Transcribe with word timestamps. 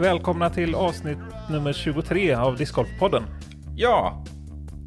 Välkomna 0.00 0.50
till 0.50 0.74
avsnitt 0.74 1.18
nummer 1.50 1.72
23 1.72 2.34
av 2.34 2.56
Discgolfpodden. 2.56 3.22
Ja, 3.76 4.24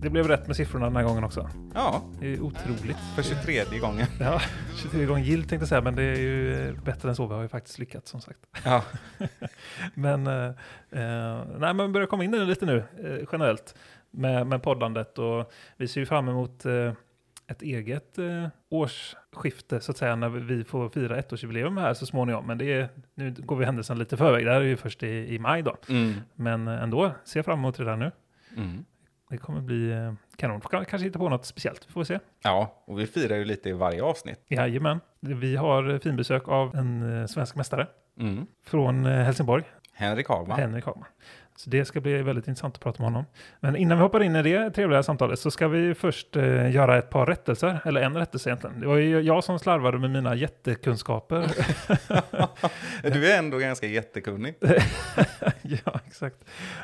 Det 0.02 0.10
blev 0.10 0.28
rätt 0.28 0.48
med 0.48 0.56
siffrorna 0.56 0.86
den 0.86 0.96
här 0.96 1.04
gången 1.04 1.24
också. 1.24 1.50
ja, 1.74 2.02
Det 2.20 2.34
är 2.34 2.42
otroligt. 2.42 2.98
för 3.16 3.24
23 3.24 3.80
gången. 3.80 4.08
Ja, 4.20 4.42
23 4.82 5.06
gånger 5.06 5.24
gilt 5.24 5.50
tänkte 5.50 5.62
jag 5.64 5.70
säga, 5.70 5.82
men 5.82 5.96
det 5.96 6.04
är 6.04 6.16
ju 6.20 6.68
eh, 6.68 6.74
bättre 6.84 7.10
än 7.10 7.16
så. 7.16 7.28
Vi 7.28 7.34
har 7.34 7.42
ju 7.42 7.48
faktiskt 7.48 7.80
lyckats 7.80 8.12
som 8.12 8.22
sagt. 8.22 8.40
Ja, 8.66 8.84
Men, 9.94 10.28
eh, 10.28 10.46
eh, 10.92 11.42
nej, 11.58 11.74
men 11.74 11.92
börjar 11.92 12.08
komma 12.08 12.24
in 12.24 12.34
i 12.34 12.38
det 12.40 12.46
lite 12.46 12.66
nu 12.66 12.78
eh, 13.04 13.28
generellt 13.32 13.76
med, 14.12 14.48
med 14.48 14.64
poddandet 14.64 15.20
och 15.20 15.52
vi 15.78 15.88
ser 15.88 16.00
ju 16.00 16.06
fram 16.06 16.30
emot 16.30 16.66
eh, 16.66 16.94
ett 17.48 17.62
eget 17.62 18.18
eh, 18.18 18.48
årsskifte 19.36 19.80
så 19.80 19.92
att 19.92 19.98
säga 19.98 20.16
när 20.16 20.30
vi 20.30 20.64
får 20.64 20.90
fira 20.90 21.18
ettårsjubileum 21.20 21.78
här 21.78 21.94
så 21.94 22.06
småningom. 22.06 22.48
Men 22.48 22.58
det 22.58 22.74
är, 22.74 22.90
nu 23.16 23.32
går 23.40 23.56
vi 23.56 23.66
händelsen 23.66 24.00
lite 24.00 24.18
förväg, 24.18 24.46
det 24.46 24.52
här 24.52 24.62
är 24.62 24.66
ju 24.66 24.78
först 24.78 25.04
i, 25.04 25.08
i 25.36 25.40
maj 25.40 25.62
då. 25.62 25.76
mm. 25.90 26.14
Men 26.36 26.68
eh, 26.68 26.84
ändå, 26.84 27.12
ser 27.26 27.38
jag 27.40 27.46
fram 27.46 27.60
emot 27.60 27.78
det 27.78 27.86
där 27.86 27.96
nu. 27.98 28.12
Mm. 28.58 28.86
Det 29.30 29.38
kommer 29.38 29.62
bli 29.62 29.92
eh, 29.92 30.14
kanon. 30.38 30.62
Kanske 30.62 30.98
hitta 30.98 31.20
på 31.20 31.30
något 31.30 31.46
speciellt, 31.46 31.86
vi 31.88 31.92
får 31.92 32.04
se. 32.04 32.20
ja, 32.44 32.84
och 32.86 33.00
vi 33.00 33.08
firar 33.08 33.36
ju 33.36 33.46
lite 33.46 33.70
i 33.70 33.74
varje 33.74 34.04
avsnitt. 34.04 34.40
Jajamän. 34.48 35.00
Vi 35.20 35.56
har 35.56 36.00
finbesök 36.00 36.48
av 36.48 36.76
en 36.76 37.20
eh, 37.22 37.26
svensk 37.28 37.56
mästare 37.56 37.88
Mm. 38.20 38.46
från 38.66 39.06
Helsingborg, 39.06 39.64
Henrik 39.94 40.28
Hagman. 40.30 40.60
Henrik 40.60 40.86
Hagman. 40.86 41.06
Så 41.56 41.70
det 41.70 41.86
ska 41.86 42.02
bli 42.02 42.22
väldigt 42.22 42.48
intressant 42.48 42.76
att 42.76 42.82
prata 42.82 43.04
med 43.04 43.12
honom. 43.12 43.26
Men 43.60 43.76
innan 43.76 43.98
vi 43.98 44.02
hoppar 44.02 44.24
in 44.24 44.36
i 44.36 44.44
det 44.44 44.72
trevliga 44.72 45.04
samtalet 45.04 45.40
så 45.40 45.52
ska 45.52 45.68
vi 45.68 45.94
först 45.94 46.36
eh, 46.36 46.72
göra 46.72 46.98
ett 46.98 47.10
par 47.10 47.26
rättelser, 47.26 47.80
eller 47.86 48.02
en 48.02 48.18
rättelse 48.18 48.50
egentligen. 48.50 48.80
Det 48.80 48.88
var 48.88 48.98
ju 48.98 49.22
jag 49.22 49.44
som 49.44 49.60
slarvade 49.60 50.00
med 50.00 50.12
mina 50.12 50.36
jättekunskaper. 50.36 51.52
Du 53.14 53.32
är 53.32 53.40
ändå 53.40 53.58
ganska 53.58 53.88
jättekunnig. 53.88 54.56
ja, 55.62 56.00
exakt. 56.08 56.38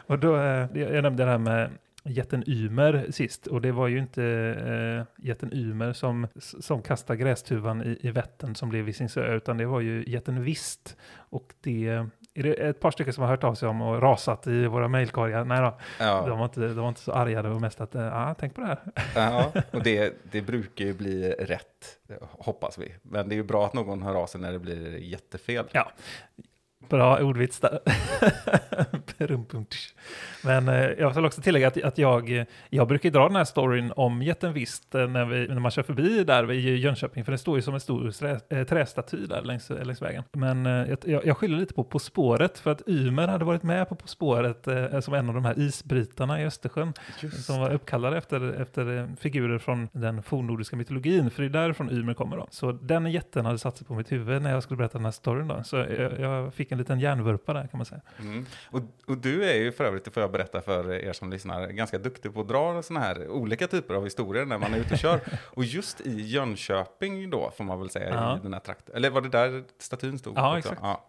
Och 0.08 0.20
då, 0.20 0.36
eh, 0.38 0.67
jag 0.73 1.04
nämnde 1.04 1.23
det 1.23 1.31
här 1.31 1.38
med 1.38 1.70
jätten 2.04 2.44
Ymer 2.48 3.11
sist 3.11 3.48
och 3.48 3.61
det 3.61 3.72
var 3.72 3.88
ju 3.88 4.00
inte 4.00 4.23
eh, 4.23 5.26
jätten 5.26 5.54
Ymer 5.54 5.94
som, 5.94 6.28
som 6.39 6.81
kastade 6.81 7.20
grästuvan 7.20 7.83
i, 7.83 7.98
i 8.02 8.11
Vättern 8.11 8.56
som 8.56 8.70
blev 8.70 8.86
Visingsö 8.86 9.36
utan 9.36 9.58
det 9.58 9.66
var 9.66 9.81
ju 9.81 10.04
jätten 10.08 10.44
Vist 10.44 10.98
och 11.16 11.54
det 11.61 12.06
är 12.40 12.44
det 12.44 12.54
ett 12.54 12.80
par 12.80 12.92
stycken 12.92 13.14
som 13.14 13.23
har 13.23 13.30
hört 13.30 13.44
av 13.44 13.56
sig 13.56 13.70
om 13.70 13.82
och 13.82 14.02
rasat 14.02 14.48
i 14.48 14.66
våra 14.66 14.88
mejlkorgar. 14.88 15.45
Nej 15.45 15.62
då, 15.62 15.78
de, 15.98 16.06
Ja, 16.06 16.36
var 16.36 16.44
inte, 16.44 16.59
de 16.59 16.76
var 16.76 16.90
inte 16.90 17.02
så 17.02 17.12
arga, 17.12 17.42
det 17.42 17.50
var 17.50 17.59
mest 17.59 17.82
att, 17.82 17.94
ja, 17.94 18.12
ah, 18.14 18.36
tänk 18.40 18.56
på 18.56 18.62
det 18.62 18.68
här. 18.68 18.80
ja 19.16 19.52
och 19.72 19.84
det, 19.84 20.14
det 20.32 20.42
brukar 20.42 20.86
ju 20.86 20.94
bli 20.94 21.32
rätt, 21.32 22.00
hoppas 22.22 22.78
vi. 22.78 22.95
Men 23.02 23.30
det 23.30 23.36
är 23.36 23.38
ju 23.38 23.44
bra 23.44 23.66
att 23.66 23.73
någon 23.73 24.02
hör 24.02 24.16
av 24.16 24.28
sig 24.28 24.42
när 24.42 24.52
det 24.52 24.60
blir 24.60 24.98
jättefel. 24.98 25.66
Ja, 25.72 25.92
bra 26.88 27.20
ordvits 27.20 27.60
där. 27.60 27.80
Men 30.44 30.68
eh, 30.68 30.76
jag 30.76 31.14
vill 31.14 31.26
också 31.26 31.42
tillägga 31.42 31.68
att, 31.68 31.84
att 31.84 31.98
jag, 31.98 32.46
jag 32.70 32.88
brukar 32.88 33.10
dra 33.10 33.28
den 33.28 33.36
här 33.36 33.44
storyn 33.44 33.94
om 33.96 34.22
jätten 34.22 34.54
visst 34.54 34.96
eh, 34.96 35.08
när, 35.08 35.26
vi, 35.26 35.48
när 35.48 35.60
man 35.60 35.72
kör 35.72 35.84
förbi 35.84 36.24
där 36.24 36.52
i 36.52 36.78
Jönköping, 36.78 37.26
för 37.26 37.32
det 37.32 37.38
står 37.38 37.56
ju 37.56 37.62
som 37.62 37.74
en 37.74 37.80
stor 37.80 38.12
trä, 38.12 38.39
eh, 38.50 38.64
trästaty 38.64 39.26
där 39.26 39.42
längs, 39.42 39.70
längs 39.70 40.02
vägen. 40.02 40.23
Men 40.32 40.66
jag, 40.66 41.26
jag 41.26 41.38
skyller 41.38 41.58
lite 41.58 41.73
på 41.73 41.84
På 41.84 42.00
spåret, 42.00 42.60
för 42.60 42.72
att 42.72 42.88
Ymer 42.88 43.28
hade 43.28 43.45
varit 43.45 43.64
med 43.64 43.89
på 43.89 43.95
På 43.95 44.08
spåret 44.08 44.68
som 45.02 45.14
en 45.14 45.30
av 45.30 45.36
de 45.36 45.45
här 45.45 45.60
isbrytarna 45.60 46.42
i 46.42 46.45
Östersjön, 46.45 46.94
Just 47.22 47.45
som 47.45 47.60
var 47.60 47.73
uppkallade 47.73 48.18
efter, 48.18 48.62
efter 48.62 49.10
figurer 49.20 49.58
från 49.58 49.89
den 49.92 50.23
fornnordiska 50.23 50.76
mytologin, 50.76 51.30
för 51.30 51.42
det 51.42 51.48
är 51.48 51.62
därifrån 51.64 51.92
Ymer 51.92 52.14
kommer 52.14 52.38
då. 52.38 52.48
Så 52.52 52.72
den 52.72 53.12
jätten 53.12 53.45
hade 53.45 53.58
satt 53.58 53.78
sig 53.78 53.88
på 53.88 53.94
mitt 53.94 54.12
huvud 54.12 54.42
när 54.42 54.52
jag 54.52 54.64
skulle 54.64 54.78
berätta 54.78 54.98
den 54.98 55.06
här 55.06 55.12
storyn 55.12 55.48
då. 55.48 55.64
Så 55.64 55.76
jag, 55.78 56.20
jag 56.20 56.54
fick 56.54 56.69
en 56.72 56.78
liten 56.78 57.00
hjärnvurpa 57.00 57.54
där 57.54 57.68
kan 57.68 57.78
man 57.78 57.86
säga. 57.86 58.02
Mm. 58.20 58.46
Och, 58.72 58.82
och 59.08 59.18
du 59.18 59.46
är 59.46 59.54
ju 59.56 59.72
för 59.72 59.84
övrigt, 59.84 60.06
det 60.06 60.12
får 60.12 60.22
jag 60.22 60.32
berätta 60.32 60.62
för 60.62 60.94
er 60.94 61.14
som 61.14 61.30
lyssnar, 61.32 61.68
ganska 61.68 61.98
duktig 61.98 62.34
på 62.34 62.42
att 62.42 62.48
dra 62.48 62.82
sådana 62.82 63.06
här 63.06 63.28
olika 63.30 63.68
typer 63.68 63.94
av 63.94 64.04
historier 64.04 64.46
när 64.46 64.58
man 64.58 64.74
är 64.74 64.78
ute 64.78 64.94
och 64.94 65.00
kör. 65.00 65.20
Och 65.52 65.64
just 65.64 66.02
i 66.02 66.22
Jönköping 66.22 67.30
då, 67.30 67.52
får 67.58 67.64
man 67.64 67.80
väl 67.80 67.90
säga, 67.90 68.10
Ja. 68.14 68.38
i 68.38 68.40
den 68.44 68.54
här 68.54 68.60
trakten. 68.60 68.96
Eller 68.96 69.10
var 69.10 69.22
det 69.22 69.30
där 69.30 69.64
statyn 69.78 70.20
stod? 70.20 70.38
Ja, 70.38 70.48
också? 70.48 70.60
exakt. 70.60 70.82
Ja. 70.84 71.06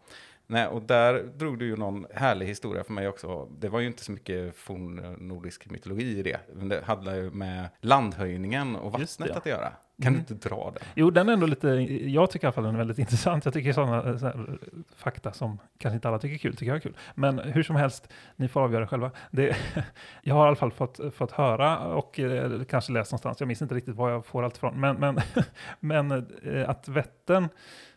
Nej, 0.51 0.67
och 0.67 0.83
där 0.83 1.23
drog 1.23 1.59
du 1.59 1.67
ju 1.67 1.77
någon 1.77 2.07
härlig 2.15 2.47
historia 2.47 2.85
för 2.85 2.93
mig 2.93 3.09
också. 3.09 3.49
Det 3.59 3.69
var 3.69 3.81
ju 3.81 3.87
inte 3.87 4.05
så 4.05 4.13
mycket 4.13 4.57
fornnordisk 4.57 5.71
mytologi 5.71 6.19
i 6.19 6.23
det. 6.23 6.41
Men 6.55 6.69
det 6.69 6.85
handlar 6.85 7.15
ju 7.15 7.31
med 7.31 7.69
landhöjningen 7.81 8.77
och 8.77 8.93
vattnet 8.93 9.29
ja. 9.33 9.37
att 9.37 9.47
göra. 9.47 9.73
Kan 10.03 10.13
Mm. 10.13 10.25
du 10.29 10.35
inte 10.35 10.49
dra 10.49 10.71
den? 10.75 10.83
Jo, 10.95 11.11
den 11.11 11.29
är 11.29 11.33
ändå 11.33 11.47
lite, 11.47 11.69
jag 11.69 12.31
tycker 12.31 12.45
i 12.45 12.47
alla 12.47 12.53
fall 12.53 12.65
den 12.65 12.75
är 12.75 12.79
väldigt 12.79 12.99
intressant. 13.07 13.45
Jag 13.45 13.55
tycker 13.55 13.73
sådana 13.73 14.19
så 14.19 14.27
här, 14.27 14.59
fakta 14.97 15.33
som 15.33 15.59
kanske 15.79 15.95
inte 15.95 16.09
alla 16.09 16.19
tycker 16.19 16.35
är 16.35 16.39
kul, 16.39 16.53
tycker 16.57 16.67
jag 16.67 16.77
är 16.77 16.81
kul. 16.81 16.97
Men 17.15 17.39
hur 17.39 17.63
som 17.63 17.77
helst, 17.77 18.09
ni 18.37 18.49
får 18.49 18.61
avgöra 18.61 18.87
själva. 18.87 19.11
Det, 19.31 19.57
jag 20.23 20.35
har 20.35 20.45
i 20.45 20.47
alla 20.47 20.57
fall 20.57 20.73
fått, 20.73 21.01
fått 21.15 21.31
höra 21.33 21.79
och 21.79 22.21
eh, 22.21 22.63
kanske 22.63 22.93
läst 22.93 23.13
någonstans, 23.13 23.41
jag 23.41 23.47
minns 23.47 23.63
inte 23.63 23.75
riktigt 23.75 23.95
var 23.97 24.11
jag 24.11 24.27
får 24.27 24.43
allt 24.43 24.57
ifrån, 24.57 24.81
men, 24.81 24.97
men, 24.97 25.21
men 25.81 26.11
eh, 26.45 26.71
att 26.71 26.89
Vättern, 26.89 27.49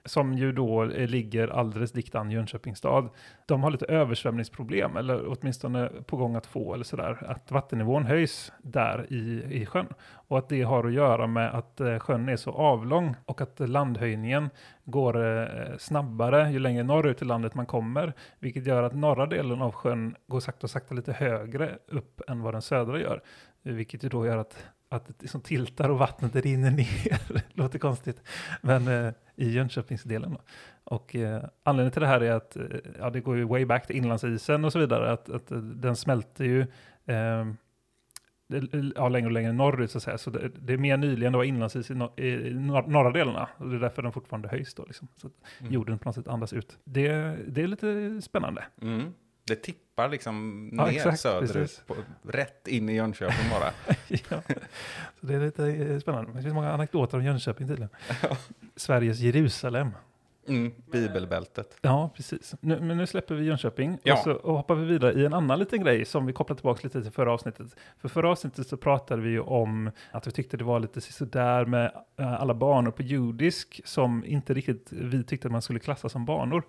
som 0.06 0.34
ju 0.34 0.52
då 0.52 0.84
eh, 0.84 1.08
ligger 1.08 1.48
alldeles 1.48 1.92
dikt 1.92 2.16
an 2.16 2.32
Jönköpings 2.32 2.78
stad, 2.78 3.10
de 3.46 3.64
har 3.64 3.72
lite 3.72 3.86
översvämningsproblem, 3.86 4.98
eller 4.98 5.28
åtminstone 5.28 5.90
på 6.06 6.18
gång 6.18 6.36
att 6.36 6.46
få, 6.46 6.74
eller 6.74 6.84
sådär, 6.84 7.26
att 7.28 7.52
vattennivån 7.52 8.06
höjs 8.06 8.52
där 8.62 9.06
i, 9.10 9.44
i 9.50 9.66
sjön. 9.66 9.88
Och 10.28 10.38
att 10.38 10.50
det 10.50 10.62
har 10.62 10.88
att 10.88 10.94
göra 10.94 11.28
med 11.28 11.56
att 11.56 11.80
eh, 11.80 12.00
sjön 12.00 12.30
är 12.30 12.36
så 12.36 12.52
avlång 12.52 13.16
och 13.26 13.42
att 13.42 13.60
landhöjningen 13.60 14.50
går 14.84 15.26
eh, 15.26 15.78
snabbare 15.78 16.52
ju 16.52 16.60
längre 16.60 16.84
norrut 16.84 17.22
i 17.22 17.26
landet 17.26 17.56
man 17.56 17.66
kommer, 17.66 18.14
vilket 18.40 18.68
gör 18.68 18.84
att 18.84 18.96
norra 18.96 19.26
delen 19.26 19.62
av 19.62 19.72
sjön 19.72 20.16
går 20.28 20.40
sakta 20.40 20.66
och 20.66 20.72
sakta 20.72 20.96
lite 20.96 21.14
högre 21.14 21.78
upp 21.88 22.22
än 22.28 22.42
vad 22.42 22.54
den 22.54 22.62
södra 22.62 23.00
gör, 23.00 23.22
vilket 23.64 24.04
ju 24.04 24.10
då 24.10 24.26
gör 24.26 24.38
att 24.38 24.66
att 24.96 25.06
det 25.06 25.14
liksom 25.22 25.42
tiltar 25.42 25.90
och 25.90 26.00
vattnet 26.00 26.36
rinner 26.36 26.72
ner. 26.72 27.42
Låter 27.54 27.80
konstigt. 27.80 28.22
Men 28.62 28.88
eh, 28.88 29.14
i 29.36 29.50
Jönköpingsdelen. 29.52 30.32
Då. 30.32 30.42
Och 30.84 31.16
eh, 31.16 31.44
anledningen 31.64 31.92
till 31.92 32.02
det 32.02 32.08
här 32.08 32.22
är 32.24 32.32
att 32.32 32.56
eh, 32.56 32.64
ja, 33.00 33.10
det 33.10 33.20
går 33.20 33.38
ju 33.38 33.44
way 33.44 33.66
back 33.66 33.88
till 33.88 33.96
inlandsisen 33.96 34.66
och 34.66 34.72
så 34.72 34.80
vidare. 34.80 35.12
Att, 35.12 35.30
att 35.30 35.52
eh, 35.52 35.58
den 35.58 35.96
smälter 35.96 36.44
ju 36.46 36.62
eh, 37.06 37.46
det- 38.48 38.92
ja, 38.96 39.10
längre 39.10 39.26
och 39.28 39.32
längre 39.32 39.54
norrut 39.54 39.92
så 39.92 39.98
att 39.98 40.04
säga. 40.04 40.18
Så 40.18 40.30
det, 40.30 40.50
det 40.60 40.74
är 40.74 40.78
mer 40.78 40.98
nyligen 40.98 41.32
det 41.32 41.38
var 41.38 41.46
inlandsis 41.46 41.92
i, 41.92 41.94
nor- 41.94 42.20
i 42.20 42.54
nor- 42.54 42.88
norra 42.88 43.12
delarna. 43.12 43.50
Och 43.58 43.70
det 43.70 43.76
är 43.76 43.80
därför 43.80 44.02
den 44.02 44.12
fortfarande 44.12 44.48
höjs 44.50 44.74
då. 44.74 44.86
Liksom. 44.86 45.08
Så 45.16 45.28
att 45.28 45.34
Mm. 45.60 45.74
jorden 45.74 46.00
på 46.00 46.08
något 46.10 46.16
sätt 46.16 46.28
andas 46.28 46.54
ut. 46.54 46.78
Det, 46.84 47.38
det 47.48 47.62
är 47.62 47.68
lite 47.68 48.22
spännande. 48.22 48.64
Mm. 48.82 49.14
Det 49.44 49.56
tippar 49.56 50.10
liksom 50.10 50.70
Ja, 50.78 50.86
ner 50.86 50.94
exakt, 50.94 51.20
söderut, 51.20 51.84
på, 51.88 51.96
rätt 52.24 52.68
in 52.68 52.90
i 52.90 52.96
Jönköping 52.96 53.50
bara. 53.52 53.72
ja. 54.08 54.42
Så 55.20 55.26
det 55.26 55.34
är 55.34 55.40
lite 55.40 55.66
eh, 55.68 56.00
spännande. 56.00 56.32
Det 56.34 56.42
finns 56.42 56.54
många 56.54 56.72
anekdoter 56.72 57.18
om 57.18 57.24
Jönköping 57.24 57.68
tydligen. 57.68 57.90
Sveriges 58.76 59.20
Jerusalem. 59.20 59.92
Mm. 60.48 60.72
Bibelbältet. 60.92 61.78
Ja, 61.82 62.10
precis. 62.16 62.56
Nu, 62.60 62.80
men 62.80 62.98
nu 62.98 63.08
släpper 63.08 63.36
vi 63.36 63.46
Jönköping 63.46 63.98
Ja. 64.04 64.14
och 64.14 64.20
så 64.20 64.32
och 64.32 64.58
hoppar 64.58 64.76
vi 64.76 64.86
vidare 64.86 65.14
i 65.14 65.26
en 65.26 65.34
annan 65.34 65.60
liten 65.60 65.84
grej 65.84 66.06
som 66.06 66.26
vi 66.26 66.34
kopplar 66.34 66.56
tillbaka 66.56 66.80
lite 66.84 67.02
till 67.02 67.12
förra 67.12 67.32
avsnittet. 67.34 67.76
För 67.98 68.10
förra 68.10 68.30
avsnittet 68.30 68.68
så 68.68 68.78
pratade 68.78 69.22
vi 69.22 69.30
ju 69.30 69.40
om 69.40 69.92
att 70.12 70.28
vi 70.28 70.32
tyckte 70.32 70.58
det 70.58 70.64
var 70.64 70.80
lite 70.80 71.02
sådär 71.02 71.66
med 71.66 71.92
eh, 72.18 72.42
alla 72.42 72.54
banor 72.54 72.92
på 72.92 73.02
judisk 73.04 73.82
som 73.86 74.26
inte 74.26 74.54
riktigt 74.54 74.88
vi 74.92 75.24
tyckte 75.24 75.48
att 75.48 75.52
man 75.52 75.62
skulle 75.62 75.80
klassa 75.80 76.10
som 76.10 76.26
banor. 76.26 76.64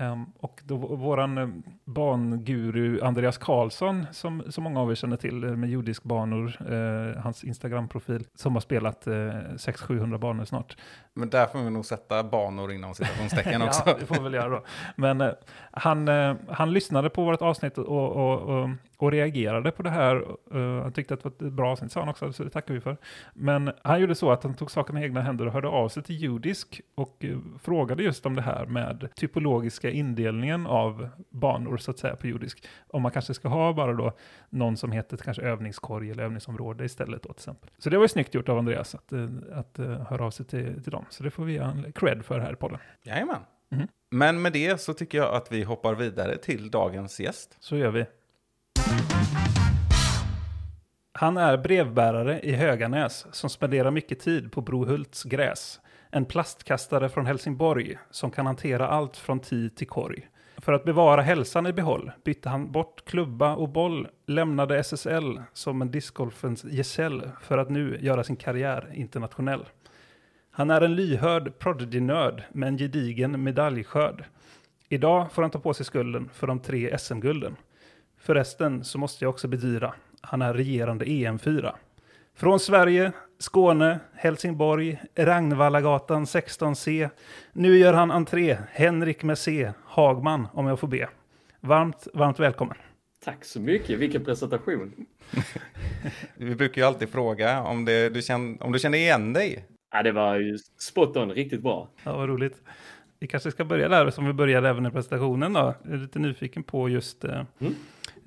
Ehm, 0.00 0.26
och 0.38 0.60
då 0.64 0.76
våran 0.76 1.38
eh, 1.38 1.48
banguru 1.84 3.00
Andreas 3.00 3.38
Karlsson, 3.38 4.06
som, 4.12 4.42
som 4.48 4.64
många 4.64 4.80
av 4.80 4.90
er 4.90 4.94
känner 4.94 5.16
till 5.16 5.44
eh, 5.44 5.50
med 5.50 5.70
judisk 5.70 6.02
banor, 6.02 6.72
eh, 6.72 7.22
hans 7.22 7.44
Instagram-profil, 7.44 8.26
som 8.34 8.54
har 8.54 8.60
spelat 8.60 9.06
eh, 9.06 9.12
600-700 9.12 10.18
banor 10.18 10.44
snart. 10.44 10.76
Men 11.14 11.30
där 11.30 11.46
får 11.46 11.58
vi 11.58 11.70
nog 11.70 11.86
sätta 11.86 12.24
banor 12.24 12.72
inom 12.72 12.94
citationstecken 12.94 13.62
också. 13.66 13.82
Ja, 13.86 13.96
det 14.00 14.06
får 14.06 14.14
vi 14.14 14.22
väl 14.22 14.34
göra 14.34 14.48
då. 14.48 14.64
Men 14.96 15.20
eh, 15.20 15.30
han, 15.70 16.08
han 16.48 16.72
lyssnade 16.72 17.10
på 17.10 17.24
vårt 17.24 17.42
avsnitt 17.42 17.78
och, 17.78 17.88
och, 17.88 18.40
och, 18.40 18.70
och 18.98 19.12
reagerade 19.12 19.70
på 19.70 19.82
det 19.82 19.90
här. 19.90 20.16
Eh, 20.54 20.82
han 20.82 20.92
tyckte 20.92 21.14
att 21.14 21.22
det 21.22 21.28
var 21.40 21.46
ett 21.46 21.52
bra 21.52 21.72
avsnitt, 21.72 21.92
sa 21.92 22.00
han 22.00 22.08
också, 22.08 22.32
så 22.32 22.44
det 22.44 22.50
tackar 22.50 22.74
vi 22.74 22.80
för. 22.80 22.96
Men 23.34 23.72
han 23.82 24.00
gjorde 24.00 24.14
så 24.14 24.30
att 24.30 24.42
han 24.42 24.54
tog 24.54 24.70
sakerna 24.70 25.00
i 25.00 25.04
egna 25.04 25.22
händer 25.22 25.46
och 25.46 25.52
hörde 25.52 25.68
av 25.68 25.88
sig 25.88 26.02
till 26.02 26.16
Judisk 26.16 26.80
och 26.94 27.24
eh, 27.24 27.38
frågade 27.62 28.02
just 28.02 28.26
om 28.26 28.34
det 28.34 28.42
här 28.42 28.66
med 28.66 29.08
typologiska 29.14 29.90
indelningen 29.90 30.66
av 30.66 31.08
banor, 31.30 31.76
så 31.76 31.90
att 31.90 31.98
säga, 31.98 32.16
på 32.16 32.26
Judisk. 32.26 32.66
Om 32.88 33.02
man 33.02 33.12
kanske 33.12 33.34
ska 33.34 33.48
ha 33.48 33.72
bara 33.72 33.92
då 33.92 34.12
någon 34.50 34.76
som 34.76 34.92
heter 34.92 35.16
kanske 35.16 35.42
övningskorg 35.42 36.10
eller 36.10 36.22
övningsområde 36.22 36.84
istället 36.84 37.22
då 37.22 37.28
till 37.28 37.40
exempel. 37.40 37.70
Så 37.78 37.90
det 37.90 37.96
var 37.96 38.04
ju 38.04 38.08
snyggt 38.08 38.34
gjort 38.34 38.48
av 38.48 38.58
Andreas 38.58 38.94
att, 38.94 39.12
eh, 39.12 39.28
att 39.52 39.78
höra 40.08 40.24
av 40.24 40.30
sig 40.30 40.46
till, 40.46 40.82
till 40.82 40.92
dem. 40.92 41.04
Så 41.10 41.22
det 41.22 41.30
får 41.30 41.44
vi 41.44 41.52
ge 41.52 41.58
en 41.58 41.92
cred 41.92 42.24
för 42.24 42.38
här 42.38 42.52
i 42.52 42.56
podden. 42.56 42.78
Jajamän. 43.02 43.40
Mhm. 43.70 43.88
Men 44.10 44.42
med 44.42 44.52
det 44.52 44.80
så 44.80 44.94
tycker 44.94 45.18
jag 45.18 45.34
att 45.34 45.52
vi 45.52 45.62
hoppar 45.62 45.94
vidare 45.94 46.36
till 46.36 46.70
dagens 46.70 47.20
gäst. 47.20 47.56
Så 47.60 47.76
gör 47.76 47.90
vi. 47.90 48.06
Han 51.12 51.36
är 51.36 51.56
brevbärare 51.56 52.40
i 52.40 52.52
Höganäs 52.52 53.26
som 53.30 53.50
spenderar 53.50 53.90
mycket 53.90 54.20
tid 54.20 54.52
på 54.52 54.60
Brohults 54.60 55.24
gräs. 55.24 55.80
En 56.10 56.24
plastkastare 56.24 57.08
från 57.08 57.26
Helsingborg 57.26 57.98
som 58.10 58.30
kan 58.30 58.46
hantera 58.46 58.88
allt 58.88 59.16
från 59.16 59.40
tid 59.40 59.76
till 59.76 59.86
korg. 59.86 60.28
För 60.56 60.72
att 60.72 60.84
bevara 60.84 61.22
hälsan 61.22 61.66
i 61.66 61.72
behåll 61.72 62.10
bytte 62.24 62.48
han 62.48 62.72
bort 62.72 63.04
klubba 63.04 63.56
och 63.56 63.68
boll, 63.68 64.08
lämnade 64.26 64.78
SSL 64.78 65.42
som 65.52 65.82
en 65.82 65.90
discgolfens 65.90 66.64
gesäll 66.64 67.30
för 67.42 67.58
att 67.58 67.70
nu 67.70 67.98
göra 68.00 68.24
sin 68.24 68.36
karriär 68.36 68.90
internationell. 68.94 69.64
Han 70.50 70.70
är 70.70 70.80
en 70.80 70.94
lyhörd 70.94 71.58
prodigy-nörd 71.58 72.42
med 72.52 72.68
en 72.68 72.78
gedigen 72.78 73.42
medaljskörd. 73.44 74.24
Idag 74.88 75.32
får 75.32 75.42
han 75.42 75.50
ta 75.50 75.58
på 75.58 75.74
sig 75.74 75.86
skulden 75.86 76.30
för 76.32 76.46
de 76.46 76.60
tre 76.60 76.98
SM-gulden. 76.98 77.56
Förresten 78.28 78.84
så 78.84 78.98
måste 78.98 79.24
jag 79.24 79.30
också 79.30 79.48
bedyra, 79.48 79.94
han 80.20 80.42
är 80.42 80.54
regerande 80.54 81.04
EM4. 81.04 81.72
Från 82.34 82.60
Sverige, 82.60 83.12
Skåne, 83.38 84.00
Helsingborg, 84.14 85.02
Ragnvallagatan 85.14 86.24
16C. 86.24 87.10
Nu 87.52 87.78
gör 87.78 87.92
han 87.92 88.10
entré, 88.10 88.58
Henrik 88.72 89.22
med 89.22 89.38
C, 89.38 89.72
Hagman 89.84 90.48
om 90.52 90.66
jag 90.66 90.80
får 90.80 90.88
be. 90.88 91.08
Varmt, 91.60 92.08
varmt 92.14 92.40
välkommen. 92.40 92.76
Tack 93.24 93.44
så 93.44 93.60
mycket, 93.60 93.98
vilken 93.98 94.24
presentation. 94.24 95.06
Vi 96.36 96.54
brukar 96.54 96.82
ju 96.82 96.86
alltid 96.88 97.08
fråga 97.08 97.62
om, 97.62 97.84
det, 97.84 98.08
du, 98.08 98.22
känner, 98.22 98.62
om 98.62 98.72
du 98.72 98.78
känner 98.78 98.98
igen 98.98 99.32
dig. 99.32 99.64
Ja, 99.92 100.02
det 100.02 100.12
var 100.12 100.36
ju 100.36 100.58
spot 100.78 101.16
on, 101.16 101.32
riktigt 101.32 101.62
bra. 101.62 101.88
Ja, 102.04 102.16
vad 102.16 102.28
roligt. 102.28 102.62
Vi 103.20 103.26
kanske 103.26 103.50
ska 103.50 103.64
börja 103.64 103.88
där 103.88 104.10
som 104.10 104.26
vi 104.26 104.32
började 104.32 104.68
även 104.68 104.86
i 104.86 104.90
presentationen 104.90 105.52
då. 105.52 105.74
Jag 105.82 105.92
är 105.92 105.96
lite 105.96 106.18
nyfiken 106.18 106.62
på 106.62 106.88
just... 106.88 107.24
Eh, 107.24 107.42
Mm. 107.58 107.74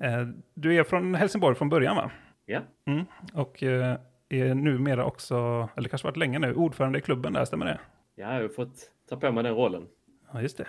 Eh, 0.02 0.26
du 0.54 0.74
är 0.74 0.84
från 0.84 1.14
Helsingborg 1.14 1.54
från 1.56 1.68
början 1.68 1.96
va? 1.96 2.10
Ja, 2.46 2.60
Mm. 2.84 3.04
Och 3.34 3.62
eh, 3.62 3.96
är 4.28 4.54
numera 4.54 5.04
också, 5.04 5.68
eller 5.76 5.88
kanske 5.88 6.06
varit 6.08 6.16
länge 6.16 6.38
nu, 6.38 6.54
ordförande 6.54 6.98
i 6.98 7.02
klubben 7.02 7.32
där, 7.32 7.44
stämmer 7.44 7.66
det? 7.66 7.80
jag 8.14 8.26
har 8.26 8.48
fått 8.48 8.90
ta 9.08 9.16
på 9.16 9.32
mig 9.32 9.44
den 9.44 9.54
rollen. 9.54 9.86
Ja, 10.32 10.42
just 10.42 10.58
det. 10.58 10.66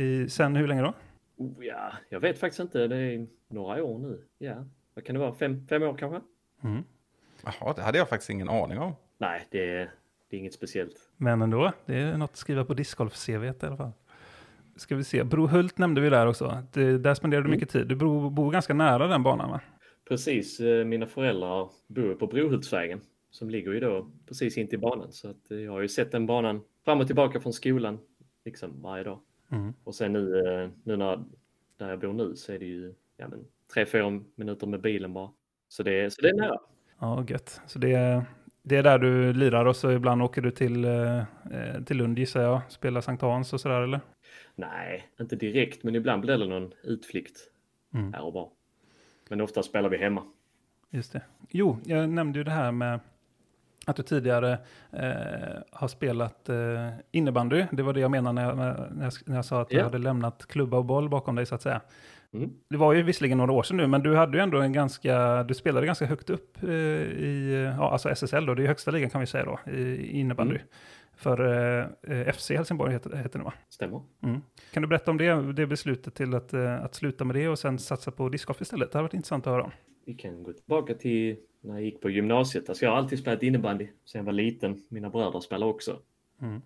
I, 0.00 0.28
sen 0.28 0.56
hur 0.56 0.66
länge 0.68 0.82
då? 0.82 0.92
Oh, 1.36 1.64
ja, 1.66 1.92
jag 2.08 2.20
vet 2.20 2.38
faktiskt 2.38 2.60
inte, 2.60 2.86
det 2.86 2.96
är 2.96 3.26
några 3.48 3.84
år 3.84 3.98
nu. 3.98 4.24
Ja, 4.38 4.64
vad 4.94 5.04
kan 5.04 5.14
det 5.14 5.20
vara? 5.20 5.34
Fem, 5.34 5.66
fem 5.66 5.82
år 5.82 5.96
kanske? 5.98 6.20
Mm. 6.64 6.82
Jaha, 7.44 7.72
det 7.76 7.82
hade 7.82 7.98
jag 7.98 8.08
faktiskt 8.08 8.30
ingen 8.30 8.48
aning 8.48 8.78
om. 8.78 8.92
Nej, 9.18 9.46
det 9.50 9.70
är, 9.70 9.90
det 10.30 10.36
är 10.36 10.40
inget 10.40 10.54
speciellt. 10.54 10.96
Men 11.16 11.42
ändå, 11.42 11.72
det 11.86 11.96
är 11.96 12.16
något 12.16 12.30
att 12.30 12.36
skriva 12.36 12.64
på 12.64 12.74
discgolf-CV 12.74 13.44
i 13.44 13.66
alla 13.66 13.76
fall. 13.76 13.92
Ska 14.76 14.96
vi 14.96 15.04
se, 15.04 15.24
Brohult 15.24 15.78
nämnde 15.78 16.00
vi 16.00 16.10
där 16.10 16.26
också. 16.26 16.62
Det, 16.72 16.98
där 16.98 17.14
spenderar 17.14 17.42
du 17.42 17.46
Mm. 17.46 17.56
mycket 17.56 17.70
tid. 17.70 17.86
Du 17.86 17.96
bor, 17.96 18.30
bor 18.30 18.50
ganska 18.50 18.74
nära 18.74 19.06
den 19.06 19.22
banan 19.22 19.50
va? 19.50 19.60
Precis, 20.08 20.60
eh, 20.60 20.84
mina 20.84 21.06
föräldrar 21.06 21.68
bor 21.86 22.14
på 22.14 22.26
Brohultsvägen 22.26 23.00
som 23.30 23.50
ligger 23.50 23.72
ju 23.72 23.80
då 23.80 24.10
precis 24.28 24.58
in 24.58 24.68
till 24.68 24.78
banan. 24.80 25.12
Så 25.12 25.30
att 25.30 25.50
eh, 25.50 25.58
jag 25.58 25.72
har 25.72 25.80
ju 25.80 25.88
sett 25.88 26.12
den 26.12 26.26
banan 26.26 26.60
fram 26.84 27.00
och 27.00 27.06
tillbaka 27.06 27.40
från 27.40 27.52
skolan 27.52 27.98
liksom 28.44 28.82
varje 28.82 29.04
dag. 29.04 29.20
Mm. 29.52 29.74
Och 29.84 29.94
sen 29.94 30.12
nu, 30.12 30.38
eh, 30.38 30.70
nu 30.84 30.96
när 30.96 31.24
där 31.78 31.90
jag 31.90 32.00
bor 32.00 32.12
nu 32.12 32.36
så 32.36 32.52
är 32.52 32.58
det 32.58 32.64
ju 32.64 32.94
ja, 33.16 33.28
men, 33.28 33.44
tre, 33.74 33.86
fyra 33.86 34.20
minuter 34.34 34.66
med 34.66 34.80
bilen 34.80 35.12
bara. 35.12 35.30
Så 35.68 35.82
det, 35.82 36.12
så 36.12 36.22
det 36.22 36.28
är 36.28 36.34
nära. 36.34 36.58
Ja, 36.98 37.24
gött. 37.28 37.60
Så 37.66 37.78
det 37.78 37.92
är, 37.92 38.22
det 38.62 38.76
är 38.76 38.82
där 38.82 38.98
du 38.98 39.32
lirar 39.32 39.66
och 39.66 39.76
så 39.76 39.90
ibland 39.90 40.22
åker 40.22 40.42
du 40.42 40.50
till, 40.50 40.86
till 41.86 41.96
Lund 41.96 42.18
gissar 42.18 42.42
jag. 42.42 42.60
Spelar 42.68 43.00
Sankt 43.00 43.22
Hans 43.22 43.52
och 43.52 43.60
sådär 43.60 43.80
eller? 43.80 44.00
Nej, 44.56 45.08
inte 45.20 45.36
direkt, 45.36 45.82
men 45.84 45.94
ibland 45.94 46.22
blir 46.22 46.38
det 46.38 46.46
någon 46.46 46.72
utflykt 46.82 47.36
Mm. 47.94 48.12
här 48.12 48.22
och 48.24 48.32
var. 48.32 48.48
Men 49.28 49.40
ofta 49.40 49.62
spelar 49.62 49.88
vi 49.88 49.96
hemma. 49.96 50.22
Just 50.90 51.12
det. 51.12 51.22
Jo, 51.50 51.78
jag 51.84 52.08
nämnde 52.08 52.38
ju 52.38 52.44
det 52.44 52.50
här 52.50 52.72
med 52.72 53.00
att 53.86 53.96
du 53.96 54.02
tidigare 54.02 54.52
eh, 54.92 55.62
har 55.72 55.88
spelat 55.88 56.48
eh, 56.48 56.90
innebandy. 57.10 57.64
Det 57.72 57.82
var 57.82 57.92
det 57.92 58.00
jag 58.00 58.10
menade 58.10 58.32
när 58.32 58.42
jag, 58.48 58.56
när 58.56 59.04
jag, 59.04 59.12
när 59.26 59.36
jag 59.36 59.44
sa 59.44 59.60
att 59.60 59.68
du 59.68 59.76
Ja. 59.76 59.84
hade 59.84 59.98
lämnat 59.98 60.46
klubba 60.46 60.76
och 60.76 60.84
boll 60.84 61.08
bakom 61.08 61.34
dig 61.34 61.46
så 61.46 61.54
att 61.54 61.62
säga. 61.62 61.80
Mm. 62.32 62.50
Det 62.68 62.76
var 62.76 62.92
ju 62.92 63.02
visserligen 63.02 63.38
några 63.38 63.52
år 63.52 63.62
sedan 63.62 63.76
nu, 63.76 63.86
men 63.86 64.02
du 64.02 64.16
hade 64.16 64.38
ju 64.38 64.42
ändå 64.42 64.58
en 64.60 64.72
ganska, 64.72 65.42
du 65.42 65.54
spelade 65.54 65.86
ganska 65.86 66.06
högt 66.06 66.30
upp 66.30 66.62
eh, 66.62 66.70
i, 66.70 67.64
ja, 67.78 67.90
alltså 67.90 68.08
SSL 68.10 68.46
då, 68.46 68.54
det 68.54 68.62
är 68.62 68.66
högsta 68.66 68.90
ligan 68.90 69.10
kan 69.10 69.20
vi 69.20 69.26
säga 69.26 69.44
då, 69.44 69.70
i 69.72 70.06
innebandy. 70.20 70.54
Mm. 70.54 70.66
För 71.16 71.40
eh, 72.02 72.32
FC 72.32 72.50
Helsingborg 72.50 72.92
heter, 72.92 73.16
heter 73.16 73.38
det 73.38 73.44
va? 73.44 73.52
Stämmer. 73.68 74.02
Mm. 74.22 74.40
Kan 74.72 74.82
du 74.82 74.88
berätta 74.88 75.10
om 75.10 75.18
det, 75.18 75.52
det 75.52 75.66
beslutet 75.66 76.14
till 76.14 76.34
att, 76.34 76.52
eh, 76.52 76.84
att 76.84 76.94
sluta 76.94 77.24
med 77.24 77.36
det 77.36 77.48
och 77.48 77.58
sen 77.58 77.78
satsa 77.78 78.10
på 78.10 78.28
discgolf 78.28 78.60
istället? 78.60 78.92
Det 78.92 78.98
har 78.98 79.02
varit 79.02 79.14
intressant 79.14 79.46
att 79.46 79.52
höra 79.52 79.62
om. 79.62 79.70
Vi 80.04 80.14
kan 80.14 80.42
gå 80.42 80.52
tillbaka 80.52 80.94
till 80.94 81.36
när 81.60 81.74
jag 81.74 81.82
gick 81.82 82.00
på 82.00 82.10
gymnasiet. 82.10 82.68
Alltså 82.68 82.84
jag 82.84 82.90
har 82.90 82.98
alltid 82.98 83.18
spelat 83.18 83.42
innebandy 83.42 83.88
sen 84.04 84.18
jag 84.18 84.24
var 84.24 84.32
liten. 84.32 84.82
Mina 84.88 85.10
bröder 85.10 85.40
spelar 85.40 85.66
också. 85.66 85.98
Mm. 86.42 86.62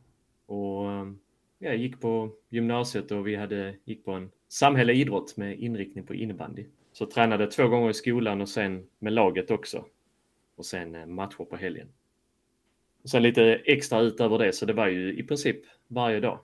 Och 0.47 0.93
eh, 0.93 1.13
jag 1.59 1.77
gick 1.77 2.01
på 2.01 2.31
gymnasiet 2.49 3.11
och 3.11 3.27
vi 3.27 3.37
hade, 3.37 3.75
gick 3.85 4.05
på 4.05 4.13
en 4.13 4.31
samhällelig 4.49 5.01
idrott 5.01 5.37
med 5.37 5.59
inriktning 5.59 6.07
på 6.07 6.15
innebandy. 6.15 6.67
Så 6.93 7.07
tränade 7.07 7.47
två 7.47 7.69
gånger 7.69 7.91
i 7.91 7.95
skolan 7.95 8.41
och 8.41 8.49
sen 8.49 8.87
med 8.99 9.13
laget 9.13 9.51
också. 9.51 9.85
Och 10.57 10.67
sen 10.67 10.95
eh, 10.95 11.07
matcher 11.07 11.45
på 11.45 11.57
helgen. 11.57 11.89
Och 13.03 13.11
sen 13.11 13.23
lite 13.23 13.43
extra 13.45 14.01
utöver 14.01 14.39
det, 14.39 14.53
så 14.53 14.67
det 14.67 14.73
var 14.73 14.89
ju 14.89 15.19
i 15.19 15.23
princip 15.23 15.57
varje 15.87 16.21
dag. 16.21 16.41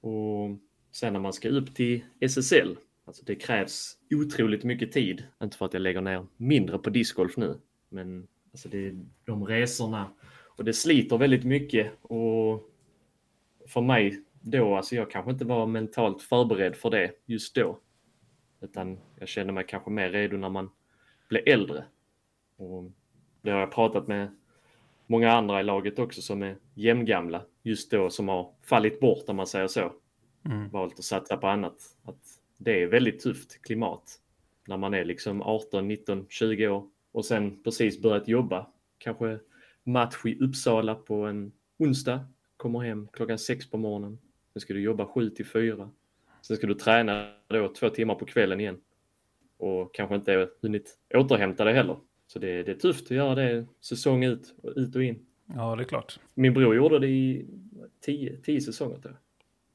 Och 0.00 0.58
sen 0.92 1.12
när 1.12 1.20
man 1.20 1.32
ska 1.32 1.48
upp 1.48 1.74
till 1.74 2.04
SSL, 2.20 2.76
alltså 3.04 3.24
det 3.24 3.34
krävs 3.34 3.98
otroligt 4.10 4.64
mycket 4.64 4.92
tid. 4.92 5.24
Inte 5.42 5.56
för 5.56 5.66
att 5.66 5.72
jag 5.72 5.82
lägger 5.82 6.00
ner 6.00 6.26
mindre 6.36 6.78
på 6.78 6.90
discgolf 6.90 7.36
nu, 7.36 7.60
men 7.88 8.28
alltså 8.52 8.68
det 8.68 8.86
är 8.86 9.04
de 9.24 9.46
resorna 9.46 10.10
och 10.56 10.64
det 10.64 10.72
sliter 10.72 11.18
väldigt 11.18 11.44
mycket 11.44 11.92
och 12.02 12.70
för 13.66 13.80
mig 13.80 14.22
då, 14.40 14.76
alltså 14.76 14.96
jag 14.96 15.10
kanske 15.10 15.30
inte 15.30 15.44
var 15.44 15.66
mentalt 15.66 16.22
förberedd 16.22 16.76
för 16.76 16.90
det 16.90 17.12
just 17.26 17.54
då. 17.54 17.80
Utan 18.60 18.98
jag 19.18 19.28
kände 19.28 19.52
mig 19.52 19.64
kanske 19.68 19.90
mer 19.90 20.10
redo 20.10 20.36
när 20.36 20.48
man 20.48 20.70
blev 21.28 21.42
äldre. 21.46 21.84
Och 22.56 22.84
det 23.42 23.50
har 23.50 23.60
jag 23.60 23.72
pratat 23.72 24.06
med 24.06 24.28
många 25.06 25.32
andra 25.32 25.60
i 25.60 25.64
laget 25.64 25.98
också 25.98 26.22
som 26.22 26.42
är 26.42 26.56
jämngamla 26.74 27.42
just 27.62 27.90
då 27.90 28.10
som 28.10 28.28
har 28.28 28.52
fallit 28.62 29.00
bort 29.00 29.24
om 29.28 29.36
man 29.36 29.46
säger 29.46 29.66
så. 29.66 29.92
Mm. 30.44 30.68
Valt 30.68 30.98
att 30.98 31.04
satsa 31.04 31.36
på 31.36 31.46
annat. 31.46 31.96
Att 32.04 32.40
det 32.58 32.82
är 32.82 32.86
väldigt 32.86 33.20
tufft 33.20 33.62
klimat 33.62 34.20
när 34.68 34.76
man 34.76 34.94
är 34.94 35.04
liksom 35.04 35.42
18, 35.42 35.88
19, 35.88 36.26
20 36.28 36.68
år 36.68 36.88
och 37.12 37.24
sen 37.24 37.62
precis 37.62 38.02
börjat 38.02 38.28
jobba. 38.28 38.66
Kanske 38.98 39.38
match 39.84 40.24
i 40.24 40.38
Uppsala 40.38 40.94
på 40.94 41.14
en 41.14 41.52
onsdag, 41.78 42.28
kommer 42.56 42.80
hem 42.80 43.08
klockan 43.12 43.38
sex 43.38 43.70
på 43.70 43.78
morgonen. 43.78 44.18
Sen 44.52 44.60
ska 44.60 44.74
du 44.74 44.80
jobba 44.80 45.06
7 45.06 45.30
till 45.30 45.46
4. 45.46 45.90
Sen 46.42 46.56
ska 46.56 46.66
du 46.66 46.74
träna 46.74 47.32
då 47.46 47.68
två 47.68 47.88
timmar 47.88 48.14
på 48.14 48.24
kvällen 48.24 48.60
igen. 48.60 48.80
Och 49.56 49.94
kanske 49.94 50.14
inte 50.14 50.48
hunnit 50.62 50.98
återhämta 51.14 51.64
dig 51.64 51.74
heller. 51.74 51.96
Så 52.26 52.38
det, 52.38 52.62
det 52.62 52.72
är 52.72 52.76
tufft 52.76 53.04
att 53.04 53.10
göra 53.16 53.34
det 53.34 53.66
säsong 53.80 54.24
ut 54.24 54.54
och 54.62 54.72
ut 54.76 54.96
och 54.96 55.02
in. 55.02 55.26
Ja, 55.54 55.76
det 55.76 55.82
är 55.82 55.84
klart. 55.84 56.20
Min 56.34 56.54
bror 56.54 56.76
gjorde 56.76 56.98
det 56.98 57.08
i 57.08 57.46
tio, 58.00 58.36
tio 58.36 58.60
säsonger 58.60 58.98
tror 58.98 59.16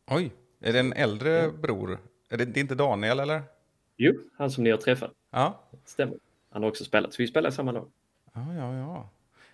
jag. 0.05 0.17
Oj, 0.17 0.31
är 0.59 0.73
det 0.73 0.79
en 0.79 0.93
äldre 0.93 1.51
bror? 1.51 1.99
Är 2.29 2.37
det, 2.37 2.45
det 2.45 2.59
är 2.59 2.61
inte 2.61 2.75
Daniel 2.75 3.19
eller? 3.19 3.41
Jo, 3.97 4.13
han 4.37 4.51
som 4.51 4.63
ni 4.63 4.69
har 4.69 4.77
träffat. 4.77 5.11
Ja. 5.31 5.63
Stämmer. 5.85 6.17
Han 6.49 6.63
har 6.63 6.69
också 6.69 6.83
spelat, 6.83 7.13
så 7.13 7.21
vi 7.21 7.27
spelar 7.27 7.49
i 7.49 7.53
samma 7.53 7.71
lag. 7.71 7.91
Ja, 8.33 8.53
ja, 8.53 8.77
ja. 8.77 9.09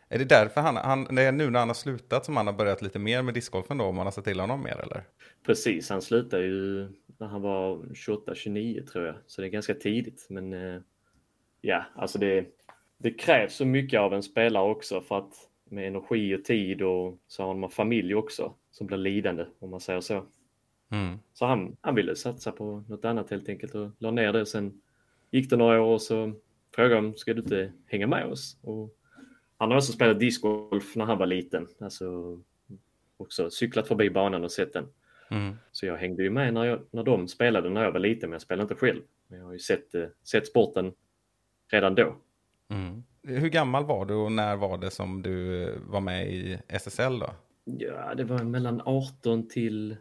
Är 0.10 0.20
det 0.20 0.26
därför 0.26 0.62
han, 0.62 0.76
han, 0.76 1.16
det 1.16 1.22
är 1.22 1.32
nu 1.32 1.50
när 1.50 1.60
han 1.60 1.70
har 1.70 1.74
slutat 1.74 2.26
som 2.26 2.38
han 2.38 2.48
har 2.48 2.54
börjat 2.54 2.82
lite 2.82 3.00
mer 3.00 3.22
med 3.22 3.34
discgolfen 3.34 3.78
då, 3.78 3.86
om 3.86 3.96
man 3.96 4.06
har 4.06 4.12
sett 4.12 4.26
till 4.26 4.40
honom 4.40 4.64
mer 4.64 4.82
eller? 4.82 5.04
Precis, 5.46 5.90
han 5.90 6.02
slutade 6.02 6.44
ju 6.44 6.90
när 7.18 7.28
han 7.28 7.42
var 7.42 7.78
28-29 7.78 8.88
tror 8.88 9.06
jag, 9.06 9.16
så 9.28 9.42
det 9.42 9.48
är 9.48 9.50
ganska 9.50 9.74
tidigt. 9.74 10.28
Men 10.30 10.54
eh, 10.54 10.82
ja, 11.62 11.86
alltså 11.96 12.20
det, 12.20 12.46
det 12.98 13.12
krävs 13.12 13.56
så 13.56 13.66
mycket 13.66 14.00
av 14.00 14.14
en 14.14 14.24
spelare 14.24 14.70
också 14.70 15.02
för 15.02 15.18
att 15.18 15.34
med 15.70 15.88
energi 15.88 16.36
och 16.36 16.46
tid 16.46 16.82
och 16.82 17.18
så 17.28 17.44
har 17.44 17.56
man 17.56 17.70
familj 17.70 18.16
också 18.16 18.54
som 18.72 18.88
blir 18.88 18.98
lidande 18.98 19.46
om 19.60 19.70
man 19.70 19.80
säger 19.80 20.02
så. 20.02 20.26
Mm. 20.92 21.18
Så 21.34 21.46
han, 21.46 21.78
han 21.82 21.96
ville 21.96 22.16
satsa 22.16 22.52
på 22.52 22.84
något 22.88 23.06
annat 23.06 23.30
helt 23.30 23.50
enkelt 23.50 23.76
och 23.76 23.92
la 24.00 24.12
ner 24.12 24.34
det. 24.34 24.46
Sen 24.46 24.82
gick 25.32 25.50
det 25.50 25.58
några 25.58 25.82
år 25.82 25.94
och 25.94 26.02
så 26.02 26.34
frågade 26.76 26.96
om 26.96 27.16
ska 27.16 27.34
du 27.34 27.42
inte 27.42 27.72
hänga 27.86 28.08
med 28.08 28.26
oss? 28.26 28.58
Och 28.62 28.96
han 29.58 29.72
har 29.72 29.78
också 29.78 29.92
spelat 29.92 30.20
discgolf 30.20 30.96
när 30.96 31.06
han 31.06 31.18
var 31.18 31.26
liten. 31.26 31.68
Alltså 31.80 32.40
också 33.18 33.50
cyklat 33.50 33.88
förbi 33.88 34.10
banan 34.10 34.44
och 34.44 34.52
sett 34.52 34.74
den. 34.74 34.86
Mm. 35.32 35.56
Så 35.72 35.86
jag 35.86 35.98
hängde 35.98 36.24
ju 36.24 36.30
med 36.30 36.54
när, 36.54 36.66
jag, 36.66 36.80
när 36.92 37.04
de 37.04 37.28
spelade 37.28 37.70
när 37.70 37.84
jag 37.84 37.92
var 37.92 38.00
liten, 38.00 38.30
men 38.30 38.36
jag 38.36 38.42
spelade 38.42 38.64
inte 38.64 38.76
själv. 38.76 39.02
Men 39.28 39.40
jag 39.40 39.46
har 39.46 39.54
ju 39.54 39.60
sett, 39.60 39.96
eh, 39.96 40.06
sett 40.24 40.48
sporten 40.48 40.94
redan 41.72 41.96
då. 41.96 42.16
Mm. 42.70 43.04
Hur 43.24 43.50
gammal 43.50 43.86
var 43.86 44.06
du 44.06 44.14
och 44.14 44.32
när 44.32 44.56
var 44.56 44.78
det 44.78 44.92
som 44.92 45.22
du 45.22 45.64
eh, 45.64 45.76
var 45.88 46.02
med 46.02 46.28
i 46.34 46.60
SSL 46.68 47.20
då? 47.20 47.30
Ja, 47.66 48.16
det 48.16 48.24
var 48.24 48.44
mellan 48.44 48.82
18 48.86 49.48
till 49.48 49.96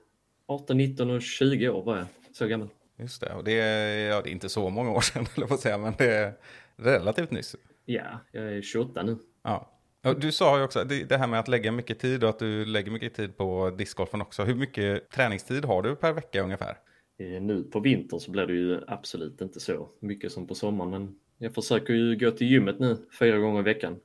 18, 0.46 0.76
19 0.76 1.11
och 1.11 1.23
20 1.23 1.68
år 1.68 1.82
var 1.85 1.96
jag. 1.96 2.06
Så 2.32 2.46
gammal. 2.46 2.68
just 2.99 3.20
det. 3.20 3.35
Och 3.35 3.44
det 3.44 3.61
är, 3.61 4.08
ja, 4.08 4.23
det 4.23 4.28
är 4.30 4.32
inte 4.32 4.49
så 4.49 4.70
många 4.70 4.90
år 4.90 5.00
sedan, 5.00 5.26
eller 5.37 5.46
på 5.46 5.56
säga, 5.56 5.78
men 5.78 5.94
det 5.99 6.14
är 6.14 6.32
relativt 6.76 7.30
nyss. 7.30 7.56
Ja, 7.85 8.20
jag 8.32 8.44
är 8.52 8.62
28 8.62 9.02
nu. 9.02 9.16
Ja. 9.42 9.73
Du 10.16 10.32
sa 10.32 10.58
ju 10.58 10.64
också 10.64 10.85
det, 10.85 11.04
det 11.04 11.16
här 11.18 11.26
med 11.26 11.40
att 11.40 11.49
lägga 11.49 11.73
mycket 11.73 11.99
tid 11.99 12.25
och 12.25 12.30
att 12.30 12.38
du 12.38 12.64
lägger 12.64 12.90
mycket 12.90 13.14
tid 13.14 13.37
på 13.37 13.70
discgolfen 13.70 14.20
också. 14.23 14.44
Hur 14.44 14.54
mycket 14.54 15.11
träningstid 15.11 15.64
har 15.64 15.82
du 15.82 15.96
per 15.96 16.12
vecka 16.12 16.42
ungefär? 16.42 16.76
Eh, 17.18 17.42
Nu 17.42 17.62
på 17.62 17.80
vintern 17.80 18.20
så 18.20 18.30
blir 18.30 18.46
det 18.46 18.52
ju 18.52 18.80
absolut 18.87 19.40
inte 19.40 19.61
så 19.61 19.88
mycket 20.00 20.32
som 20.32 20.46
på 20.46 20.54
sommaren, 20.54 20.90
men 20.90 21.14
jag 21.38 21.55
försöker 21.55 21.95
ju 21.95 22.16
gå 22.16 22.31
till 22.31 22.47
gymmet 22.47 22.78
nu 22.78 22.97
fyra 23.19 23.38
gånger 23.38 23.61
i 23.61 23.62
veckan. 23.62 24.00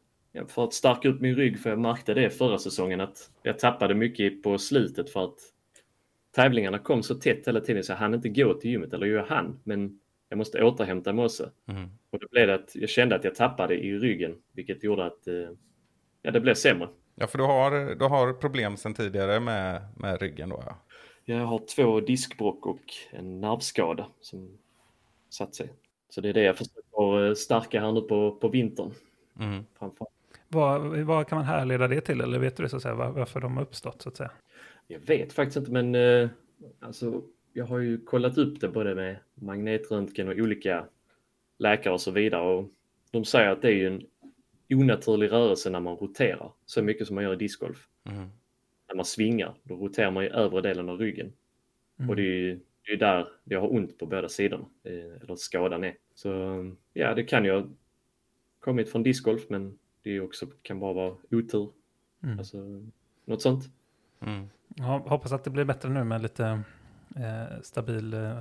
För 0.48 0.64
att 0.64 0.74
stärka 0.74 1.10
upp 1.10 1.22
min 1.22 1.36
rygg, 1.36 1.60
för 1.60 1.70
jag 1.70 1.80
märkte 1.80 2.14
det 2.14 2.30
förra 2.30 2.58
säsongen 2.58 3.02
att 3.02 3.32
jag 3.44 3.60
tappade 3.60 3.96
mycket 3.96 4.44
på 4.44 4.58
slutet 4.58 5.10
för 5.10 5.24
att 5.24 5.38
tävlingarna 6.36 6.80
kom 6.80 7.04
så 7.04 7.16
tätt 7.16 7.48
hela 7.48 7.60
tiden 7.60 7.84
så 7.84 7.92
jag 7.92 7.98
hann 7.98 8.14
inte 8.14 8.30
gå 8.30 8.54
till 8.54 8.72
gymmet, 8.72 8.94
eller 8.94 9.08
jag 9.08 9.26
hann, 9.26 9.60
men 9.64 10.00
jag 10.30 10.38
måste 10.38 10.64
återhämta 10.64 11.14
mig 11.14 11.26
också. 11.26 11.50
Mm. 11.66 11.90
Och 12.10 12.20
då 12.20 12.28
blev 12.32 12.48
det 12.48 12.56
att 12.56 12.76
jag 12.76 12.90
kände 12.90 13.16
att 13.16 13.24
jag 13.24 13.36
tappade 13.36 13.76
i 13.76 14.00
ryggen, 14.00 14.36
vilket 14.52 14.84
gjorde 14.84 15.06
att 15.06 15.28
eh, 15.28 15.50
ja, 16.22 16.32
det 16.32 16.42
blev 16.42 16.54
sämre. 16.54 16.90
Ja, 17.16 17.28
för 17.28 17.38
du 17.38 17.44
har, 17.44 17.96
du 17.96 18.06
har 18.06 18.34
problem 18.34 18.78
sedan 18.78 18.94
tidigare 18.94 19.40
med, 19.40 19.82
med 19.98 20.22
ryggen 20.22 20.50
då 20.50 20.64
ja. 20.66 20.78
Jag 21.26 21.46
har 21.46 21.62
två 21.76 22.00
diskbråck 22.00 22.66
och 22.66 22.82
en 23.12 23.42
nervskada 23.42 24.08
som 24.22 24.58
satt 25.30 25.56
sig. 25.56 25.70
Så 26.14 26.22
det 26.22 26.30
är 26.30 26.34
det 26.34 26.44
jag 26.44 26.58
försöker 26.58 27.28
eh, 27.28 27.34
stärka 27.34 27.82
här 27.82 27.92
nu 27.92 28.02
på, 28.02 28.32
på 28.32 28.48
vintern. 28.48 28.92
Mm. 29.40 29.64
Framför. 29.80 30.08
Vad, 30.48 30.98
vad 30.98 31.28
kan 31.28 31.38
man 31.38 31.46
härleda 31.46 31.88
det 31.88 32.02
till? 32.02 32.22
Eller 32.22 32.40
vet 32.40 32.58
du 32.58 32.70
så 32.70 32.76
att 32.76 32.82
säga, 32.82 32.96
var- 32.96 33.12
varför 33.12 33.40
de 33.40 33.58
har 33.58 33.64
uppstått 33.64 34.02
så 34.02 34.10
att 34.10 34.18
säga? 34.18 34.32
Jag 34.88 35.00
vet 35.00 35.34
faktiskt 35.34 35.58
inte, 35.58 35.72
men 35.72 35.96
eh, 35.96 36.30
alltså, 36.80 37.22
jag 37.54 37.66
har 37.66 37.80
ju 37.80 38.06
kollat 38.06 38.38
upp 38.38 38.60
det 38.62 38.68
både 38.68 38.96
med 38.96 39.18
magnetröntgen 39.36 40.28
och 40.28 40.34
olika 40.34 40.86
läkare 41.58 41.94
och 41.94 42.02
så 42.02 42.12
vidare. 42.12 42.42
Och 42.42 42.70
de 43.12 43.26
säger 43.26 43.50
att 43.50 43.62
det 43.62 43.68
är 43.68 43.76
ju 43.76 43.88
en 43.88 44.06
onaturlig 44.70 45.32
rörelse 45.32 45.70
när 45.70 45.80
man 45.80 45.96
roterar 45.96 46.52
så 46.66 46.82
mycket 46.82 47.08
som 47.08 47.16
man 47.16 47.24
gör 47.24 47.34
i 47.34 47.36
discgolf. 47.36 47.88
Mm. 48.04 48.28
När 48.88 48.96
man 48.96 49.06
svingar, 49.06 49.54
då 49.64 49.76
roterar 49.76 50.12
man 50.12 50.24
ju 50.24 50.30
övre 50.30 50.62
delen 50.62 50.90
av 50.90 50.98
ryggen. 50.98 51.34
Mm. 52.00 52.10
Och 52.10 52.16
det 52.16 52.22
är 52.22 52.26
ju 52.26 52.60
det 52.86 52.94
är 52.94 52.98
där 52.98 53.28
jag 53.44 53.62
har 53.62 53.74
ont 53.74 53.98
på 53.98 54.06
båda 54.06 54.30
sidorna, 54.30 54.66
eh, 54.84 55.24
eller 55.24 55.36
skadan 55.36 55.84
är. 55.84 55.96
Så 56.16 56.30
ja, 56.94 57.14
det 57.14 57.24
kan 57.24 57.46
ju 57.46 57.52
ha 57.52 57.68
kommit 58.60 58.92
från 58.92 59.04
discgolf, 59.04 59.42
men 59.50 59.78
det 60.04 60.10
är 60.10 60.14
ju 60.14 60.22
också, 60.22 60.48
kan 60.62 60.80
bara 60.80 60.94
vara 60.94 61.16
otur. 61.32 61.70
Mm. 62.24 62.40
Alltså, 62.40 62.58
något 63.26 63.42
sånt. 63.42 63.64
Mm. 64.20 64.50
Jag 64.76 65.00
hoppas 65.00 65.32
att 65.32 65.44
det 65.44 65.50
blir 65.50 65.64
bättre 65.64 65.90
nu 65.90 66.04
med 66.04 66.22
lite 66.22 66.62
eh, 67.16 67.62
stabil 67.62 68.14
eh, 68.14 68.40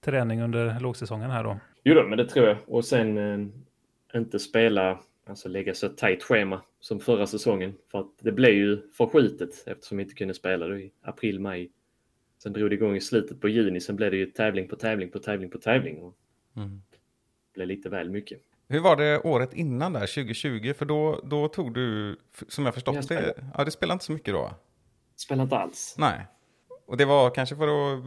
träning 0.00 0.42
under 0.42 0.80
lågsäsongen 0.80 1.30
här 1.30 1.44
då. 1.44 1.58
Jo 1.84 1.94
då, 1.94 2.02
men 2.06 2.18
det 2.18 2.28
tror 2.28 2.46
jag. 2.46 2.56
Och 2.66 2.84
sen 2.84 3.18
eh, 3.18 4.18
inte 4.20 4.38
spela, 4.38 5.00
alltså 5.26 5.48
lägga 5.48 5.74
så 5.74 5.88
tajt 5.88 6.22
schema 6.22 6.62
som 6.80 7.00
förra 7.00 7.26
säsongen. 7.26 7.74
För 7.90 8.00
att 8.00 8.18
det 8.20 8.32
blev 8.32 8.54
ju 8.54 8.92
förskjutet 8.92 9.50
eftersom 9.66 9.98
vi 9.98 10.02
inte 10.02 10.14
kunde 10.14 10.34
spela 10.34 10.68
då 10.68 10.78
i 10.78 10.92
april, 11.02 11.40
maj. 11.40 11.70
Sen 12.42 12.52
drog 12.52 12.70
det 12.70 12.74
igång 12.74 12.96
i 12.96 13.00
slutet 13.00 13.40
på 13.40 13.48
juni, 13.48 13.80
sen 13.80 13.96
blev 13.96 14.10
det 14.10 14.16
ju 14.16 14.26
tävling 14.26 14.68
på 14.68 14.76
tävling 14.76 15.10
på 15.10 15.18
tävling 15.18 15.50
på 15.50 15.58
tävling. 15.58 15.98
Och 16.02 16.14
Mm. 16.56 16.82
det 16.90 16.98
blev 17.54 17.68
lite 17.68 17.88
väl 17.88 18.10
mycket. 18.10 18.40
Hur 18.68 18.80
var 18.80 18.96
det 18.96 19.18
året 19.20 19.54
innan 19.54 19.92
där, 19.92 20.00
2020? 20.00 20.72
För 20.74 20.84
då, 20.86 21.20
då 21.24 21.48
tog 21.48 21.74
du, 21.74 22.16
som 22.48 22.64
jag 22.64 22.74
förstått 22.74 22.94
Jag 22.94 23.02
det, 23.02 23.06
spelade. 23.06 23.34
ja, 23.58 23.64
det 23.64 23.70
spelade 23.70 23.92
inte 23.92 24.04
så 24.04 24.12
mycket 24.12 24.34
då? 24.34 24.50
Spelar 25.16 25.42
inte 25.44 25.56
alls. 25.56 25.94
Nej. 25.98 26.26
Och 26.86 26.96
det 26.96 27.04
var 27.04 27.30
kanske 27.30 27.56
för 27.56 27.68
att, 27.68 28.02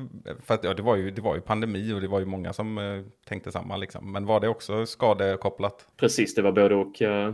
för 0.46 0.54
att 0.54 0.64
ja, 0.64 0.74
det, 0.74 0.82
var 0.82 0.96
ju, 0.96 1.12
det 1.12 1.22
var 1.22 1.36
ju 1.36 1.42
pandemi 1.42 1.94
och 1.94 2.02
det 2.02 2.08
var 2.08 2.20
ju 2.20 2.26
många 2.26 2.54
som 2.54 2.78
eh, 2.78 3.04
tänkte 3.26 3.52
samma 3.52 3.78
liksom. 3.78 4.12
Men 4.12 4.26
var 4.26 4.40
det 4.40 4.48
också 4.48 4.86
skadekopplat? 4.86 5.88
Precis, 5.98 6.36
det 6.36 6.42
var 6.42 6.52
både 6.52 6.76
och. 6.76 7.02
Jag, 7.02 7.34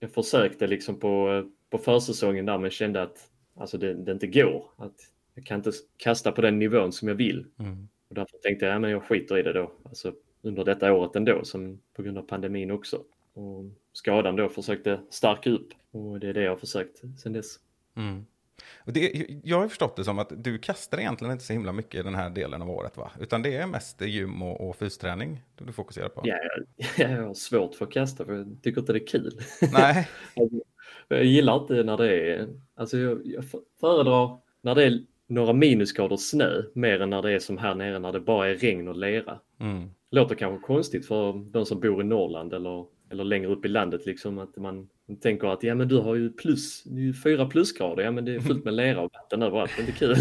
jag 0.00 0.10
försökte 0.10 0.66
liksom 0.66 1.00
på, 1.00 1.44
på 1.70 1.78
försäsongen 1.78 2.46
där 2.46 2.58
men 2.58 2.70
kände 2.70 3.02
att 3.02 3.28
alltså 3.56 3.78
det, 3.78 3.94
det 3.94 4.12
inte 4.12 4.26
går. 4.26 4.70
Att 4.76 4.96
jag 5.34 5.46
kan 5.46 5.56
inte 5.56 5.72
kasta 5.96 6.32
på 6.32 6.40
den 6.40 6.58
nivån 6.58 6.92
som 6.92 7.08
jag 7.08 7.14
vill. 7.14 7.46
Mm. 7.58 7.88
Och 8.08 8.14
därför 8.14 8.38
tänkte 8.38 8.66
jag, 8.66 8.74
ja, 8.74 8.78
men 8.78 8.90
jag 8.90 9.02
skiter 9.02 9.38
i 9.38 9.42
det 9.42 9.52
då. 9.52 9.72
Alltså 9.84 10.14
under 10.42 10.64
detta 10.64 10.92
året 10.92 11.16
ändå, 11.16 11.44
som 11.44 11.80
på 11.96 12.02
grund 12.02 12.18
av 12.18 12.22
pandemin 12.22 12.70
också. 12.70 13.02
Och 13.32 13.64
skadan 13.92 14.36
då 14.36 14.48
försökte 14.48 15.00
stärka 15.10 15.50
upp. 15.50 15.68
Och 15.90 16.20
det 16.20 16.28
är 16.28 16.34
det 16.34 16.42
jag 16.42 16.50
har 16.50 16.56
försökt 16.56 17.02
sedan 17.20 17.32
dess. 17.32 17.56
Mm. 17.96 18.26
Och 18.76 18.92
det, 18.92 19.26
jag 19.44 19.60
har 19.60 19.68
förstått 19.68 19.96
det 19.96 20.04
som 20.04 20.18
att 20.18 20.44
du 20.44 20.58
kastar 20.58 20.98
egentligen 20.98 21.32
inte 21.32 21.44
så 21.44 21.52
himla 21.52 21.72
mycket 21.72 22.00
i 22.00 22.02
den 22.02 22.14
här 22.14 22.30
delen 22.30 22.62
av 22.62 22.70
året 22.70 22.96
va? 22.96 23.10
Utan 23.20 23.42
det 23.42 23.56
är 23.56 23.66
mest 23.66 24.00
gym 24.00 24.42
och, 24.42 24.68
och 24.68 24.76
fysträning 24.76 25.42
du 25.56 25.72
fokuserar 25.72 26.08
på? 26.08 26.20
Ja, 26.24 26.36
jag, 26.96 27.10
jag 27.10 27.26
har 27.26 27.34
svårt 27.34 27.74
för 27.74 27.84
att 27.84 27.92
kasta 27.92 28.24
för 28.24 28.34
jag 28.34 28.58
tycker 28.62 28.80
inte 28.80 28.92
det 28.92 28.98
är 28.98 29.06
kul. 29.06 29.40
Nej. 29.72 30.08
Jag 31.08 31.24
gillar 31.24 31.60
inte 31.60 31.82
när 31.82 31.96
det 31.96 32.32
är, 32.32 32.48
alltså 32.74 32.98
jag, 32.98 33.20
jag 33.24 33.44
föredrar 33.80 34.38
när 34.60 34.74
det 34.74 34.84
är 34.84 35.04
några 35.34 35.52
minusgrader 35.52 36.16
snö 36.16 36.62
mer 36.74 37.02
än 37.02 37.10
när 37.10 37.22
det 37.22 37.32
är 37.32 37.38
som 37.38 37.58
här 37.58 37.74
nere 37.74 37.98
när 37.98 38.12
det 38.12 38.20
bara 38.20 38.48
är 38.48 38.54
regn 38.54 38.88
och 38.88 38.96
lera. 38.96 39.38
Mm. 39.60 39.90
Låter 40.10 40.34
kanske 40.34 40.66
konstigt 40.66 41.08
för 41.08 41.32
de 41.52 41.66
som 41.66 41.80
bor 41.80 42.00
i 42.00 42.04
Norrland 42.04 42.54
eller, 42.54 42.84
eller 43.10 43.24
längre 43.24 43.48
upp 43.48 43.64
i 43.64 43.68
landet 43.68 44.06
liksom 44.06 44.38
att 44.38 44.56
man 44.56 44.88
tänker 45.22 45.48
att 45.48 45.62
ja 45.62 45.74
men 45.74 45.88
du 45.88 45.98
har 45.98 46.14
ju 46.14 46.32
plus, 46.32 46.82
det 46.84 47.00
är 47.00 47.04
ju 47.04 47.14
fyra 47.14 47.46
plusgrader, 47.46 48.02
ja 48.02 48.10
men 48.10 48.24
det 48.24 48.34
är 48.34 48.40
fullt 48.40 48.64
med 48.64 48.74
lera 48.74 49.00
och 49.00 49.10
vatten 49.14 49.42
överallt, 49.42 49.70
det 49.76 49.82
är 49.82 49.86
inte 49.86 49.98
kul. 49.98 50.16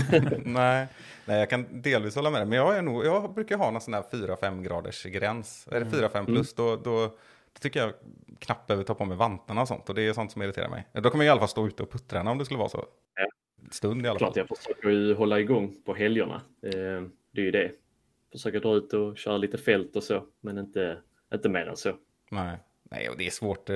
Nej. 0.46 0.88
Nej, 1.26 1.40
jag 1.40 1.50
kan 1.50 1.82
delvis 1.82 2.16
hålla 2.16 2.30
med 2.30 2.42
dig. 2.42 2.48
Men 2.48 2.58
jag, 2.58 2.78
är 2.78 2.82
nog, 2.82 3.06
jag 3.06 3.34
brukar 3.34 3.58
ha 3.58 3.72
någon 3.72 3.82
sån 3.82 3.94
här 3.94 4.04
4-5 4.12 4.64
graders 4.64 5.04
gräns. 5.04 5.68
Är 5.72 5.80
det 5.80 5.86
4-5 5.86 6.26
plus 6.26 6.54
då, 6.54 6.76
då, 6.76 6.82
då 6.84 7.60
tycker 7.60 7.80
jag 7.80 7.94
knappt 8.40 8.68
behöver 8.68 8.84
ta 8.84 8.94
på 8.94 9.06
mig 9.06 9.18
vantarna 9.18 9.62
och 9.62 9.68
sånt. 9.68 9.90
Och 9.90 9.96
det 9.96 10.08
är 10.08 10.14
sånt 10.14 10.32
som 10.32 10.42
irriterar 10.42 10.70
mig. 10.70 10.88
Då 10.94 11.10
kommer 11.10 11.24
jag 11.24 11.30
i 11.30 11.32
alla 11.32 11.40
fall 11.40 11.50
stå 11.50 11.68
ute 11.68 11.84
och 11.84 11.92
puttrarna 11.92 12.32
om 12.32 12.38
det 12.38 12.46
skulle 12.46 12.58
vara 12.58 12.70
så. 12.70 12.86
Ja. 13.16 13.26
Stund 13.72 14.06
i 14.06 14.10
alla 14.10 14.20
fall. 14.20 14.34
Klart 14.34 14.48
jag 14.50 14.58
försöker 14.58 14.90
ju 14.90 15.14
hålla 15.14 15.40
igång 15.40 15.76
på 15.86 15.94
helgerna. 15.94 16.42
Eh, 16.62 17.04
Det 17.32 17.42
är 17.42 17.46
ju 17.46 17.52
det. 17.52 17.72
Försöker 18.32 18.60
dra 18.60 18.76
ut 18.76 18.94
och 18.94 19.18
köra 19.18 19.38
lite 19.38 19.58
fält 19.58 19.96
och 19.96 20.04
så, 20.04 20.26
men 20.42 20.58
inte, 20.58 20.98
inte 21.34 21.50
mer 21.50 21.66
än 21.68 21.78
så. 21.78 21.94
Nej. 22.32 22.58
Nej, 22.92 23.10
och 23.10 23.18
det 23.18 23.26
är 23.28 23.32
svårt, 23.32 23.70
eh, 23.70 23.76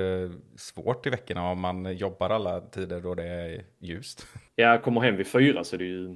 svårt 0.55 1.07
i 1.07 1.09
veckorna 1.09 1.49
om 1.51 1.59
man 1.61 1.97
jobbar 1.97 2.29
alla 2.29 2.61
tider 2.61 3.01
då 3.01 3.15
det 3.15 3.23
är 3.23 3.63
ljust. 3.79 4.27
Jag 4.55 4.83
kommer 4.83 5.01
hem 5.01 5.15
vid 5.17 5.27
fyra 5.27 5.63
så 5.63 5.77
det 5.77 5.83
är 5.83 5.87
ju 5.87 6.15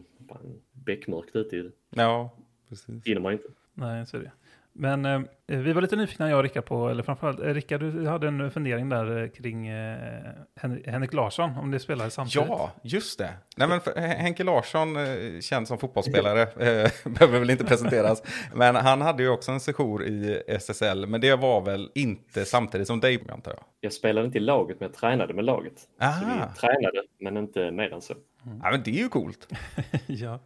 beckmörkt 0.72 1.36
ute. 1.36 1.56
i 1.58 1.62
det. 1.62 1.72
Ja, 1.90 2.38
precis. 2.70 3.06
hinner 3.08 3.22
man 3.22 3.34
inte. 3.34 3.48
Nej, 3.74 4.06
så 4.06 4.18
är 4.18 4.22
det. 4.22 4.32
Men 4.74 5.06
eh, 5.06 5.22
vi 5.46 5.74
var 5.74 5.82
lite 5.82 5.96
nyfikna, 5.96 6.30
jag 6.30 6.38
och 6.38 6.44
Rickard, 6.44 6.66
på, 6.66 6.90
eller 6.90 7.04
framförallt 7.04 7.40
eh, 7.40 7.46
Rickard, 7.54 7.80
du 7.82 8.08
hade 8.08 8.28
en 8.28 8.52
fundering 8.52 8.90
där 8.90 9.24
eh, 9.24 9.30
kring 9.30 9.68
eh, 9.68 9.98
Hen- 10.56 10.84
Henrik 10.86 11.14
Larsson, 11.14 11.58
om 11.58 11.72
det 11.72 11.80
spelade 11.80 12.10
samtidigt. 12.12 12.48
Ja, 12.50 12.72
just 12.84 13.20
det. 13.20 13.34
Nej, 13.58 13.68
men 13.68 13.82
för, 13.82 13.96
Henke 14.00 14.44
Larsson, 14.44 14.98
eh, 14.98 15.40
känd 15.42 15.68
som 15.68 15.78
fotbollsspelare, 15.78 16.42
eh, 16.42 16.92
behöver 17.12 17.40
väl 17.40 17.50
inte 17.50 17.66
presenteras. 17.66 18.24
Men 18.54 18.76
han 18.76 19.02
hade 19.02 19.24
ju 19.24 19.30
också 19.30 19.52
en 19.52 19.60
sejour 19.60 20.04
i 20.04 20.44
SSL, 20.48 21.06
men 21.08 21.22
det 21.22 21.36
var 21.36 21.62
väl 21.62 21.92
inte 21.96 22.46
samtidigt 22.46 22.88
som 22.88 23.00
dig, 23.00 23.24
antar 23.30 23.52
jag? 23.52 23.64
Jag 23.82 23.94
spelade 23.94 24.26
inte 24.26 24.38
i 24.38 24.42
laget, 24.42 24.80
men 24.80 24.90
jag 24.90 24.98
tränade 24.98 25.34
med 25.34 25.46
laget. 25.46 25.80
Så 25.80 26.06
Aha. 26.06 26.22
vi 26.54 26.60
tränade, 26.60 27.04
men 27.20 27.38
inte 27.38 27.72
mer 27.72 27.94
än 27.94 28.02
så. 28.02 28.14
Ja, 28.64 28.72
men 28.72 28.84
det 28.84 28.92
är 28.92 29.04
ju 29.04 29.10
coolt. 29.10 29.48
ja. 30.08 30.40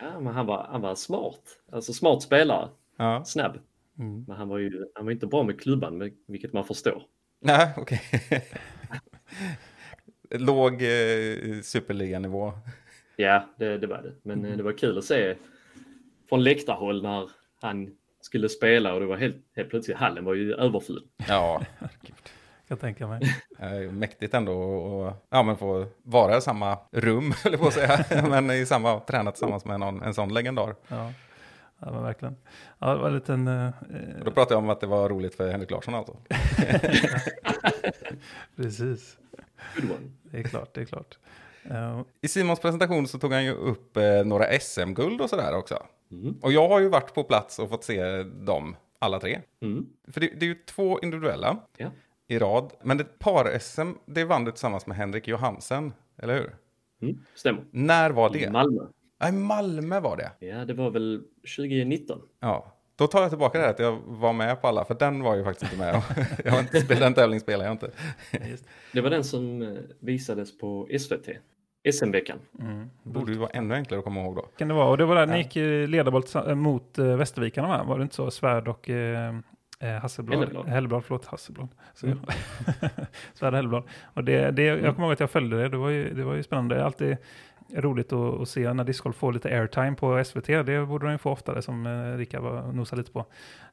Ja, 0.00 0.20
men 0.20 0.34
han 0.34 0.46
var, 0.46 0.66
han 0.70 0.80
var 0.80 0.94
smart. 0.94 1.40
Alltså 1.72 1.92
smart 1.92 2.22
spelare, 2.22 2.68
Ja. 2.96 3.24
snabb. 3.24 3.58
Mm. 3.98 4.24
Men 4.28 4.36
han 4.36 4.48
var 4.48 4.58
ju 4.58 4.86
han 4.94 5.04
var 5.04 5.12
inte 5.12 5.26
bra 5.26 5.42
med 5.42 5.60
klubban, 5.60 5.98
med- 5.98 6.12
vilket 6.28 6.52
man 6.52 6.64
förstår. 6.64 7.02
Nej, 7.40 7.68
okej. 7.76 8.00
Låg 10.30 10.72
eh, 10.72 11.60
superliganivå. 11.62 12.52
Ja, 13.16 13.46
det, 13.58 13.78
det 13.78 13.86
var 13.86 14.02
det. 14.02 14.12
Men 14.22 14.44
eh, 14.44 14.56
det 14.56 14.62
var 14.62 14.72
kul 14.72 14.98
att 14.98 15.04
se 15.04 15.34
från 16.28 16.44
läktarhåll 16.44 17.02
när 17.02 17.30
han 17.60 17.90
skulle 18.20 18.48
spela 18.48 18.94
och 18.94 19.00
det 19.00 19.06
var 19.06 19.16
helt, 19.16 19.36
helt 19.56 19.70
plötsligt, 19.70 19.96
hallen 19.96 20.24
var 20.24 20.34
ju 20.34 20.54
överfull. 20.54 21.02
Ja, 21.28 21.62
kan 22.68 22.78
tänka 22.78 23.06
mig. 23.06 23.20
mäktigt 23.90 24.34
ändå 24.34 24.52
och 24.62 25.12
ja, 25.30 25.42
men 25.42 25.56
få 25.56 25.86
vara 26.02 26.36
i 26.36 26.40
samma 26.40 26.78
rum, 26.90 27.32
eller 27.44 27.58
på 27.58 27.66
att 27.66 27.74
säga. 27.74 28.04
men 28.28 28.50
i 28.50 28.66
samma, 28.66 29.00
träna 29.00 29.30
tillsammans 29.30 29.64
med 29.64 29.80
någon, 29.80 30.02
en 30.02 30.14
sån 30.14 30.34
legendar. 30.34 30.74
Ja, 30.88 31.12
ja 31.82 31.92
men 31.92 32.02
verkligen. 32.02 32.36
Ja, 32.78 32.94
det 32.94 33.00
var 33.00 33.08
en 33.08 33.14
liten... 33.14 33.48
eh, 33.48 33.68
Och 34.18 34.24
då 34.24 34.30
pratar 34.30 34.54
jag 34.54 34.58
om 34.64 34.70
att 34.70 34.80
det 34.80 34.86
var 34.86 35.08
roligt 35.08 35.34
för 35.34 35.50
Henrik 35.50 35.70
Larsson 35.70 35.94
alltså. 35.94 36.16
precis, 38.56 39.18
det 40.22 40.38
är 40.38 40.42
klart, 40.42 40.74
det 40.74 40.80
är 40.80 40.84
klart. 40.84 41.18
Eh, 41.70 42.00
I 42.20 42.28
Simons 42.28 42.60
presentation 42.60 43.08
så 43.08 43.18
tog 43.18 43.32
han 43.32 43.44
ju 43.44 43.52
upp 43.52 43.96
eh, 43.96 44.24
några 44.24 44.44
SM-guld 44.60 45.20
och 45.20 45.30
sådär 45.30 45.54
också. 45.56 45.86
Mm. 46.10 46.34
Och 46.42 46.52
jag 46.52 46.68
har 46.68 46.80
ju 46.80 46.88
varit 46.88 47.14
på 47.14 47.24
plats 47.24 47.58
och 47.58 47.68
fått 47.68 47.84
se 47.84 48.22
dem, 48.22 48.76
alla 48.98 49.20
tre. 49.20 49.40
Mm. 49.62 49.86
För 50.08 50.20
det, 50.20 50.26
det 50.26 50.44
är 50.44 50.48
ju 50.48 50.54
två 50.54 51.00
individuella 51.00 51.56
Ja. 51.76 51.90
i 52.28 52.38
rad. 52.38 52.72
Men 52.82 53.00
ett 53.00 53.18
par-SM, 53.18 53.90
det 54.06 54.24
vann 54.24 54.44
du 54.44 54.50
tillsammans 54.50 54.86
med 54.86 54.96
Henrik 54.96 55.28
Johansen, 55.28 55.92
eller 56.16 56.34
hur? 56.34 56.56
Mm. 57.02 57.18
Stämmer. 57.34 57.64
När 57.70 58.10
var 58.10 58.36
I 58.36 58.40
det? 58.40 58.50
Malmö. 58.50 58.82
Nej, 59.22 59.32
Malmö 59.32 60.00
var 60.00 60.16
det. 60.16 60.46
Ja, 60.46 60.64
det 60.64 60.74
var 60.74 60.90
väl 60.90 61.22
2019. 61.56 62.18
Ja, 62.40 62.72
då 62.96 63.06
tar 63.06 63.20
jag 63.20 63.30
tillbaka 63.30 63.58
det 63.58 63.64
här 63.64 63.70
att 63.70 63.78
jag 63.78 63.98
var 64.06 64.32
med 64.32 64.60
på 64.62 64.68
alla, 64.68 64.84
för 64.84 64.94
den 64.94 65.22
var 65.22 65.36
ju 65.36 65.44
faktiskt 65.44 65.72
inte 65.72 65.84
med. 65.84 66.02
jag 66.44 66.52
har 66.52 66.60
inte 66.60 66.80
spelat 66.80 67.00
den 67.02 67.14
tävling 67.14 67.40
spelar 67.40 67.64
jag 67.64 67.72
inte. 67.72 67.90
Det 68.92 69.00
var 69.00 69.10
den 69.10 69.24
som 69.24 69.62
eh, 69.62 69.68
visades 70.00 70.58
på 70.58 70.88
SVT. 71.00 71.28
SM-veckan. 71.92 72.38
Mm. 72.60 72.90
Det 73.02 73.10
borde 73.10 73.32
ju 73.32 73.38
vara 73.38 73.50
ännu 73.50 73.74
enklare 73.74 73.98
att 73.98 74.04
komma 74.04 74.20
ihåg 74.20 74.36
då. 74.36 74.42
Kan 74.42 74.68
det 74.68 74.74
vara? 74.74 74.88
Och 74.88 74.98
det 74.98 75.04
var 75.04 75.14
där 75.14 75.26
ni 75.26 75.32
Ja. 75.32 75.38
gick 75.38 75.56
i 75.56 75.86
ledarboll 75.86 76.22
tillsamm- 76.22 76.48
eh, 76.48 76.54
mot 76.54 76.98
eh, 76.98 77.04
Västervikarna 77.16 77.68
va? 77.68 77.82
Var 77.84 77.98
det 77.98 78.02
inte 78.02 78.14
så? 78.14 78.30
Svärd 78.30 78.68
och 78.68 78.90
eh, 78.90 79.34
Hasselblad? 80.02 80.38
Helleblad. 80.38 80.66
Helleblad, 80.68 81.04
förlåt, 81.04 81.24
Hasselblad. 81.26 81.68
Så, 81.94 82.06
Mm. 82.06 82.18
Svärd 83.34 83.52
och 83.52 83.56
Helleblad. 83.56 83.82
Och 84.14 84.24
det, 84.24 84.50
det, 84.50 84.62
jag 84.62 84.94
kommer 84.94 85.06
ihåg 85.06 85.12
att 85.12 85.20
jag 85.20 85.30
följde 85.30 85.56
det, 85.62 85.68
det 85.68 85.76
var 85.76 85.88
ju, 85.90 86.14
det 86.14 86.24
var 86.24 86.34
ju 86.34 86.42
spännande. 86.42 86.84
Alltid 86.84 87.16
roligt 87.74 88.12
att, 88.12 88.40
att 88.40 88.48
se 88.48 88.72
när 88.72 88.84
discgolf 88.84 89.16
får 89.16 89.32
lite 89.32 89.48
airtime 89.48 89.94
på 89.94 90.24
SVT. 90.24 90.46
Det 90.46 90.86
borde 90.86 91.06
de 91.06 91.12
ju 91.12 91.18
få 91.18 91.30
oftare 91.30 91.62
som 91.62 91.86
eh, 91.86 92.16
Rickard 92.16 92.42
var 92.42 92.72
nosade 92.72 93.00
lite 93.00 93.12
på. 93.12 93.26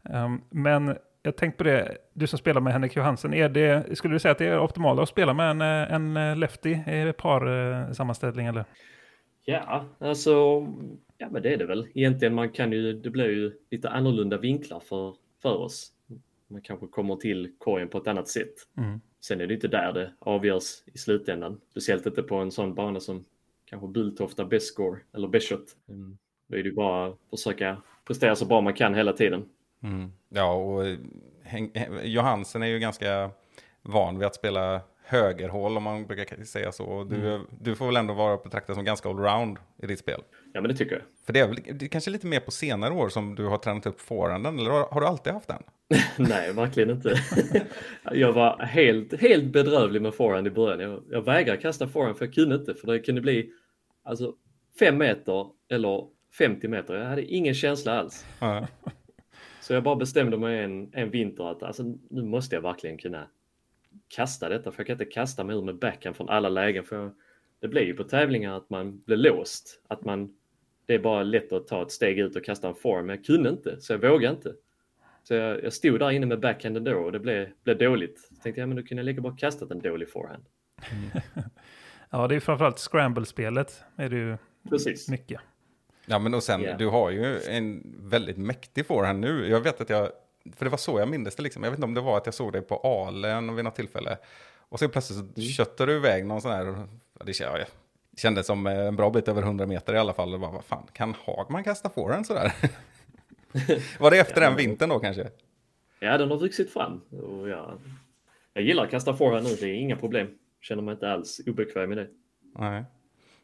Um, 0.04 0.42
men 0.50 0.96
jag 1.22 1.36
tänkte 1.36 1.58
på 1.58 1.64
det, 1.64 1.98
du 2.14 2.28
som 2.28 2.40
spelar 2.40 2.62
med 2.62 2.74
Henrik 2.74 2.96
Johansen, 2.96 3.34
är 3.34 3.50
det, 3.50 3.98
skulle 3.98 4.16
du 4.16 4.20
säga 4.20 4.32
att 4.32 4.38
det 4.38 4.46
är 4.46 4.60
optimalt 4.60 5.00
att 5.00 5.10
spela 5.10 5.34
med 5.34 5.52
en, 5.52 5.62
eh, 5.62 5.94
en 5.94 6.18
eh, 6.18 6.38
lefty 6.38 6.70
i 6.72 7.14
par 7.18 7.48
eh, 7.48 8.48
eller? 8.48 8.66
Ja, 9.46 9.86
alltså, 10.00 10.32
ja 11.18 11.30
men 11.32 11.42
det 11.42 11.54
är 11.54 11.58
det 11.58 11.66
väl. 11.66 11.88
Egentligen 11.94 12.36
man 12.36 12.50
kan 12.50 12.72
ju, 12.72 12.94
det 12.94 13.10
blir 13.10 13.30
ju 13.30 13.52
lite 13.72 13.90
annorlunda 13.90 14.38
vinklar 14.38 14.80
för, 14.80 15.16
för 15.42 15.58
oss. 15.58 15.94
Man 16.48 16.62
kanske 16.62 16.88
kommer 16.88 17.16
till 17.16 17.52
korgen 17.58 17.88
på 17.88 17.98
ett 17.98 18.08
annat 18.08 18.28
sätt. 18.28 18.54
Mm. 18.78 19.02
Sen 19.22 19.42
är 19.42 19.48
det 19.48 19.54
inte 19.54 19.68
där 19.68 19.94
det 19.94 20.14
avgörs 20.20 20.84
i 20.94 20.98
slutändan. 20.98 21.62
Speciellt 21.72 22.06
inte 22.06 22.24
på 22.24 22.36
en 22.36 22.52
sån 22.52 22.76
bana 22.76 23.00
som 23.00 23.26
kanske 23.70 23.88
Bulltofta 23.88 24.46
Best 24.46 24.74
Score 24.74 25.00
eller 25.14 25.28
Best 25.28 25.50
Shot. 25.50 25.76
Mm. 25.90 26.18
Då 26.48 26.58
är 26.58 26.64
det 26.64 26.72
bara 26.72 27.08
att 27.08 27.40
försöka 27.40 27.82
prestera 28.08 28.36
så 28.36 28.46
bra 28.46 28.62
man 28.62 28.74
kan 28.74 28.96
hela 28.96 29.14
tiden. 29.14 29.46
Mm. 29.84 30.12
Ja, 30.30 30.54
och 30.54 30.88
eh, 30.88 30.98
Johansen 32.04 32.64
är 32.64 32.68
ju 32.68 32.80
ganska 32.80 33.32
van 33.82 34.18
vid 34.18 34.28
att 34.28 34.36
spela 34.36 34.82
högerhål 35.10 35.78
om 35.78 35.84
man 35.84 36.08
brukar 36.08 36.44
säga 36.44 36.72
så. 36.72 37.04
Du, 37.04 37.42
du 37.62 37.76
får 37.76 37.86
väl 37.86 37.98
ändå 37.98 38.14
vara 38.14 38.38
betraktad 38.38 38.76
som 38.76 38.86
ganska 38.86 39.10
allround 39.10 39.58
i 39.84 39.88
ditt 39.88 40.00
spel. 40.00 40.22
Ja, 40.54 40.62
men 40.62 40.72
det 40.72 40.78
tycker 40.78 40.96
jag. 40.96 41.04
För 41.26 41.34
det 41.34 41.40
är 41.40 41.48
väl 41.48 41.58
det 41.74 41.86
är 41.86 41.90
kanske 41.90 42.12
lite 42.12 42.28
mer 42.28 42.40
på 42.40 42.52
senare 42.52 42.94
år 42.94 43.10
som 43.10 43.36
du 43.36 43.46
har 43.46 43.58
tränat 43.58 43.86
upp 43.86 44.02
forehanden, 44.02 44.60
eller 44.60 44.70
har, 44.70 44.88
har 44.92 45.02
du 45.02 45.08
alltid 45.08 45.34
haft 45.34 45.48
den? 45.48 45.64
Nej, 46.18 46.54
verkligen 46.54 46.90
inte. 46.90 47.16
jag 48.12 48.34
var 48.34 48.60
helt, 48.60 49.22
helt 49.22 49.54
bedrövlig 49.54 50.02
med 50.02 50.14
forehand 50.14 50.48
i 50.48 50.52
början. 50.52 50.80
Jag, 50.80 51.04
jag 51.10 51.22
vägrade 51.22 51.62
kasta 51.62 51.88
forehand 51.88 52.18
för 52.18 52.26
jag 52.26 52.34
kunde 52.34 52.56
inte. 52.56 52.74
För 52.74 52.88
det 52.88 53.00
kunde 53.00 53.22
bli 53.22 53.52
alltså, 54.04 54.34
fem 54.80 54.98
meter 54.98 55.46
eller 55.70 56.08
50 56.38 56.68
meter. 56.68 56.94
Jag 56.94 57.06
hade 57.06 57.26
ingen 57.26 57.54
känsla 57.54 58.00
alls. 58.00 58.26
Så 59.62 59.74
jag 59.74 59.84
bara 59.84 59.96
bestämde 59.96 60.38
mig 60.38 60.64
en, 60.64 60.90
en 60.94 61.10
vinter 61.10 61.52
att 61.52 61.64
alltså, 61.64 61.84
nu 62.10 62.24
måste 62.24 62.56
jag 62.56 62.62
verkligen 62.62 62.98
kunna 62.98 63.28
kasta 64.08 64.50
detta. 64.50 64.72
För 64.72 64.80
jag 64.80 64.88
kan 64.88 64.94
inte 64.94 65.06
kasta 65.06 65.44
mig 65.44 65.56
ur 65.56 65.62
med 65.62 65.76
backhand 65.80 66.16
från 66.16 66.30
alla 66.30 66.50
lägen. 66.50 66.84
För 66.84 66.96
jag, 66.96 67.12
det 67.60 67.68
blir 67.68 67.82
ju 67.82 67.94
på 67.94 68.04
tävlingar 68.04 68.58
att 68.58 68.70
man 68.70 69.00
blir 69.06 69.18
låst. 69.18 69.82
Att 69.88 70.06
man, 70.06 70.34
det 70.86 70.94
är 70.94 71.00
bara 71.00 71.24
lätt 71.24 71.52
att 71.54 71.68
ta 71.68 71.82
ett 71.82 71.92
steg 71.92 72.20
ut 72.20 72.36
och 72.36 72.46
kasta 72.46 72.68
en 72.68 72.76
form. 72.76 73.06
Men 73.06 73.16
jag 73.16 73.26
kunde 73.26 73.50
inte, 73.50 73.82
så 73.82 73.94
jag 73.94 74.00
vågade 74.00 74.36
inte. 74.36 74.54
Så 75.24 75.34
jag, 75.34 75.64
jag 75.64 75.74
stod 75.74 76.00
där 76.00 76.12
inne 76.12 76.26
med 76.26 76.40
backhand 76.40 76.78
ändå 76.78 76.94
och 76.98 77.12
det 77.12 77.20
blev, 77.20 77.50
blev 77.64 77.78
dåligt. 77.78 78.20
Så 78.20 78.36
tänkte 78.44 78.62
jag, 78.62 78.68
men 78.70 78.76
då 78.78 78.84
kunde 78.84 79.00
jag 79.02 79.06
lika 79.06 79.22
bra 79.22 79.36
kastat 79.36 79.72
en 79.72 79.80
dålig 79.80 80.10
forehand. 80.10 80.46
Ja, 82.12 82.28
det 82.28 82.36
är 82.36 82.40
framförallt 82.40 82.80
scramble-spelet 82.80 83.84
är 83.96 84.10
det 84.10 84.16
ju 84.16 84.38
Precis. 84.70 85.10
mycket. 85.10 85.42
Ja, 86.06 86.20
men 86.20 86.34
och 86.34 86.44
sen, 86.44 86.62
Ja. 86.62 86.78
du 86.78 86.88
har 86.88 87.10
ju 87.10 87.40
en 87.50 87.96
väldigt 88.10 88.38
mäktig 88.38 88.86
forehand 88.86 89.20
nu. 89.20 89.48
Jag 89.48 89.62
vet 89.62 89.82
att 89.82 89.90
jag, 89.90 90.10
för 90.56 90.66
det 90.66 90.72
var 90.72 90.78
så 90.78 91.00
jag 91.00 91.08
minns 91.08 91.36
det 91.36 91.44
liksom. 91.44 91.64
Jag 91.64 91.72
vet 91.72 91.78
inte 91.78 91.86
om 91.86 91.94
det 91.94 92.02
var 92.02 92.18
att 92.18 92.26
jag 92.26 92.36
såg 92.36 92.54
dig 92.54 92.62
på 92.62 92.76
Alen 92.76 93.56
vid 93.56 93.66
något 93.66 93.76
tillfälle. 93.76 94.18
Och 94.70 94.80
så 94.80 94.90
plötsligt 94.90 95.36
så 95.36 95.42
köttade 95.42 95.92
du 95.92 95.98
iväg 95.98 96.26
någon 96.26 96.42
sån 96.42 96.52
här, 96.52 96.88
det 97.24 97.68
kändes, 98.18 98.48
som 98.48 98.68
en 98.68 98.96
bra 98.96 99.10
bit 99.10 99.28
över 99.28 99.42
100 99.42 99.66
meter 99.66 99.94
i 99.94 99.98
alla 99.98 100.14
fall. 100.14 100.34
Och 100.34 100.40
bara, 100.40 100.52
vad 100.52 100.66
fan, 100.66 100.88
kan 100.94 101.16
Hagman 101.26 101.64
kasta 101.64 101.90
forehand 101.90 102.28
sådär? 102.28 102.54
var 104.00 104.12
det 104.12 104.20
efter 104.20 104.42
Ja, 104.42 104.48
den 104.48 104.58
vintern 104.58 104.90
då 104.90 105.00
kanske? 105.00 105.30
Ja, 106.00 106.18
den 106.18 106.32
har 106.32 106.38
vuxit 106.38 106.74
fram. 106.74 107.02
Och 107.12 107.50
ja, 107.50 107.74
jag 108.54 108.64
gillar 108.64 108.84
att 108.84 108.92
kasta 108.92 109.14
forehand 109.14 109.48
nu, 109.48 109.56
det 109.56 109.66
är 109.66 109.74
inga 109.74 109.96
problem. 109.96 110.28
Känner 110.62 110.82
mig 110.82 110.92
inte 110.92 111.12
alls 111.12 111.42
obekväm 111.48 111.90
med 111.90 111.98
det. 111.98 112.08
Nej. 112.56 112.84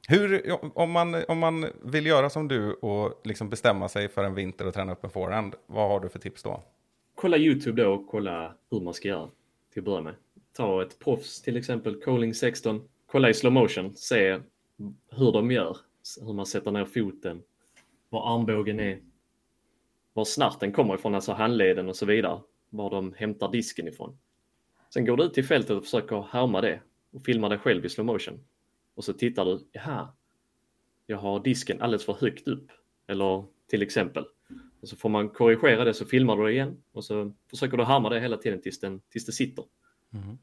Hur, 0.07 0.51
om, 0.73 0.91
man, 0.91 1.23
om 1.27 1.39
man 1.39 1.65
vill 1.83 2.05
göra 2.05 2.29
som 2.29 2.47
du 2.47 2.73
och 2.73 3.21
liksom 3.23 3.49
bestämma 3.49 3.89
sig 3.89 4.09
för 4.09 4.23
en 4.23 4.35
vinter 4.35 4.67
och 4.67 4.73
träna 4.73 4.91
upp 4.91 5.03
en 5.03 5.09
forehand, 5.09 5.55
vad 5.65 5.89
har 5.89 5.99
du 5.99 6.09
för 6.09 6.19
tips 6.19 6.43
då? 6.43 6.63
Kolla 7.25 7.37
YouTube 7.37 7.83
då 7.83 7.93
och 7.93 8.07
kolla 8.07 8.55
hur 8.71 8.79
man 8.79 8.93
ska 8.93 9.07
göra 9.07 9.29
till 9.73 9.79
att 9.79 9.85
börja 9.85 10.01
med. 10.01 10.15
Ta 10.53 10.81
ett 10.81 10.99
proffs, 10.99 11.41
till 11.41 11.57
exempel 11.57 12.01
calling 12.01 12.33
16. 12.33 12.87
Kolla 13.05 13.29
i 13.29 13.33
slow 13.33 13.53
motion, 13.53 13.95
se 13.95 14.39
hur 15.09 15.31
de 15.31 15.51
gör. 15.51 15.77
Hur 16.21 16.33
man 16.33 16.45
sätter 16.45 16.71
ner 16.71 16.85
foten, 16.85 17.43
var 18.09 18.35
armbågen 18.35 18.79
är, 18.79 18.99
var 20.13 20.25
snarten 20.25 20.71
kommer 20.71 20.95
ifrån, 20.95 21.15
alltså 21.15 21.31
handleden 21.31 21.89
och 21.89 21.95
så 21.95 22.05
vidare. 22.05 22.41
Var 22.69 22.89
de 22.89 23.13
hämtar 23.13 23.51
disken 23.51 23.87
ifrån. 23.87 24.17
Sen 24.93 25.05
går 25.05 25.17
du 25.17 25.23
ut 25.23 25.33
till 25.33 25.45
fältet 25.45 25.71
och 25.71 25.83
försöker 25.83 26.27
härma 26.31 26.61
det 26.61 26.79
och 27.11 27.25
filmar 27.25 27.49
dig 27.49 27.57
själv 27.57 27.85
i 27.85 27.89
slow 27.89 28.05
motion. 28.05 28.39
Och 28.95 29.03
så 29.03 29.13
tittar 29.13 29.45
du, 29.45 29.59
jaha, 29.71 30.07
jag 31.05 31.17
har 31.17 31.39
disken 31.39 31.81
alldeles 31.81 32.05
för 32.05 32.13
högt 32.13 32.47
upp. 32.47 32.71
Eller 33.07 33.45
till 33.67 33.81
exempel. 33.81 34.25
Och 34.85 34.89
så 34.89 34.95
får 34.95 35.09
man 35.09 35.29
korrigera 35.29 35.83
det 35.83 35.93
så 35.93 36.05
filmar 36.05 36.37
du 36.37 36.43
det 36.43 36.51
igen 36.51 36.77
och 36.91 37.03
så 37.03 37.31
försöker 37.49 37.77
du 37.77 37.83
härma 37.83 38.09
det 38.09 38.19
hela 38.19 38.37
tiden 38.37 38.61
tills, 38.61 38.79
den, 38.79 39.01
tills 39.09 39.25
det 39.25 39.31
sitter. 39.31 39.65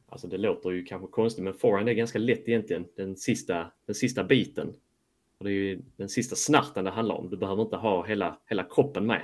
Alltså 0.09 0.27
det 0.27 0.39
låter 0.39 0.71
ju 0.71 0.85
kanske 0.85 1.09
konstigt 1.09 1.45
men 1.45 1.55
forehand 1.55 1.89
är 1.89 1.93
ganska 1.93 2.19
lätt 2.19 2.49
egentligen. 2.49 2.87
Den 2.97 3.17
sista, 3.17 3.73
den 3.87 3.95
sista 3.95 4.25
biten. 4.25 4.75
Och 5.39 5.45
det 5.45 5.51
är 5.51 5.55
ju 5.55 5.83
den 5.97 6.09
sista 6.09 6.37
snarten 6.37 6.85
det 6.85 6.91
handlar 6.91 7.15
om. 7.15 7.31
Du 7.31 7.37
behöver 7.37 7.63
inte 7.63 7.77
ha 7.77 8.07
hela, 8.07 8.39
hela 8.47 8.65
kroppen 8.65 9.07
med. 9.07 9.23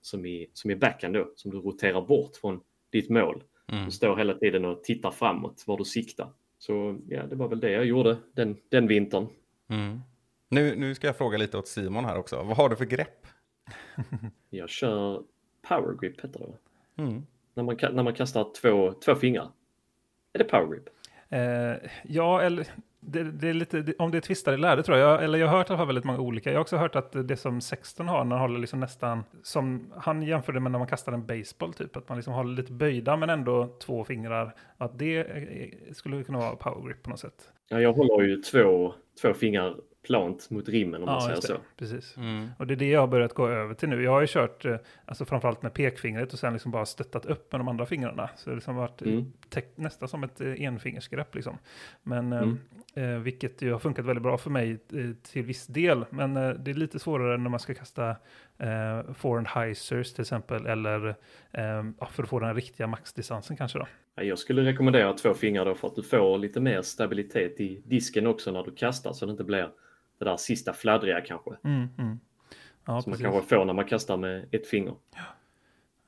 Som 0.00 0.26
i, 0.26 0.50
som 0.52 0.70
i 0.70 0.76
backhand 0.76 1.14
då, 1.14 1.32
som 1.36 1.50
du 1.50 1.58
roterar 1.58 2.02
bort 2.02 2.36
från 2.36 2.60
ditt 2.90 3.10
mål. 3.10 3.42
Du 3.84 3.90
står 3.90 4.16
hela 4.16 4.34
tiden 4.34 4.64
och 4.64 4.84
tittar 4.84 5.10
framåt 5.10 5.64
var 5.66 5.78
du 5.78 5.84
siktar. 5.84 6.28
Så 6.58 6.98
ja, 7.08 7.26
det 7.26 7.36
var 7.36 7.48
väl 7.48 7.60
det 7.60 7.70
jag 7.70 7.84
gjorde 7.84 8.16
den, 8.32 8.56
den 8.68 8.86
vintern. 8.86 9.26
Mm. 9.68 10.00
Nu, 10.48 10.76
nu 10.76 10.94
ska 10.94 11.06
jag 11.06 11.16
fråga 11.16 11.38
lite 11.38 11.58
åt 11.58 11.68
Simon 11.68 12.04
här 12.04 12.18
också. 12.18 12.36
Vad 12.36 12.56
har 12.56 12.68
du 12.68 12.76
för 12.76 12.84
grepp? 12.84 13.26
Jag 14.50 14.68
kör 14.68 15.22
power 15.68 15.94
grip 16.00 16.24
heter 16.24 16.40
det? 16.40 17.02
Mm. 17.02 17.26
När 17.54 17.62
man, 17.62 17.76
när 17.92 18.02
man 18.02 18.14
kastar 18.14 18.46
två, 18.60 18.92
två 18.92 19.14
fingrar. 19.14 19.48
Är 20.32 20.38
det 20.38 20.44
power 20.44 20.66
grip? 20.66 20.88
Eh, 21.28 21.90
ja, 22.02 22.42
eller 22.42 22.66
det, 23.00 23.22
det 23.22 23.48
är 23.48 23.54
lite, 23.54 23.80
det, 23.80 23.94
om 23.98 24.10
det 24.10 24.16
är 24.16 24.20
tvistar 24.20 24.52
i 24.52 24.56
lärde 24.56 24.82
tror 24.82 24.98
jag. 24.98 25.10
jag. 25.10 25.24
Eller 25.24 25.38
jag 25.38 25.46
har 25.46 25.58
hört 25.58 25.70
i 25.70 25.72
alla 25.72 25.78
fall 25.78 25.86
väldigt 25.86 26.04
många 26.04 26.18
olika. 26.18 26.50
Jag 26.50 26.56
har 26.56 26.60
också 26.60 26.76
hört 26.76 26.96
att 26.96 27.28
det 27.28 27.36
som 27.36 27.60
16 27.60 28.08
har, 28.08 28.24
när 28.24 28.36
han 28.36 28.40
håller 28.40 28.60
liksom 28.60 28.80
nästan, 28.80 29.24
som 29.42 29.92
han 29.96 30.22
jämförde 30.22 30.60
med 30.60 30.72
när 30.72 30.78
man 30.78 30.88
kastar 30.88 31.12
en 31.12 31.26
baseball 31.26 31.72
typ, 31.72 31.96
att 31.96 32.08
man 32.08 32.18
liksom 32.18 32.34
håller 32.34 32.56
lite 32.56 32.72
böjda 32.72 33.16
men 33.16 33.30
ändå 33.30 33.76
två 33.80 34.04
fingrar. 34.04 34.54
Att 34.76 34.98
det 34.98 35.18
eh, 35.18 35.92
skulle 35.92 36.24
kunna 36.24 36.38
vara 36.38 36.56
power 36.56 36.88
grip 36.88 37.02
på 37.02 37.10
något 37.10 37.20
sätt. 37.20 37.52
Ja, 37.68 37.80
jag 37.80 37.92
håller 37.92 38.24
ju 38.24 38.36
två, 38.36 38.94
två 39.22 39.34
fingrar 39.34 39.76
plant 40.06 40.50
mot 40.50 40.68
rimmen 40.68 41.02
om 41.02 41.06
man 41.06 41.20
säger 41.22 41.40
så. 41.40 41.56
Precis. 41.76 42.16
Mm. 42.16 42.48
Och 42.58 42.66
det 42.66 42.74
är 42.74 42.76
det 42.76 42.88
jag 42.90 43.00
har 43.00 43.06
börjat 43.06 43.34
gå 43.34 43.48
över 43.48 43.74
till 43.74 43.88
nu. 43.88 44.02
Jag 44.02 44.10
har 44.10 44.20
ju 44.20 44.26
kört, 44.26 44.64
eh, 44.64 44.76
alltså 45.04 45.24
framförallt 45.24 45.62
med 45.62 45.74
pekfingret 45.74 46.32
och 46.32 46.38
sen 46.38 46.52
liksom 46.52 46.70
bara 46.72 46.86
stöttat 46.86 47.26
upp 47.26 47.52
med 47.52 47.60
de 47.60 47.68
andra 47.68 47.86
fingrarna. 47.86 48.30
Så 48.36 48.44
det 48.44 48.50
har 48.50 48.56
liksom 48.56 48.76
varit 48.76 49.02
eh, 49.02 49.08
Mm. 49.12 49.32
nästan 49.74 50.08
som 50.08 50.24
ett 50.24 50.40
eh, 50.40 50.62
enfingersgrepp 50.62 51.34
liksom. 51.34 51.58
Men, 52.02 52.32
Mm. 52.32 52.58
eh, 52.94 53.04
eh, 53.04 53.18
vilket 53.18 53.62
ju 53.62 53.72
har 53.72 53.78
funkat 53.78 54.04
väldigt 54.04 54.22
bra 54.22 54.38
för 54.38 54.50
mig 54.50 54.70
eh, 54.70 55.10
till 55.22 55.42
viss 55.42 55.66
del. 55.66 56.04
Men 56.10 56.36
eh, 56.36 56.50
det 56.50 56.70
är 56.70 56.74
lite 56.74 56.98
svårare 56.98 57.36
när 57.36 57.50
man 57.50 57.60
ska 57.60 57.74
kasta 57.74 58.16
eh, 58.60 59.12
forehand 59.14 59.46
heisers 59.46 60.12
till 60.12 60.22
exempel. 60.22 60.66
Eller 60.66 61.08
eh, 61.52 61.84
ja, 62.00 62.06
för 62.06 62.22
att 62.22 62.28
få 62.28 62.38
den 62.38 62.54
riktiga 62.54 62.86
maxdistansen 62.86 63.56
kanske 63.56 63.78
då. 63.78 63.86
Ja, 64.14 64.22
Jag 64.22 64.38
skulle 64.38 64.62
rekommendera 64.64 65.12
två 65.12 65.34
fingrar 65.34 65.64
då 65.64 65.74
för 65.74 65.88
att 65.88 65.94
du 65.96 66.02
får 66.02 66.38
lite 66.38 66.60
mer 66.60 66.82
stabilitet 66.82 67.60
i 67.60 67.82
disken 67.86 68.26
också 68.26 68.52
när 68.52 68.62
du 68.62 68.70
kastar 68.70 69.12
så 69.12 69.26
det 69.26 69.30
inte 69.32 69.44
blir 69.44 69.70
det 70.18 70.24
där 70.24 70.36
sista 70.36 70.72
fladdriga 70.72 71.20
kanske. 71.20 71.50
Mm, 71.64 71.88
mm. 71.98 72.20
Ja, 72.84 73.02
Som 73.02 73.10
man 73.10 73.18
precis. 73.18 73.24
kanske 73.32 73.56
får 73.56 73.64
när 73.64 73.72
man 73.72 73.84
kastar 73.84 74.16
med 74.16 74.48
ett 74.54 74.66
finger. 74.66 74.94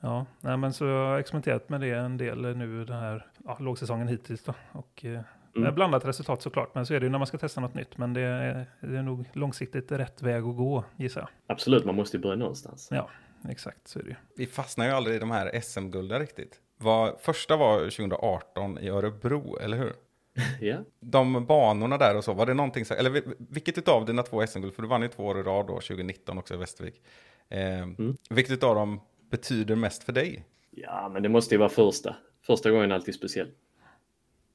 Ja, 0.01 0.27
nej, 0.41 0.57
men 0.57 0.73
så 0.73 0.85
jag 0.85 1.07
har 1.09 1.19
experimenterat 1.19 1.69
med 1.69 1.81
det 1.81 1.91
en 1.91 2.17
del 2.17 2.57
nu 2.57 2.85
den 2.85 2.97
här 2.99 3.27
ja, 3.45 3.57
lågsäsongen 3.61 4.09
hittills 4.09 4.45
då. 4.45 4.55
Och 4.73 5.05
eh, 5.05 5.21
Mm. 5.55 5.65
med 5.65 5.75
blandat 5.75 6.05
resultat 6.05 6.43
såklart, 6.43 6.75
men 6.75 6.87
så 6.87 6.95
är 6.95 7.01
det 7.01 7.07
ju 7.07 7.11
när 7.11 7.19
man 7.19 7.27
ska 7.27 7.38
testa 7.38 7.61
något 7.61 7.75
nytt. 7.75 7.99
Men 7.99 8.15
det 8.15 8.21
är, 8.21 8.67
det 8.81 8.99
är 8.99 9.03
nog 9.03 9.25
långsiktigt 9.33 9.93
rätt 9.93 10.23
väg 10.23 10.37
att 10.45 10.57
gå, 10.57 10.85
gissar 10.97 11.21
jag. 11.21 11.29
Absolut, 11.47 11.85
man 11.85 11.95
måste 11.95 12.17
ju 12.17 12.23
börja 12.23 12.37
någonstans. 12.37 12.88
Ja, 12.91 13.11
exakt 13.49 13.88
så 13.88 13.99
är 13.99 14.03
det 14.03 14.09
ju. 14.09 14.17
Vi 14.37 14.47
fastnar 14.47 14.85
ju 14.87 14.91
aldrig 14.93 15.17
i 15.17 15.19
de 15.19 15.31
här 15.31 15.61
SM-gulden 15.61 16.21
riktigt. 16.21 16.61
Vad, 16.79 17.21
första 17.21 17.57
var 17.57 17.79
2018 17.79 18.79
i 18.79 18.88
Örebro, 18.88 19.59
eller 19.61 19.77
hur? 19.77 19.93
Ja, 20.61 20.77
De 21.01 21.47
banorna 21.47 21.99
där 21.99 22.17
och 22.17 22.25
så, 22.25 22.33
var 22.33 22.47
det 22.47 22.55
någonting, 22.55 22.85
så, 22.85 22.95
eller 22.95 23.11
vil- 23.11 23.35
vilket 23.38 23.79
utav 23.79 24.07
dina 24.07 24.23
två 24.23 24.47
SM-guld, 24.47 24.75
för 24.75 24.83
du 24.83 24.88
vann 24.88 25.03
ju 25.03 25.09
två 25.09 25.25
år 25.27 25.38
i 25.41 25.43
rad 25.43 25.67
då, 25.67 25.73
2019 25.75 26.38
också 26.38 26.55
i 26.55 26.57
Västervik. 26.57 27.03
Eh, 27.49 27.87
Vilket 28.31 28.53
utav 28.53 28.75
dem 28.75 29.01
betyder 29.31 29.77
mest 29.77 30.03
för 30.05 30.12
dig? 30.12 30.45
ja 30.71 31.11
men 31.12 31.23
det 31.23 31.29
måste 31.29 31.55
ju 31.55 31.59
vara 31.59 31.69
första. 31.69 32.17
Första 32.47 32.71
gången 32.71 32.91
är 32.91 32.95
alltid 32.95 33.15
speciell. 33.15 33.49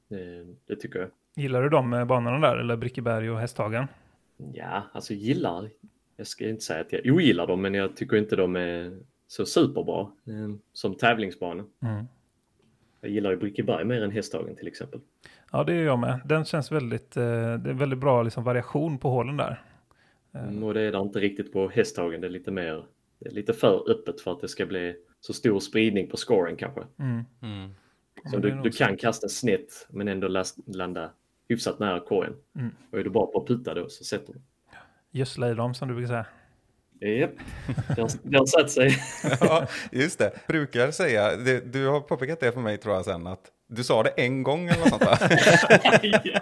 Det, 0.08 0.46
det 0.67 0.76
tycker 0.76 1.00
jag. 1.00 1.10
Gillar 1.36 1.63
du 1.63 1.70
de 1.70 1.93
eh, 1.93 2.06
banorna 2.06 2.48
där, 2.48 2.58
eller 2.58 2.78
Brickeberg 2.78 3.32
och 3.32 3.39
Hästhagen? 3.39 3.88
Ja, 4.54 4.84
alltså 4.93 5.13
gillar. 5.13 5.70
Jag 6.15 6.28
ska 6.28 6.50
inte 6.50 6.63
säga 6.63 6.82
att 6.82 6.93
jag 6.93 7.06
ogillar 7.06 7.48
dem, 7.48 7.62
men 7.62 7.74
jag 7.74 7.96
tycker 7.96 8.17
inte 8.17 8.36
de 8.36 8.56
är 8.56 9.00
så 9.28 9.46
superbra 9.46 10.02
eh, 10.02 10.56
som 10.74 10.96
tävlingsbana. 10.96 11.65
Mm. 11.82 12.06
Jag 13.02 13.12
gillar 13.12 13.32
ju 13.32 13.38
Brickeberg 13.38 13.86
mer 13.86 14.04
än 14.04 14.12
Hästhagen 14.12 14.56
till 14.56 14.67
exempel. 14.67 15.00
Ja, 15.52 15.63
det 15.63 15.74
är 15.74 15.84
jag 15.84 16.00
med. 16.00 16.20
Den 16.26 16.46
känns 16.46 16.72
väldigt, 16.72 17.17
eh, 17.17 17.24
det 17.58 17.70
är 17.70 17.74
väldigt 17.74 18.00
bra 18.00 18.24
liksom, 18.24 18.43
variation 18.43 18.98
på 18.98 19.10
hålen 19.10 19.38
där. 19.38 19.62
Mm, 20.34 20.63
och 20.63 20.74
det 20.74 20.82
är 20.82 20.91
det 20.91 20.98
inte 20.98 21.20
riktigt 21.20 21.54
på 21.54 21.70
Hästhagen. 21.70 22.22
Det 22.22 22.28
är 22.28 22.32
lite 22.32 22.52
mer, 22.52 22.86
det 23.20 23.30
är 23.30 23.34
lite 23.34 23.54
för 23.54 23.91
öppet 23.91 24.22
för 24.22 24.32
att 24.32 24.41
det 24.41 24.48
ska 24.48 24.65
bli 24.65 24.96
så 25.20 25.34
stor 25.34 25.60
spridning 25.60 26.08
på 26.08 26.17
scoren 26.17 26.56
kanske. 26.56 26.82
Mm. 27.00 27.26
Så 28.32 28.38
du, 28.38 28.62
du 28.63 28.72
så. 28.72 28.78
kan 28.78 28.98
kasta 28.98 29.30
snett 29.30 29.88
men 29.90 30.08
ändå 30.08 30.28
last, 30.28 30.58
landa 30.66 31.12
hyfsat 31.50 31.80
nära 31.80 32.00
korgen. 32.00 32.34
Mm. 32.56 32.72
Och 32.92 33.00
är 33.00 33.04
du 33.04 33.10
bra 33.10 33.26
på 33.26 33.40
att 33.42 33.48
putta 33.48 33.74
då 33.74 33.90
så 33.90 34.04
sätter 34.04 34.34
du. 34.34 34.40
Gödsla 35.12 35.52
i 35.52 35.54
dem 35.54 35.74
som 35.74 35.88
du 35.88 35.94
brukar 35.94 36.08
säga. 36.08 36.26
Japp, 37.00 37.32
det 37.96 38.02
har, 38.02 38.10
det 38.24 38.38
har 38.38 38.46
satt 38.46 38.72
sig. 38.72 38.98
ja, 39.42 39.68
just 39.92 40.20
det. 40.20 40.32
Brukar 40.48 40.92
säga, 40.92 41.36
det, 41.36 41.74
du 41.74 41.88
har 41.88 42.02
påpekat 42.02 42.40
det 42.40 42.52
för 42.52 42.62
mig 42.62 42.78
tror 42.78 42.96
jag 42.96 43.06
sen, 43.06 43.28
att 43.28 43.52
du 43.68 43.84
sa 43.84 44.04
det 44.04 44.10
en 44.10 44.44
gång 44.44 44.68
eller 44.68 44.80
något 44.80 44.90
sånt 44.90 45.04
ja. 46.24 46.40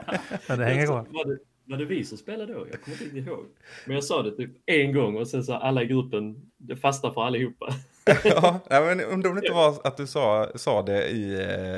Men 0.48 0.60
det 0.60 0.66
hänger 0.66 0.86
kvar. 0.86 1.06
Var 1.10 1.26
det, 1.26 1.38
var 1.66 1.78
det 1.78 1.86
vi 1.86 2.04
som 2.04 2.18
spelade 2.18 2.54
då? 2.54 2.68
Jag 2.72 2.82
kommer 2.82 3.04
inte 3.04 3.18
ihåg. 3.18 3.46
Men 3.86 3.96
jag 3.96 4.04
sa 4.04 4.24
det 4.24 4.32
typ 4.32 4.52
en 4.66 4.94
gång 4.94 5.18
och 5.18 5.28
sen 5.28 5.44
sa 5.44 5.58
alla 5.58 5.84
i 5.84 5.86
gruppen, 5.86 6.52
det 6.58 6.76
fasta 6.76 7.14
för 7.14 7.24
allihopa. 7.24 7.74
ja, 8.24 8.60
men 8.70 9.02
undrar 9.02 9.30
om 9.30 9.36
det 9.36 9.40
inte 9.40 9.54
var 9.54 9.76
att 9.84 9.98
du 9.98 10.08
sa, 10.08 10.48
sa 10.56 10.82
det 10.82 11.08
i, 11.08 11.34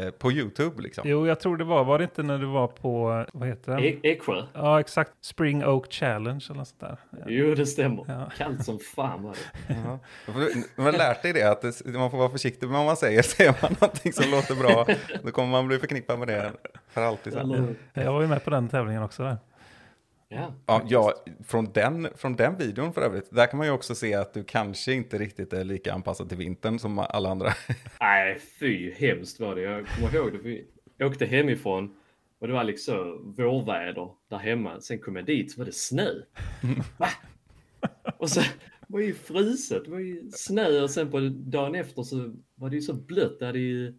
eh, 0.06 0.12
på 0.12 0.32
YouTube 0.32 0.82
liksom? 0.82 1.10
Jo, 1.10 1.28
jag 1.28 1.40
tror 1.40 1.58
det 1.58 1.64
var, 1.64 1.84
var 1.84 1.98
det 1.98 2.04
inte 2.04 2.24
när 2.24 2.38
du 2.38 2.46
var 2.46 2.68
på, 2.68 3.26
vad 3.34 3.48
heter 3.48 3.72
den? 3.72 3.84
E- 3.84 4.00
Eksjö. 4.04 4.44
Ja, 4.54 4.80
exakt. 4.80 5.12
Spring 5.22 5.66
Oak 5.66 5.92
Challenge 5.92 6.46
eller 6.50 6.58
något 6.58 6.68
sånt 6.68 6.80
där. 6.80 6.98
Ja. 7.12 7.18
Jo, 7.28 7.56
det 7.56 7.66
stämmer. 7.66 8.06
Ja. 8.08 8.32
Kallt 8.38 8.66
som 8.66 8.80
fan 8.80 9.24
var 9.24 9.32
det. 9.68 9.74
Ja. 9.86 10.00
Man 10.76 10.86
har 10.86 10.92
lärt 10.92 11.22
dig 11.22 11.34
det, 11.34 11.44
att 11.52 11.62
det, 11.62 11.86
man 11.86 12.12
får 12.12 12.18
vara 12.18 12.30
försiktig 12.30 12.68
med 12.68 12.78
vad 12.78 12.86
man 12.86 12.98
säger. 12.98 13.22
Säger 13.28 13.56
man 13.62 13.76
någonting 13.82 14.14
som 14.14 14.32
låter 14.32 14.56
bra, 14.56 14.88
då 15.24 15.32
kommer 15.32 15.50
man 15.50 15.68
bli 15.68 15.80
förknippad 15.80 16.20
med 16.20 16.28
det 16.28 16.52
för 16.90 17.02
alltid 17.02 17.34
sen. 17.34 17.76
Jag 17.94 18.14
var 18.14 18.22
ju 18.22 18.28
med 18.28 18.44
på 18.44 18.50
den 18.50 18.70
tävlingen 18.70 19.04
också 19.04 19.24
där. 19.24 19.38
Ja, 20.30 20.54
Ja, 20.66 20.84
ja 20.88 21.14
från, 21.44 21.72
den, 21.74 22.08
från 22.16 22.36
den 22.36 22.58
videon 22.58 22.94
för 22.94 23.02
övrigt, 23.02 23.36
där 23.36 23.46
kan 23.48 23.58
man 23.58 23.68
ju 23.68 23.74
också 23.74 23.96
se 23.96 24.14
att 24.14 24.34
du 24.34 24.44
kanske 24.44 24.94
inte 24.94 25.18
riktigt 25.18 25.54
är 25.54 25.64
lika 25.64 25.94
anpassad 25.94 26.30
till 26.30 26.38
vintern 26.38 26.80
som 26.80 27.00
alla 27.00 27.30
andra. 27.30 27.54
Nej, 28.00 28.40
fy 28.60 28.92
hemskt 28.92 29.40
var 29.40 29.56
det. 29.56 29.62
Jag 29.62 29.88
kommer 29.88 30.16
ihåg 30.16 30.32
det. 30.32 30.38
Vi 30.38 30.66
åkte 31.06 31.26
hemifrån 31.26 31.96
och 32.40 32.48
det 32.48 32.54
var 32.54 32.64
liksom 32.64 33.34
vårväder 33.38 34.10
där 34.30 34.38
hemma. 34.38 34.82
Sen 34.82 35.00
kom 35.00 35.16
jag 35.16 35.26
dit 35.26 35.52
så 35.52 35.58
var 35.58 35.66
det 35.66 35.76
snö. 35.76 36.10
Va? 36.98 37.08
Och 38.18 38.30
så 38.30 38.42
var 38.88 39.00
det 39.00 39.06
ju 39.06 39.14
fruset. 39.14 39.86
Det 39.86 39.92
var 39.92 40.00
ju 40.00 40.32
snö 40.32 40.82
och 40.82 40.90
sen 40.90 41.12
på 41.12 41.20
dagen 41.30 41.76
efter 41.76 42.04
så 42.04 42.34
var 42.56 42.70
det 42.70 42.76
ju 42.76 42.82
så 42.82 42.94
blött. 42.94 43.40
Det 43.40 43.46
hade 43.46 43.60
ju 43.60 43.94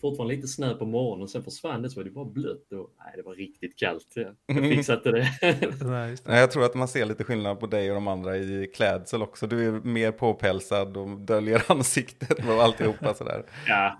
fortfarande 0.00 0.34
lite 0.34 0.48
snö 0.48 0.74
på 0.74 0.86
morgonen 0.86 1.22
och 1.22 1.30
sen 1.30 1.42
försvann 1.42 1.82
det 1.82 1.90
så 1.90 2.00
var 2.00 2.04
det 2.04 2.10
bara 2.10 2.24
blött. 2.24 2.72
Och, 2.72 2.90
nej, 3.04 3.12
det 3.16 3.22
var 3.22 3.34
riktigt 3.34 3.78
kallt. 3.78 4.12
Ja. 4.14 4.32
Jag 4.46 4.62
fixade 4.64 5.12
det. 5.12 5.26
Nej, 5.42 6.10
just 6.10 6.24
det. 6.24 6.30
Nej, 6.30 6.40
Jag 6.40 6.50
tror 6.50 6.64
att 6.64 6.74
man 6.74 6.88
ser 6.88 7.04
lite 7.06 7.24
skillnad 7.24 7.60
på 7.60 7.66
dig 7.66 7.90
och 7.90 7.94
de 7.94 8.08
andra 8.08 8.36
i 8.36 8.70
klädsel 8.74 9.22
också. 9.22 9.46
Du 9.46 9.66
är 9.68 9.72
mer 9.72 10.12
påpälsad 10.12 10.96
och 10.96 11.08
döljer 11.20 11.62
ansiktet 11.72 12.38
och 12.48 12.62
alltihopa 12.62 13.14
sådär. 13.14 13.42
ja. 13.66 13.96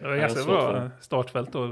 Det 0.00 0.06
var 0.08 0.14
Ja, 0.14 0.20
ganska 0.20 0.44
bra 0.44 0.90
startfält 1.00 1.52
då. 1.52 1.68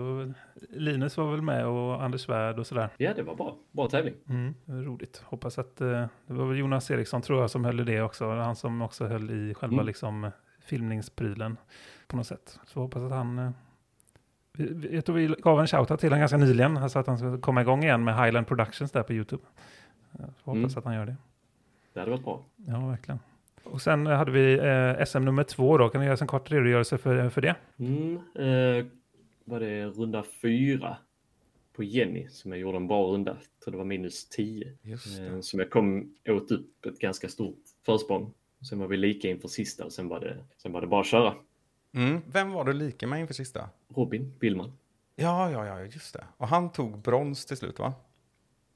Linus 0.70 1.16
var 1.16 1.30
väl 1.30 1.42
med 1.42 1.66
och 1.66 2.02
Anders 2.02 2.20
Svärd 2.20 2.58
och 2.58 2.66
sådär. 2.66 2.88
ja, 2.96 3.14
det 3.16 3.22
var 3.22 3.34
bra. 3.34 3.56
Bra 3.72 3.88
tävling. 3.88 4.14
Mm, 4.28 4.54
roligt. 4.66 5.22
Hoppas 5.24 5.58
att 5.58 5.80
eh, 5.80 5.88
det 6.26 6.34
var 6.34 6.46
väl 6.46 6.58
Jonas 6.58 6.90
Eriksson 6.90 7.22
tror 7.22 7.40
jag 7.40 7.50
som 7.50 7.64
höll 7.64 7.80
i 7.80 7.84
det 7.84 8.02
också. 8.02 8.30
Han 8.30 8.56
som 8.56 8.82
också 8.82 9.06
höll 9.06 9.30
i 9.30 9.54
själva 9.54 9.74
Mm. 9.74 9.86
liksom 9.86 10.30
filmningsprylen 10.64 11.56
på 12.08 12.16
något 12.16 12.26
sätt. 12.26 12.58
Så 12.66 12.80
hoppas 12.80 13.02
att 13.02 13.10
han... 13.12 13.38
Eh, 13.38 13.50
jag 14.90 15.04
tror 15.04 15.16
vi 15.16 15.26
gav 15.38 15.60
en 15.60 15.66
shoutout 15.66 16.00
till 16.00 16.08
honom 16.08 16.18
ganska 16.20 16.36
nyligen. 16.36 16.76
Alltså 16.76 16.98
att 16.98 17.06
han 17.06 17.18
ska 17.18 17.38
komma 17.40 17.60
igång 17.60 17.82
igen 17.84 18.04
med 18.04 18.14
Highland 18.24 18.46
Productions 18.46 18.90
där 18.92 19.02
på 19.02 19.12
YouTube. 19.12 19.42
Eh, 20.12 20.18
Så 20.18 20.50
hoppas 20.50 20.56
Mm. 20.56 20.78
att 20.78 20.84
han 20.84 20.94
gör 20.94 21.06
det. 21.06 21.16
Det 21.92 22.00
hade 22.00 22.10
varit 22.10 22.24
bra. 22.24 22.44
Ja, 22.66 22.86
verkligen. 22.86 23.18
Och 23.64 23.82
sen 23.82 24.06
hade 24.06 24.30
vi 24.30 24.52
eh, 24.98 25.04
SM 25.06 25.24
nummer 25.24 25.44
två 25.44 25.78
då. 25.78 25.88
Kan 25.88 26.00
du 26.00 26.06
göra 26.06 26.16
en 26.20 26.26
kort 26.26 26.50
redogörelse 26.50 26.98
för, 26.98 27.28
för 27.30 27.40
det? 27.40 27.56
Mm, 27.78 28.16
eh, 28.16 28.86
var 29.44 29.60
det 29.60 29.86
runda 29.86 30.22
fyra 30.42 30.96
på 31.76 31.82
Jenny 31.84 32.28
som 32.28 32.50
jag 32.52 32.60
gjorde 32.60 32.76
en 32.76 32.86
bra 32.88 33.02
runda. 33.06 33.30
Jag 33.30 33.64
tror 33.64 33.72
det 33.72 33.78
var 33.78 33.84
minus 33.84 34.28
10. 34.28 34.72
Just 34.82 35.20
Eh, 35.20 35.40
som 35.40 35.60
jag 35.60 35.70
kom 35.70 36.14
åt 36.28 36.50
upp 36.50 36.86
ett 36.86 36.98
ganska 36.98 37.28
stort 37.28 37.58
försprång. 37.86 38.32
Sen 38.68 38.78
var 38.78 38.86
vi 38.86 38.96
lika 38.96 39.28
inför 39.28 39.48
sista 39.48 39.84
och 39.84 39.92
sen 39.92 40.08
var 40.08 40.20
det, 40.20 40.36
sen 40.56 40.72
var 40.72 40.80
det 40.80 40.86
bara 40.86 41.00
att 41.00 41.06
köra. 41.06 41.34
Mm. 41.94 42.22
Vem 42.26 42.52
var 42.52 42.64
du 42.64 42.72
lika 42.72 43.06
med 43.06 43.20
inför 43.20 43.34
sista? 43.34 43.68
Robin 43.94 44.34
Billman. 44.40 44.72
Ja, 45.16 45.50
ja, 45.50 45.66
ja, 45.66 45.80
just 45.80 46.14
det. 46.14 46.24
Och 46.36 46.48
han 46.48 46.72
tog 46.72 46.98
brons 46.98 47.46
till 47.46 47.56
slut 47.56 47.78
va? 47.78 47.92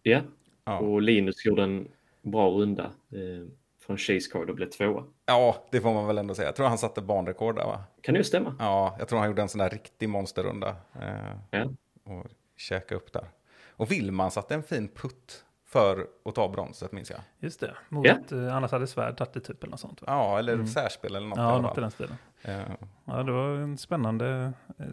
Ja, 0.03 0.21
Ja, 0.65 0.79
och 0.79 1.03
Linus 1.03 1.45
gjorde 1.47 1.63
en 1.63 1.89
bra 2.23 2.51
runda 2.51 2.85
eh, 2.85 3.49
från 3.81 3.97
Chase 3.99 4.31
Card 4.33 4.51
och 4.51 4.57
blev 4.57 4.71
tvåa. 4.71 5.05
ja 5.27 5.65
det 5.71 5.81
får 5.81 5.95
man 5.95 6.07
väl 6.07 6.19
ändå 6.19 6.35
säga. 6.35 6.49
Jag 6.49 6.57
tror 6.57 6.67
han 6.69 6.79
satte 6.79 7.01
banrekord 7.03 7.57
där 7.57 7.65
va? 7.65 7.85
Kan 8.01 8.15
det 8.15 8.25
stämma? 8.25 8.55
Ja, 8.59 8.97
jag 8.99 9.09
tror 9.09 9.19
han 9.19 9.29
gjorde 9.29 9.43
en 9.43 9.49
sån 9.49 9.59
där 9.59 9.71
riktig 9.71 10.09
monsterrunda. 10.09 10.77
Eh, 11.01 11.37
Ja. 11.51 11.71
och 12.05 12.27
käka 12.57 12.95
upp 12.95 13.13
där. 13.13 13.25
Och 13.71 13.91
Willman 13.93 14.31
satte 14.31 14.55
en 14.55 14.63
fin 14.63 14.89
putt 14.89 15.45
för 15.69 16.07
att 16.25 16.35
ta 16.35 16.49
bronset 16.49 16.93
minns 16.93 17.11
jag. 17.11 17.21
Just 17.39 17.61
det. 17.61 17.75
Mot, 17.89 18.07
eh, 18.33 18.57
annars 18.57 18.71
hade 18.73 18.87
Svärd 18.87 19.17
tagit 19.17 19.33
det 19.33 19.41
typ 19.41 19.63
eller 19.63 19.71
något 19.71 19.81
sånt. 19.81 20.01
Va? 20.03 20.07
Ja, 20.11 20.39
eller 20.39 20.65
särspel 20.65 21.15
eller 21.17 21.27
något. 21.27 21.39
Ja, 21.39 21.61
något 21.61 21.79
i 21.79 21.81
den 21.81 21.91
stilen. 21.91 22.17
Eh, 22.43 22.61
Ja, 23.05 23.23
det 23.23 23.33
var 23.33 23.49
en 23.57 23.79
spännande, 23.79 24.53
eh, 24.79 24.87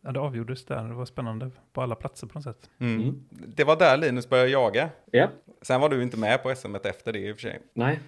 ja, 0.00 0.12
det 0.12 0.20
avgjordes 0.20 0.64
där, 0.64 0.84
det 0.88 0.94
var 0.94 1.04
spännande 1.04 1.50
på 1.72 1.82
alla 1.82 1.94
platser 1.94 2.26
på 2.26 2.34
något 2.38 2.44
sätt. 2.44 2.70
mm. 2.78 3.00
Mm. 3.02 3.24
Det 3.30 3.64
var 3.64 3.76
där 3.76 3.96
Linus 3.96 4.28
började 4.28 4.48
jaga. 4.50 4.90
Ja, 5.10 5.28
Sen 5.62 5.80
var 5.80 5.88
du 5.88 6.02
inte 6.02 6.16
med 6.16 6.42
på 6.42 6.54
SM 6.54 6.74
efter 6.74 7.12
det 7.12 7.18
i 7.18 7.32
och 7.32 7.36
för 7.36 7.42
sig. 7.42 7.62
nej, 7.74 8.00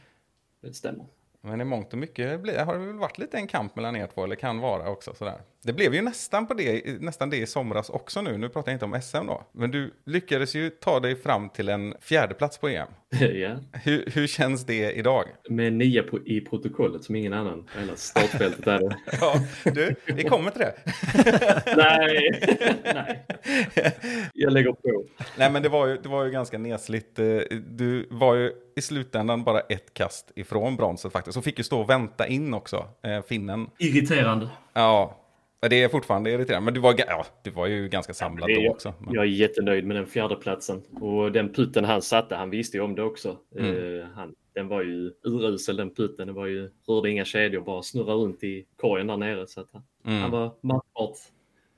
det 0.60 0.72
stämmer. 0.74 1.06
Men 1.40 1.60
i 1.60 1.64
mångt 1.64 1.92
och 1.92 1.98
mycket 1.98 2.40
blir- 2.40 2.64
har 2.64 2.72
det 2.78 2.86
väl 2.86 2.94
varit 2.98 3.18
lite 3.18 3.36
en 3.36 3.46
kamp 3.46 3.76
mellan 3.76 3.96
er 3.96 4.06
två, 4.06 4.24
eller 4.24 4.36
kan 4.36 4.60
vara 4.60 4.90
också 4.90 5.14
sådär. 5.14 5.40
Det 5.64 5.72
blev 5.72 5.94
ju 5.94 6.02
nästan 6.02 6.46
på 6.46 6.54
det, 6.54 7.00
nästan 7.00 7.30
det 7.30 7.36
i 7.36 7.46
somras 7.46 7.90
också 7.90 8.22
nu, 8.22 8.38
nu 8.38 8.48
pratar 8.48 8.72
jag 8.72 8.76
inte 8.76 8.84
om 8.84 9.00
SM 9.02 9.26
då. 9.26 9.42
Men 9.52 9.70
du 9.70 9.94
lyckades 10.06 10.54
ju 10.54 10.70
ta 10.70 11.00
dig 11.00 11.16
fram 11.16 11.48
till 11.48 11.68
en 11.68 11.94
fjärde 12.00 12.34
plats 12.34 12.58
på 12.58 12.68
EM. 12.68 12.88
ja, 13.20 13.56
Hur, 13.72 14.10
hur 14.14 14.26
känns 14.26 14.66
det 14.66 14.92
idag? 14.92 15.24
med 15.50 15.72
nia 15.72 16.02
på, 16.02 16.18
i 16.26 16.40
protokollet 16.40 17.04
som 17.04 17.16
ingen 17.16 17.32
annan 17.32 17.68
hela 17.78 17.96
startfältet 17.96 18.64
där. 18.64 18.80
Ja, 19.20 19.34
du, 19.64 19.94
vi 20.06 20.22
kommer 20.24 20.50
till 20.50 20.60
det. 20.60 20.74
nej, 21.76 22.30
nej. 22.84 23.24
Jag 24.34 24.52
lägger 24.52 24.72
på. 24.72 25.04
Nej 25.38 25.50
men 25.50 25.62
det 25.62 25.68
var 25.68 25.86
ju, 25.86 25.96
det 25.96 26.08
var 26.08 26.24
ju 26.24 26.30
ganska 26.30 26.58
nesligt. 26.58 27.18
Eh, 27.18 27.24
Du 27.70 28.06
var 28.10 28.34
ju 28.34 28.52
i 28.76 28.80
slutändan 28.82 29.44
bara 29.44 29.60
ett 29.60 29.94
kast 29.94 30.32
ifrån 30.36 30.76
bronset 30.76 31.12
faktiskt. 31.12 31.38
Och 31.38 31.44
fick 31.44 31.58
ju 31.58 31.64
stå 31.64 31.80
och 31.80 31.90
vänta 31.90 32.26
in 32.26 32.54
också, 32.54 32.88
eh, 33.02 33.22
finnen. 33.28 33.66
Irriterande. 33.78 34.48
Ja, 34.72 35.24
det 35.60 35.82
är 35.82 35.88
fortfarande 35.88 36.30
irriterande. 36.30 36.64
Men 36.64 36.74
du 36.74 36.80
var, 36.80 36.94
ja, 36.98 37.26
du 37.42 37.50
var 37.50 37.66
ju 37.66 37.88
ganska 37.88 38.14
samlad 38.14 38.48
Det 38.48 38.52
är 38.52 38.64
då 38.64 38.70
också. 38.70 38.94
Men, 38.98 39.14
Jag 39.14 39.24
är 39.24 39.28
jättenöjd 39.28 39.84
med 39.86 39.96
den 39.96 40.06
fjärde 40.06 40.36
platsen 40.36 40.82
och 41.00 41.32
den 41.32 41.52
putten 41.52 41.84
han 41.84 42.02
satte, 42.02 42.34
han 42.34 42.50
visste 42.50 42.76
ju 42.76 42.82
om 42.82 42.94
det 42.94 43.02
också. 43.02 43.36
Mm. 43.58 44.00
Eh, 44.00 44.06
han, 44.14 44.34
den 44.54 44.68
var 44.68 44.82
ju 44.82 45.12
urusel 45.24 45.76
den 45.76 45.90
putten. 45.94 46.26
Det 46.26 46.32
var 46.32 46.46
ju, 46.46 46.70
rörde 46.88 47.10
inga 47.10 47.24
kedjor, 47.24 47.60
bara 47.60 47.82
snurra 47.82 48.12
runt 48.14 48.44
i 48.44 48.66
korgen 48.76 49.06
där 49.06 49.16
nere. 49.16 49.46
Så 49.46 49.60
att 49.60 49.68
han, 49.72 49.82
Mm. 50.06 50.22
han 50.22 50.30
var 50.30 50.52
märkbart 50.60 51.16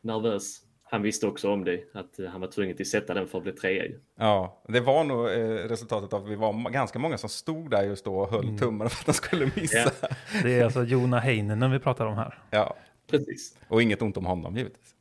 nervös. 0.00 0.60
Han 0.82 1.02
visste 1.02 1.26
också 1.26 1.50
om 1.52 1.64
det, 1.64 1.80
att 1.94 2.18
eh, 2.18 2.26
han 2.26 2.40
var 2.40 2.48
tvungen 2.48 2.76
att 2.80 2.86
sätta 2.86 3.14
den 3.14 3.26
för 3.28 3.38
att 3.38 3.44
bli 3.44 3.52
trea 3.52 3.84
ju. 3.84 3.98
Ja, 4.18 4.62
det 4.68 4.80
var 4.80 5.04
nog 5.04 5.26
eh, 5.26 5.68
resultatet 5.68 6.12
av 6.12 6.22
att 6.24 6.30
vi 6.30 6.36
var 6.36 6.70
ganska 6.70 6.98
många 6.98 7.18
som 7.18 7.28
stod 7.28 7.70
där 7.70 7.82
just 7.82 8.04
då 8.04 8.16
och 8.18 8.30
höll 8.30 8.58
tummarna 8.58 8.90
för 8.90 9.00
att 9.02 9.06
han 9.06 9.14
skulle 9.14 9.50
missa. 9.56 9.78
Ja. 10.02 10.08
Det 10.42 10.58
är 10.58 10.64
alltså 10.64 10.84
Jona 10.84 11.18
Heinonen 11.18 11.70
vi 11.70 11.78
pratar 11.78 12.06
om 12.06 12.14
här. 12.14 12.38
Ja. 12.50 12.76
Precis. 13.10 13.58
Och 13.68 13.82
inget 13.82 14.02
ont 14.02 14.16
om 14.16 14.26
honom 14.26 14.56
givetvis. 14.56 14.94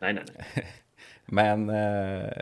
Nej, 0.00 0.14
nej, 0.14 0.24
nej. 0.54 0.66
Men, 1.26 1.68
eh, 1.70 2.32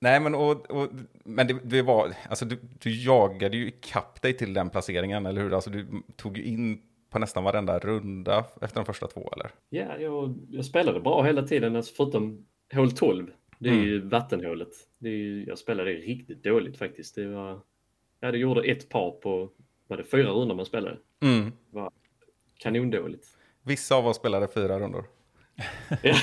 nej 0.00 0.20
men, 0.20 0.34
och, 0.34 0.70
och, 0.70 0.88
men 1.24 1.46
det, 1.46 1.58
det 1.64 1.82
var, 1.82 2.12
alltså 2.28 2.44
du, 2.44 2.58
du 2.80 3.02
jagade 3.04 3.56
ju 3.56 3.68
ikapp 3.68 4.22
dig 4.22 4.32
till 4.36 4.54
den 4.54 4.70
placeringen, 4.70 5.26
eller 5.26 5.42
hur? 5.42 5.54
Alltså 5.54 5.70
du 5.70 5.86
tog 6.16 6.38
ju 6.38 6.44
in 6.44 6.82
på 7.10 7.18
nästan 7.18 7.44
varenda 7.44 7.78
runda 7.78 8.44
efter 8.60 8.74
de 8.76 8.84
första 8.86 9.06
två, 9.06 9.32
eller? 9.36 9.50
Ja, 9.68 9.98
jag, 9.98 10.34
jag 10.50 10.64
spelade 10.64 11.00
bra 11.00 11.22
hela 11.22 11.42
tiden, 11.42 11.76
alltså 11.76 11.94
förutom 11.96 12.46
hål 12.74 12.92
12. 12.92 13.30
Det 13.58 13.68
är 13.68 13.72
Mm. 13.72 13.84
ju 13.84 14.00
vattenhålet. 14.08 14.72
Det 14.98 15.08
är 15.08 15.12
ju, 15.16 15.44
jag 15.46 15.58
spelade 15.58 15.90
det 15.92 15.96
riktigt 15.96 16.42
dåligt 16.44 16.78
faktiskt. 16.78 17.14
Det 17.14 17.26
var, 17.26 17.60
ja, 18.20 18.30
det 18.32 18.38
gjorde 18.38 18.62
ett 18.70 18.88
par 18.88 19.10
på, 19.10 19.50
var 19.86 19.96
det 19.96 20.04
fyra 20.04 20.30
runder 20.30 20.54
man 20.54 20.66
spelade? 20.66 20.98
Mm. 21.22 21.52
Kanondåligt. 22.58 23.26
Vissa 23.66 23.94
av 23.94 24.06
oss 24.06 24.16
spelade 24.16 24.48
fyra 24.48 24.78
rundor. 24.78 25.04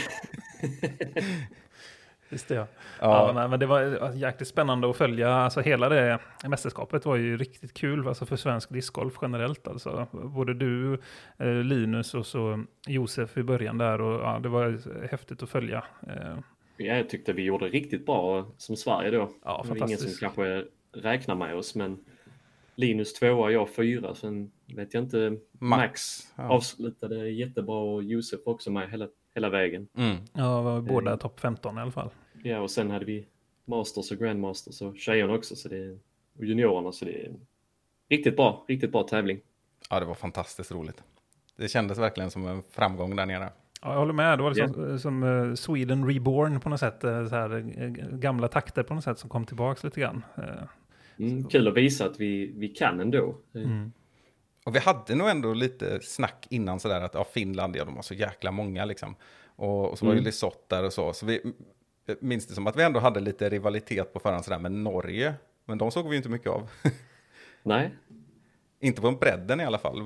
Visst 2.29 2.47
det, 2.47 2.55
ja. 2.55 2.67
Ja. 2.99 3.27
Ja, 3.27 3.31
nej, 3.33 3.47
men 3.49 3.59
det 3.59 3.65
var 3.65 4.11
jäkligt 4.13 4.47
spännande 4.47 4.89
att 4.89 4.97
följa. 4.97 5.29
Alltså, 5.33 5.61
hela 5.61 5.89
det 5.89 6.19
mästerskapet 6.47 7.05
var 7.05 7.15
ju 7.15 7.37
riktigt 7.37 7.73
kul 7.73 8.07
alltså, 8.07 8.25
för 8.25 8.35
svensk 8.35 8.73
discgolf 8.73 9.13
generellt. 9.21 9.67
Alltså. 9.67 10.07
Både 10.11 10.53
du, 10.53 10.93
eh, 11.37 11.47
Linus 11.47 12.13
och 12.13 12.25
så 12.25 12.63
Josef 12.87 13.37
i 13.37 13.43
början 13.43 13.77
där. 13.77 14.01
Och, 14.01 14.21
ja, 14.21 14.39
det 14.43 14.49
var 14.49 14.79
häftigt 15.07 15.43
att 15.43 15.49
följa. 15.49 15.83
Eh, 16.07 16.37
Ja, 16.77 16.95
jag 16.95 17.09
tyckte 17.09 17.33
vi 17.33 17.43
gjorde 17.43 17.65
riktigt 17.65 18.05
bra 18.05 18.47
som 18.57 18.75
Sverige 18.75 19.11
då. 19.11 19.29
Ja, 19.43 19.61
det 19.63 19.69
var 19.79 19.87
ingen 19.87 19.99
som 19.99 20.11
kanske 20.19 20.65
räknar 20.93 21.35
med 21.35 21.55
oss, 21.55 21.75
men 21.75 22.05
Linus 22.75 23.13
tvåa, 23.13 23.51
jag 23.51 23.69
fyra. 23.75 24.15
Sen 24.15 24.51
vet 24.75 24.93
jag 24.93 25.03
inte, 25.03 25.37
Max, 25.51 26.19
Ja. 26.35 26.43
avslutade 26.49 27.29
jättebra 27.29 27.75
och 27.75 28.03
Josef 28.03 28.39
också 28.45 28.71
med 28.71 28.89
hela, 28.91 29.07
hela 29.35 29.49
vägen. 29.49 29.87
Mm. 29.97 30.17
ja, 30.33 30.61
var 30.61 30.81
båda 30.81 31.11
Eh. 31.11 31.17
topp 31.17 31.39
15 31.39 31.77
i 31.77 31.81
alla 31.81 31.91
fall. 31.91 32.09
Ja, 32.43 32.59
och 32.59 32.71
sen 32.71 32.91
hade 32.91 33.05
vi 33.05 33.25
Masters 33.65 34.11
och 34.11 34.17
Grandmasters 34.17 34.81
och 34.81 34.97
tjejerna 34.97 35.33
också, 35.33 35.55
så 35.55 35.69
det, 35.69 35.97
och 36.37 36.45
juniorerna, 36.45 36.91
så 36.91 37.05
det 37.05 37.25
är 37.25 37.31
riktigt 38.09 38.35
bra, 38.35 38.65
riktigt 38.67 38.91
bra 38.91 39.03
tävling. 39.03 39.39
ja, 39.89 39.99
det 39.99 40.05
var 40.05 40.15
fantastiskt 40.15 40.71
roligt. 40.71 41.03
Det 41.57 41.67
kändes 41.67 41.97
verkligen 41.99 42.31
som 42.31 42.47
en 42.47 42.63
framgång 42.71 43.15
där 43.15 43.25
nere. 43.25 43.49
Ja, 43.81 43.91
jag 43.91 43.99
håller 43.99 44.13
med. 44.13 44.39
Det 44.39 44.43
var 44.43 44.51
liksom, 44.53 44.99
som 44.99 45.23
eh, 45.23 45.53
Sweden 45.55 46.07
Reborn 46.07 46.59
på 46.59 46.69
något 46.69 46.79
sätt. 46.79 47.03
eh, 47.03 47.25
Så 47.27 47.35
här, 47.35 47.55
eh, 47.81 47.89
gamla 48.17 48.47
takter 48.47 48.83
på 48.83 48.93
något 48.93 49.03
sätt 49.03 49.19
som 49.19 49.29
kom 49.29 49.45
tillbaka 49.45 49.87
lite 49.87 49.99
grann. 49.99 50.23
Mm, 51.19 51.43
kul 51.43 51.67
att 51.67 51.73
visa 51.77 52.05
att 52.05 52.19
vi, 52.19 52.53
vi 52.57 52.67
kan 52.67 52.99
ändå. 52.99 53.35
Mm. 53.55 53.91
Och 54.65 54.75
vi 54.75 54.79
hade 54.79 55.15
nog 55.15 55.29
ändå 55.29 55.53
lite 55.53 55.99
snack 55.99 56.47
innan 56.49 56.79
sådär 56.79 57.01
att 57.01 57.13
ja, 57.13 57.23
Finland, 57.33 57.75
ja 57.75 57.85
de 57.85 57.95
har 57.95 58.01
så 58.03 58.13
jäkla 58.13 58.51
många 58.51 58.85
liksom. 58.85 59.15
Och, 59.55 59.89
och 59.89 59.97
så 59.99 60.05
var 60.05 60.13
ju 60.13 60.17
Mm. 60.17 60.25
Lisotte 60.25 60.75
där 60.75 60.83
och 60.85 60.93
så. 60.93 61.13
Så 61.13 61.25
vi 61.25 61.53
minns 62.19 62.47
det 62.47 62.53
som 62.53 62.67
att 62.67 62.75
vi 62.77 62.83
ändå 62.83 62.99
hade 62.99 63.19
lite 63.19 63.49
rivalitet 63.49 64.13
på 64.13 64.19
förhand 64.19 64.45
sådär 64.45 64.59
med 64.59 64.71
Norge. 64.71 65.33
Men 65.65 65.77
de 65.77 65.91
såg 65.91 66.05
vi 66.05 66.11
ju 66.11 66.17
inte 66.17 66.29
mycket 66.29 66.47
av. 66.51 66.69
Nej, 67.63 67.91
inte 68.79 69.01
på 69.01 69.11
bredden 69.11 69.61
i 69.61 69.65
alla 69.65 69.77
fall. 69.77 70.01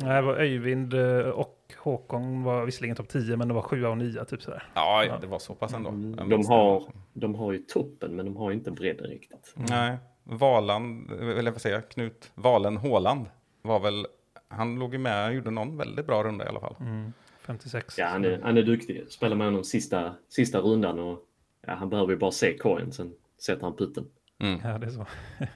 Nej, 0.00 0.14
det 0.16 0.22
var 0.22 0.36
Öyvind 0.36 0.94
eh, 0.94 1.18
och 1.28 1.72
Håkon 1.78 2.42
var 2.42 2.64
visserligen 2.64 2.96
topp 2.96 3.08
10, 3.08 3.36
men 3.36 3.48
det 3.48 3.54
var 3.54 3.62
7 3.62 3.84
och 3.84 3.98
9 3.98 4.24
typ 4.24 4.42
sådär. 4.42 4.62
Ja, 4.74 5.04
Ja. 5.04 5.18
det 5.20 5.26
var 5.26 5.38
så 5.38 5.54
pass 5.54 5.74
ändå. 5.74 5.88
Mm, 5.90 6.28
de 6.28 6.46
har, 6.46 6.82
de 7.12 7.34
har 7.34 7.52
ju 7.52 7.58
toppen, 7.58 8.16
men 8.16 8.26
de 8.26 8.36
har 8.36 8.52
inte 8.52 8.70
bredden 8.70 9.06
riktigt. 9.06 9.54
Nej, 9.56 9.96
Valand, 10.24 11.10
eller 11.12 11.50
vad 11.50 11.60
säger 11.60 11.76
jag, 11.76 11.88
Knut 11.88 12.30
Valen 12.34 12.76
Håland 12.76 13.26
var 13.64 13.80
väl, 13.80 14.06
han 14.48 14.78
låg 14.78 14.92
ju 14.92 14.98
med, 14.98 15.24
han 15.24 15.34
gjorde 15.34 15.50
någon 15.50 15.76
väldigt 15.76 16.06
bra 16.06 16.22
runda 16.24 16.44
i 16.44 16.48
alla 16.48 16.60
fall. 16.60 16.76
Mm. 16.80 17.12
56. 17.40 17.98
Ja, 17.98 18.06
han 18.06 18.24
är, 18.24 18.40
han 18.42 18.56
är 18.58 18.62
duktig. 18.62 19.04
Spelar 19.08 19.36
med 19.36 19.46
honom 19.46 19.64
sista, 19.64 20.14
sista 20.28 20.58
rundan 20.58 20.98
och 20.98 21.18
ja, 21.66 21.74
han 21.74 21.90
behöver 21.90 22.10
ju 22.12 22.16
bara 22.18 22.30
se 22.30 22.56
korgen, 22.58 22.92
sen 22.92 23.12
sätter 23.40 23.62
han 23.62 23.76
putten. 23.76 24.06
Mm. 24.38 24.60
Ja, 24.64 24.78
det 24.78 24.86
är 24.86 24.90
så. 24.90 25.06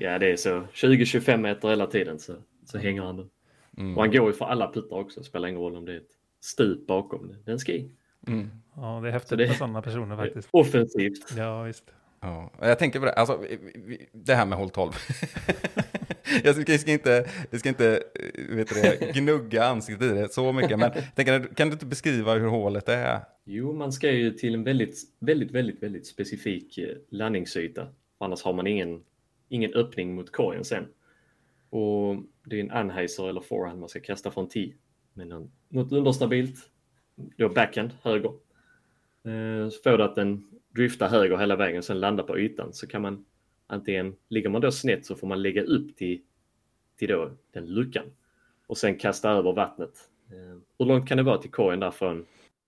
Ja, 0.00 0.18
det 0.18 0.32
är 0.32 0.36
så 0.36 0.60
20-25 0.72 1.36
meter 1.36 1.68
hela 1.68 1.86
tiden 1.86 2.18
så, 2.18 2.34
så 2.64 2.78
hänger 2.78 3.02
han 3.02 3.16
den. 3.16 3.30
Mm. 3.76 3.96
Och 3.96 4.02
han 4.02 4.12
går 4.12 4.26
ju 4.26 4.32
för 4.32 4.44
alla 4.44 4.72
puttar 4.72 4.96
också, 4.96 5.22
spelar 5.22 5.48
ingen 5.48 5.60
roll 5.60 5.76
om 5.76 5.84
det 5.84 5.92
är 5.92 5.96
ett 5.96 6.10
stup 6.40 6.86
bakom. 6.86 7.34
Den 7.44 7.58
ska 7.58 7.72
i. 7.72 7.90
Mm. 8.26 8.50
Ja, 8.76 9.00
det 9.02 9.08
är 9.08 9.12
häftigt 9.12 9.28
Så 9.28 9.36
det- 9.36 9.46
med 9.46 9.56
sådana 9.56 9.82
personer 9.82 10.16
faktiskt. 10.24 10.48
Offensivt. 10.50 11.36
Ja, 11.36 11.62
visst. 11.62 11.84
Ja, 12.24 12.50
jag 12.60 12.78
tänker 12.78 13.00
på 13.00 13.06
det, 13.06 13.12
alltså, 13.12 13.44
det 14.12 14.34
här 14.34 14.46
med 14.46 14.58
håll 14.58 14.70
12. 14.70 14.92
jag 16.44 16.56
ska, 16.56 16.72
jag 16.72 16.80
ska 16.80 16.92
inte, 16.92 17.28
jag 17.50 17.60
ska 17.60 17.68
inte 17.68 18.02
eh, 18.14 18.56
vet 18.56 18.68
det, 18.68 19.12
gnugga 19.14 19.64
ansiktet 19.64 20.12
i 20.12 20.14
det 20.14 20.32
så 20.32 20.52
mycket, 20.52 20.78
men 20.78 20.90
tänker, 21.14 21.54
kan 21.54 21.68
du 21.68 21.72
inte 21.72 21.86
beskriva 21.86 22.34
hur 22.34 22.48
hålet 22.48 22.88
är? 22.88 23.20
Jo, 23.44 23.72
man 23.72 23.92
ska 23.92 24.10
ju 24.10 24.30
till 24.30 24.54
en 24.54 24.64
väldigt, 24.64 24.96
väldigt, 25.18 25.50
väldigt, 25.50 25.82
väldigt 25.82 26.06
specifik 26.06 26.78
eh, 26.78 26.96
landningsyta. 27.08 27.86
Annars 28.18 28.42
har 28.42 28.52
man 28.52 28.66
ingen, 28.66 29.02
ingen 29.48 29.74
öppning 29.74 30.14
mot 30.14 30.32
korgen 30.32 30.64
sen. 30.64 30.86
Och 31.70 32.16
det 32.44 32.56
är 32.56 32.60
en 32.60 32.70
anheiser 32.70 33.28
eller 33.28 33.40
forehand 33.40 33.80
man 33.80 33.88
ska 33.88 34.00
kasta 34.00 34.30
från 34.30 34.48
10. 34.48 34.74
Men 35.14 35.50
något 35.68 35.92
understabilt, 35.92 36.56
då 37.36 37.48
backhand, 37.48 37.90
höger. 38.02 38.32
Eh, 39.24 39.68
så 39.68 39.82
får 39.82 39.98
du 39.98 40.04
att 40.04 40.14
den 40.14 40.53
driftar 40.74 41.08
höger 41.08 41.36
hela 41.36 41.56
vägen 41.56 41.78
och 41.78 41.84
sen 41.84 42.00
landar 42.00 42.24
på 42.24 42.38
ytan 42.38 42.72
så 42.72 42.86
kan 42.86 43.02
man 43.02 43.24
antingen, 43.66 44.16
ligger 44.28 44.48
man 44.48 44.60
då 44.60 44.72
snett 44.72 45.06
så 45.06 45.14
får 45.14 45.26
man 45.26 45.42
lägga 45.42 45.62
upp 45.62 45.96
till, 45.96 46.20
till 46.98 47.08
då 47.08 47.30
den 47.52 47.66
luckan 47.66 48.04
och 48.66 48.78
sen 48.78 48.96
kasta 48.98 49.30
över 49.30 49.52
vattnet. 49.52 50.08
Eh, 50.30 50.58
hur 50.78 50.86
långt 50.86 51.08
kan 51.08 51.16
det 51.16 51.22
vara 51.22 51.38
till 51.38 51.50
korgen 51.50 51.80
där 51.80 51.90
från 51.90 52.26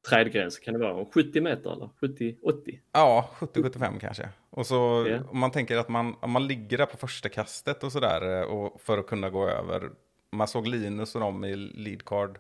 trädgräns? 0.09 0.59
Kan 0.59 0.75
det 0.75 0.81
vara 0.81 1.05
70 1.05 1.41
meter 1.41 1.73
eller 1.73 1.89
70-80? 2.01 2.79
Ja, 2.93 3.31
70-75 3.39 3.99
kanske. 3.99 4.29
Och 4.51 4.67
så 4.67 5.07
Ja. 5.11 5.21
om 5.31 5.39
man 5.39 5.51
tänker 5.51 5.77
att 5.77 5.89
man, 5.89 6.15
om 6.21 6.31
man 6.31 6.47
ligger 6.47 6.79
där 6.79 6.87
på 6.87 6.97
första 6.97 7.29
kastet 7.29 7.85
och 7.85 7.93
sådär 7.93 8.41
eh, 8.41 8.47
och 8.47 8.81
för 8.81 8.99
att 8.99 9.07
kunna 9.07 9.31
gå 9.31 9.49
över. 9.49 9.91
Man 10.33 10.49
såg 10.49 10.67
Linus 10.67 11.15
och 11.15 11.21
dem 11.21 11.45
i 11.45 11.57
lead 11.57 12.05
card. 12.05 12.39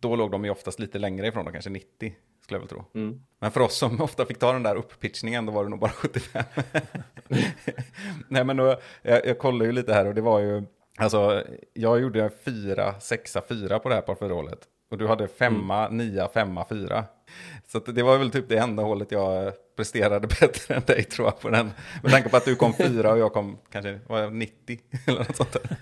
Då 0.00 0.16
låg 0.16 0.30
de 0.30 0.44
ju 0.44 0.50
oftast 0.50 0.80
lite 0.80 0.98
längre 0.98 1.26
ifrån, 1.26 1.44
då, 1.44 1.50
kanske 1.52 1.70
90 1.70 2.14
skulle 2.48 2.56
jag 2.56 2.60
väl 2.60 2.68
tro. 2.68 2.84
Mm. 2.94 3.20
Men 3.40 3.50
för 3.50 3.60
oss 3.60 3.78
som 3.78 4.00
ofta 4.00 4.26
fick 4.26 4.38
ta 4.38 4.52
den 4.52 4.62
där 4.62 4.76
upppitchningen, 4.76 5.46
då 5.46 5.52
var 5.52 5.64
det 5.64 5.70
nog 5.70 5.78
bara 5.78 5.90
75. 5.90 6.44
Nej, 8.28 8.44
men 8.44 8.56
då, 8.56 8.76
jag, 9.02 9.26
jag 9.26 9.38
kollade 9.38 9.64
ju 9.64 9.72
lite 9.72 9.94
här 9.94 10.06
och 10.06 10.14
det 10.14 10.20
var 10.20 10.40
ju, 10.40 10.62
alltså, 10.96 11.44
jag 11.72 12.00
gjorde 12.00 12.30
fyra, 12.44 13.00
sexa, 13.00 13.42
fyra 13.48 13.78
på 13.78 13.88
det 13.88 13.94
här 13.94 14.02
par 14.02 14.14
fyra 14.14 14.34
hålet. 14.34 14.58
Och 14.90 14.98
du 14.98 15.06
hade 15.06 15.28
femma, 15.28 15.88
nia, 15.88 16.28
femma, 16.28 16.66
fyra. 16.68 17.04
Så 17.66 17.78
det 17.78 18.02
var 18.02 18.18
väl 18.18 18.30
typ 18.30 18.48
det 18.48 18.58
enda 18.58 18.82
hålet 18.82 19.12
jag 19.12 19.52
presterade 19.76 20.26
bättre 20.40 20.74
än 20.74 20.82
dig 20.86 21.04
tror 21.04 21.26
jag 21.26 21.40
på 21.40 21.50
den. 21.50 21.70
Med 22.02 22.12
tanke 22.12 22.28
på 22.28 22.36
att 22.36 22.44
du 22.44 22.56
kom 22.56 22.72
fyra 22.72 23.12
och 23.12 23.18
jag 23.18 23.32
kom 23.32 23.58
kanske 23.70 24.00
var 24.06 24.18
jag 24.18 24.32
90 24.32 24.78
eller 25.06 25.18
något 25.18 25.36
sånt 25.36 25.52
där. 25.52 25.76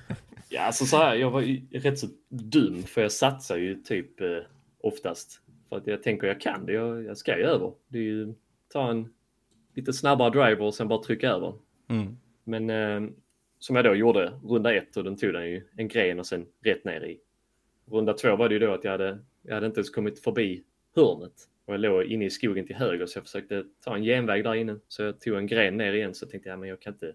Ja, 0.48 0.62
alltså 0.62 0.86
så 0.86 0.96
här, 0.96 1.14
jag 1.14 1.30
var 1.30 1.40
ju 1.40 1.66
rätt 1.72 1.98
så 1.98 2.06
dum 2.30 2.82
för 2.82 3.02
jag 3.02 3.12
satsar 3.12 3.56
ju 3.56 3.74
typ 3.74 4.20
eh, 4.20 4.26
oftast. 4.82 5.40
För 5.68 5.76
att 5.76 5.86
jag 5.86 6.02
tänker 6.02 6.26
jag 6.26 6.40
kan 6.40 6.66
det, 6.66 6.72
jag, 6.72 7.04
jag 7.04 7.16
ska 7.16 7.38
ju 7.38 7.44
över. 7.44 7.72
Det 7.88 7.98
är 7.98 8.02
ju 8.02 8.34
ta 8.68 8.90
en 8.90 9.14
lite 9.74 9.92
snabbare 9.92 10.30
driver 10.30 10.62
och 10.62 10.74
sen 10.74 10.88
bara 10.88 11.02
trycka 11.02 11.30
över. 11.30 11.54
Mm. 11.88 12.16
Men 12.44 12.70
eh, 12.70 13.10
som 13.58 13.76
jag 13.76 13.84
då 13.84 13.94
gjorde 13.94 14.32
runda 14.44 14.74
ett 14.74 14.96
och 14.96 15.04
den 15.04 15.16
tog 15.16 15.32
den 15.32 15.50
ju 15.50 15.68
en 15.76 15.88
gren 15.88 16.18
och 16.18 16.26
sen 16.26 16.46
rätt 16.60 16.84
ner 16.84 17.04
i. 17.04 17.20
Runda 17.86 18.12
två 18.12 18.36
var 18.36 18.48
det 18.48 18.54
ju 18.54 18.58
då 18.58 18.72
att 18.72 18.84
jag 18.84 18.90
hade, 18.90 19.18
jag 19.42 19.54
hade 19.54 19.66
inte 19.66 19.78
ens 19.78 19.90
kommit 19.90 20.18
förbi 20.18 20.64
hörnet 20.96 21.48
och 21.64 21.74
jag 21.74 21.80
låg 21.80 22.04
inne 22.04 22.24
i 22.24 22.30
skogen 22.30 22.66
till 22.66 22.76
höger 22.76 23.06
så 23.06 23.18
jag 23.18 23.24
försökte 23.24 23.64
ta 23.84 23.96
en 23.96 24.02
genväg 24.02 24.44
där 24.44 24.54
inne. 24.54 24.76
Så 24.88 25.02
jag 25.02 25.20
tog 25.20 25.36
en 25.36 25.46
gren 25.46 25.76
ner 25.76 25.92
igen 25.92 26.14
så 26.14 26.26
tänkte 26.26 26.48
jag 26.48 26.58
men 26.58 26.68
jag 26.68 26.80
kan 26.80 26.92
inte, 26.92 27.14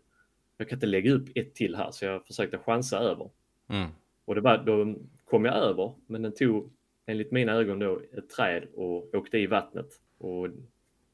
jag 0.57 0.69
kan 0.69 0.75
inte 0.75 0.87
lägga 0.87 1.13
upp 1.13 1.29
ett 1.35 1.55
till 1.55 1.75
här 1.75 1.91
så 1.91 2.05
jag 2.05 2.25
försökte 2.25 2.57
chansa 2.57 2.99
över. 2.99 3.29
Mm. 3.69 3.89
Och 4.25 4.35
det 4.35 4.41
var, 4.41 4.57
då 4.57 4.95
kom 5.25 5.45
jag 5.45 5.55
över, 5.55 5.93
men 6.07 6.21
den 6.21 6.33
tog 6.33 6.71
enligt 7.05 7.31
mina 7.31 7.51
ögon 7.51 7.79
då 7.79 8.01
ett 8.17 8.29
träd 8.29 8.67
och 8.75 9.15
åkte 9.15 9.37
i 9.37 9.47
vattnet. 9.47 9.87
Och 10.17 10.47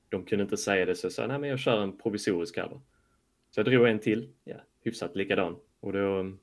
de 0.09 0.25
kunde 0.25 0.43
inte 0.43 0.57
säga 0.57 0.85
det 0.85 0.95
så 0.95 1.05
jag 1.05 1.11
sa, 1.11 1.27
nej 1.27 1.39
men 1.39 1.49
jag 1.49 1.59
kör 1.59 1.83
en 1.83 1.97
provisorisk 1.97 2.55
cover. 2.55 2.81
Så 3.49 3.59
jag 3.59 3.65
drog 3.65 3.87
en 3.87 3.99
till, 3.99 4.29
ja, 4.43 4.55
hyfsat 4.83 5.15
likadan. 5.15 5.55
Och 5.79 5.93
då 5.93 5.99
um, 5.99 6.39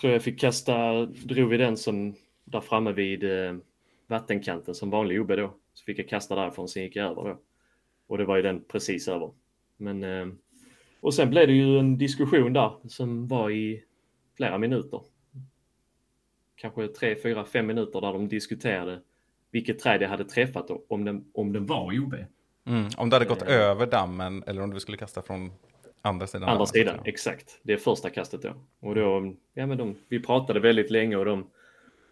tror 0.00 0.12
jag 0.12 0.22
fick 0.22 0.40
kasta, 0.40 1.06
drog 1.06 1.50
vi 1.50 1.56
den 1.56 1.76
som 1.76 2.14
där 2.44 2.60
framme 2.60 2.92
vid 2.92 3.24
eh, 3.24 3.56
vattenkanten 4.06 4.74
som 4.74 4.90
vanlig 4.90 5.20
OB 5.20 5.28
då. 5.28 5.54
Så 5.74 5.84
fick 5.84 5.98
jag 5.98 6.08
kasta 6.08 6.34
därifrån, 6.34 6.68
sen 6.68 6.82
gick 6.82 6.96
jag 6.96 7.10
över 7.10 7.22
då. 7.22 7.40
Och 8.06 8.18
det 8.18 8.24
var 8.24 8.36
ju 8.36 8.42
den 8.42 8.64
precis 8.64 9.08
över. 9.08 9.32
Men, 9.76 10.04
eh, 10.04 10.26
och 11.00 11.14
sen 11.14 11.30
blev 11.30 11.46
det 11.46 11.52
ju 11.52 11.78
en 11.78 11.98
diskussion 11.98 12.52
där 12.52 12.72
som 12.88 13.28
var 13.28 13.50
i 13.50 13.84
flera 14.36 14.58
minuter 14.58 15.00
kanske 16.64 16.88
tre, 16.88 17.16
fyra, 17.22 17.44
fem 17.44 17.66
minuter 17.66 18.00
där 18.00 18.12
de 18.12 18.28
diskuterade 18.28 19.00
vilket 19.50 19.78
träd 19.78 20.02
jag 20.02 20.08
hade 20.08 20.24
träffat 20.24 20.70
och 20.70 20.84
om 20.88 21.04
den, 21.04 21.24
om 21.34 21.52
den 21.52 21.66
var 21.66 21.98
OB. 22.00 22.14
Mm. 22.66 22.88
Om 22.96 23.10
du 23.10 23.16
hade 23.16 23.24
gått 23.24 23.42
Eh. 23.42 23.54
över 23.54 23.86
dammen 23.86 24.44
eller 24.46 24.62
om 24.62 24.70
du 24.70 24.80
skulle 24.80 24.96
kasta 24.96 25.22
från 25.22 25.50
andra 26.02 26.26
sidan. 26.26 26.42
Andra 26.42 26.54
dammen, 26.54 26.66
sidan, 26.66 26.98
exakt. 27.04 27.60
Det 27.62 27.72
är 27.72 27.76
första 27.76 28.10
kastet 28.10 28.42
då. 28.42 28.52
Och 28.80 28.94
då, 28.94 29.34
ja 29.54 29.66
men 29.66 29.78
de, 29.78 29.96
vi 30.08 30.20
pratade 30.20 30.60
väldigt 30.60 30.90
länge 30.90 31.16
och 31.16 31.24
de, 31.24 31.46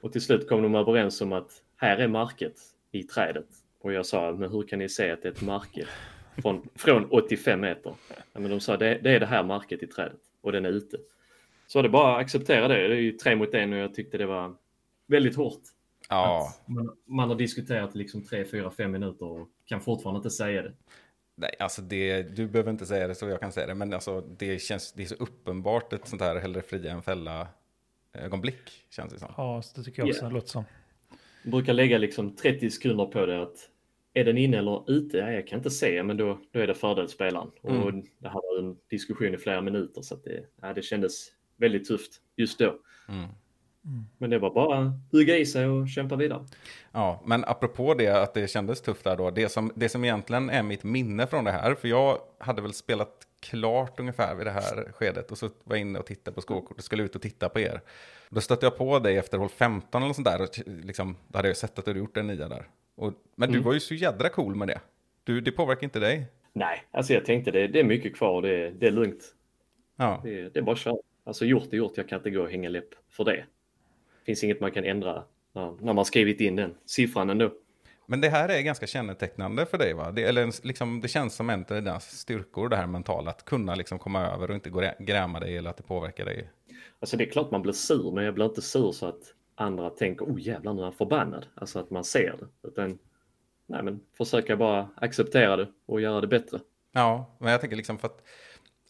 och 0.00 0.12
till 0.12 0.20
slut 0.20 0.48
kom 0.48 0.62
de 0.62 0.74
överens 0.74 1.20
om 1.20 1.32
att 1.32 1.50
här 1.76 1.96
är 1.98 2.08
market 2.08 2.54
i 2.90 3.02
trädet. 3.02 3.48
Och 3.80 3.92
jag 3.92 4.06
sa, 4.06 4.32
men 4.32 4.50
hur 4.50 4.62
kan 4.62 4.78
ni 4.78 4.88
se 4.88 5.10
att 5.10 5.22
det 5.22 5.28
är 5.28 5.32
ett 5.32 5.42
market 5.42 5.88
från, 6.42 6.68
från 6.74 7.10
85 7.10 7.60
meter? 7.60 7.94
Ja, 8.32 8.40
men 8.40 8.50
de 8.50 8.60
sa, 8.60 8.76
det, 8.76 8.98
det 9.02 9.10
är 9.10 9.20
det 9.20 9.26
här 9.26 9.42
market 9.42 9.82
i 9.82 9.86
trädet 9.86 10.20
och 10.40 10.52
den 10.52 10.64
är 10.64 10.70
ute. 10.70 10.96
Så 11.72 11.82
det 11.82 11.88
bara 11.88 12.16
acceptera 12.16 12.68
det. 12.68 12.88
Det 12.88 12.94
är 12.94 13.00
ju 13.00 13.12
tre 13.12 13.36
mot 13.36 13.54
en 13.54 13.72
och 13.72 13.78
jag 13.78 13.94
tyckte 13.94 14.18
det 14.18 14.26
var 14.26 14.54
väldigt 15.06 15.36
hårt. 15.36 15.60
Ja, 16.08 16.48
Att 16.60 16.68
man, 16.68 16.96
man 17.06 17.28
har 17.28 17.36
diskuterat 17.36 17.94
liksom 17.94 18.22
3, 18.24 18.44
4, 18.44 18.70
5 18.70 18.90
minuter 18.92 19.26
och 19.26 19.48
kan 19.64 19.80
fortfarande 19.80 20.18
inte 20.18 20.30
säga 20.30 20.62
det. 20.62 20.72
nej, 21.34 21.54
alltså 21.58 21.82
det, 21.82 22.22
du 22.22 22.46
behöver 22.48 22.70
inte 22.70 22.86
säga 22.86 23.08
det 23.08 23.14
så 23.14 23.28
jag 23.28 23.40
kan 23.40 23.52
säga 23.52 23.66
det, 23.66 23.74
men 23.74 23.92
alltså 23.94 24.20
det 24.20 24.58
känns, 24.62 24.92
det 24.92 25.02
är 25.02 25.06
så 25.06 25.14
uppenbart 25.14 25.92
ett 25.92 26.08
sånt 26.08 26.22
här 26.22 26.36
hellre 26.36 26.62
fria 26.62 26.92
än 26.92 27.02
fälla 27.02 27.48
ögonblick, 28.12 28.84
känns 28.90 29.12
det 29.12 29.18
som. 29.18 29.34
Ja, 29.36 29.62
så 29.62 29.78
det 29.80 29.84
tycker 29.84 30.02
jag 30.02 30.08
också 30.08 30.22
Ja. 30.22 30.28
det 30.28 30.34
låter 30.34 30.48
som. 30.48 30.64
Jag 31.42 31.50
brukar 31.52 31.72
lägga 31.72 31.98
liksom 31.98 32.36
30 32.36 32.70
sekunder 32.70 33.04
på 33.06 33.26
det 33.26 33.42
att 33.42 33.68
är 34.14 34.24
den 34.24 34.38
inne 34.38 34.58
eller 34.58 34.90
ute? 34.90 35.16
Ja, 35.18 35.30
jag 35.32 35.46
kan 35.46 35.58
inte 35.58 35.70
se, 35.70 36.02
men 36.02 36.16
då, 36.16 36.40
då 36.50 36.60
är 36.60 36.66
det 36.66 36.74
fördel 36.74 37.08
spelaren. 37.08 37.50
Och 37.60 37.70
Mm. 37.70 38.02
det 38.18 38.28
här 38.28 38.34
var 38.34 38.58
en 38.58 38.76
diskussion 38.90 39.34
i 39.34 39.38
flera 39.38 39.60
minuter 39.60 40.02
så 40.02 40.14
att 40.14 40.24
det, 40.24 40.44
ja, 40.62 40.72
det 40.72 40.82
kändes 40.82 41.28
väldigt 41.56 41.88
tufft 41.88 42.12
just 42.36 42.58
då. 42.58 42.74
Mm. 43.08 43.28
Men 44.18 44.30
det 44.30 44.38
var 44.38 44.50
bara 44.54 44.92
hugga 45.12 45.36
i 45.36 45.46
sig 45.46 45.66
och 45.66 45.88
kämpa 45.88 46.16
vidare. 46.16 46.44
Ja, 46.92 47.22
men 47.26 47.44
apropå 47.44 47.94
det 47.94 48.08
att 48.08 48.34
det 48.34 48.50
kändes 48.50 48.80
tufft 48.82 49.04
där 49.04 49.16
då, 49.16 49.30
det 49.30 49.48
som, 49.48 49.72
det 49.74 49.88
som 49.88 50.04
egentligen 50.04 50.50
är 50.50 50.62
mitt 50.62 50.84
minne 50.84 51.26
från 51.26 51.44
det 51.44 51.50
här, 51.52 51.74
för 51.74 51.88
jag 51.88 52.18
hade 52.38 52.62
väl 52.62 52.72
spelat 52.72 53.26
klart 53.40 54.00
ungefär 54.00 54.34
vid 54.34 54.46
det 54.46 54.50
här 54.50 54.92
skedet 54.92 55.30
och 55.32 55.38
så 55.38 55.46
var 55.64 55.76
jag 55.76 55.80
inne 55.80 55.98
och 55.98 56.06
tittade 56.06 56.34
på 56.34 56.40
skåkort 56.40 56.78
och 56.78 56.84
skulle 56.84 57.02
ut 57.02 57.16
och 57.16 57.22
titta 57.22 57.48
på 57.48 57.60
er. 57.60 57.80
Då 58.28 58.40
stötte 58.40 58.66
jag 58.66 58.78
på 58.78 58.98
dig 58.98 59.16
efter 59.16 59.38
hål 59.38 59.48
15 59.48 60.02
eller 60.02 60.12
sånt 60.12 60.26
där, 60.28 60.42
och 60.42 60.48
liksom, 60.66 61.16
då 61.28 61.38
hade 61.38 61.48
jag 61.48 61.56
sett 61.56 61.78
att 61.78 61.84
du 61.84 61.90
hade 61.90 61.98
gjort 62.00 62.16
en 62.16 62.26
nia 62.26 62.48
där. 62.48 62.68
Och, 62.94 63.12
men 63.36 63.48
du 63.48 63.54
Mm. 63.58 63.66
var 63.66 63.72
ju 63.74 63.80
så 63.80 63.94
jädra 63.94 64.28
cool 64.28 64.54
med 64.54 64.68
det. 64.68 64.80
Du, 65.24 65.40
det 65.40 65.52
påverkar 65.52 65.84
inte 65.84 66.00
dig. 66.00 66.26
Nej, 66.52 66.82
alltså 66.90 67.12
jag 67.12 67.24
tänkte 67.24 67.50
det, 67.50 67.66
det 67.68 67.80
är 67.80 67.84
mycket 67.84 68.16
kvar. 68.16 68.42
Det, 68.42 68.70
det 68.70 68.86
är 68.86 68.90
lugnt. 68.90 69.34
Ja, 69.96 70.20
Det, 70.24 70.48
det 70.48 70.58
är 70.58 70.62
bara 70.62 70.72
att 70.72 70.78
köra. 70.78 70.96
Alltså 71.24 71.44
gjort 71.44 71.72
är 71.72 71.76
gjort. 71.76 71.96
Jag 71.96 72.08
kan 72.08 72.18
inte 72.18 72.30
gå 72.30 72.42
och 72.42 72.50
hänga 72.50 72.68
läpp 72.68 72.88
för 73.10 73.24
det. 73.24 73.44
finns 74.26 74.44
inget 74.44 74.60
man 74.60 74.70
kan 74.70 74.84
ändra 74.84 75.24
när, 75.52 75.76
när 75.80 75.92
man 75.92 76.04
skrivit 76.04 76.40
in 76.40 76.56
den 76.56 76.74
siffran 76.84 77.30
ändå. 77.30 77.52
men 78.06 78.20
det 78.20 78.28
här 78.28 78.48
är 78.48 78.62
ganska 78.62 78.86
kännetecknande 78.86 79.66
för 79.66 79.78
dig 79.78 79.94
va? 79.94 80.10
Det, 80.10 80.22
eller 80.22 80.66
liksom, 80.66 81.00
det 81.00 81.08
känns 81.08 81.34
som 81.34 81.50
en 81.50 81.60
av 81.60 81.76
dina 81.76 82.00
styrkor 82.00 82.68
det 82.68 82.76
här 82.76 82.86
mentala, 82.86 83.30
att 83.30 83.44
kunna 83.44 83.74
liksom 83.74 83.98
komma 83.98 84.26
över 84.26 84.48
och 84.48 84.54
inte 84.54 84.70
gå 84.70 84.92
gräma 84.98 85.40
dig 85.40 85.56
eller 85.56 85.70
att 85.70 85.76
det 85.76 85.82
påverkar 85.82 86.24
dig. 86.24 86.50
Alltså 87.00 87.16
det 87.16 87.24
är 87.24 87.30
klart 87.30 87.50
man 87.50 87.62
blir 87.62 87.72
sur, 87.72 88.12
men 88.12 88.24
jag 88.24 88.34
blir 88.34 88.44
inte 88.44 88.62
sur 88.62 88.92
så 88.92 89.06
att 89.06 89.34
andra 89.54 89.90
tänker 89.90 90.24
oh 90.24 90.40
jävlar 90.40 90.74
nu 90.74 90.80
är 90.80 90.84
han 90.84 90.92
förbannad. 90.92 91.46
Alltså 91.54 91.78
att 91.78 91.90
man 91.90 92.04
ser 92.04 92.36
det. 92.40 92.68
Utan, 92.68 92.98
nej 93.66 93.82
men 93.82 94.00
försöka 94.16 94.56
bara 94.56 94.88
acceptera 94.96 95.56
det 95.56 95.68
och 95.86 96.00
göra 96.00 96.20
det 96.20 96.26
bättre. 96.26 96.60
Ja, 96.92 97.36
men 97.38 97.52
jag 97.52 97.60
tänker 97.60 97.76
liksom 97.76 97.98
för 97.98 98.08
att 98.08 98.22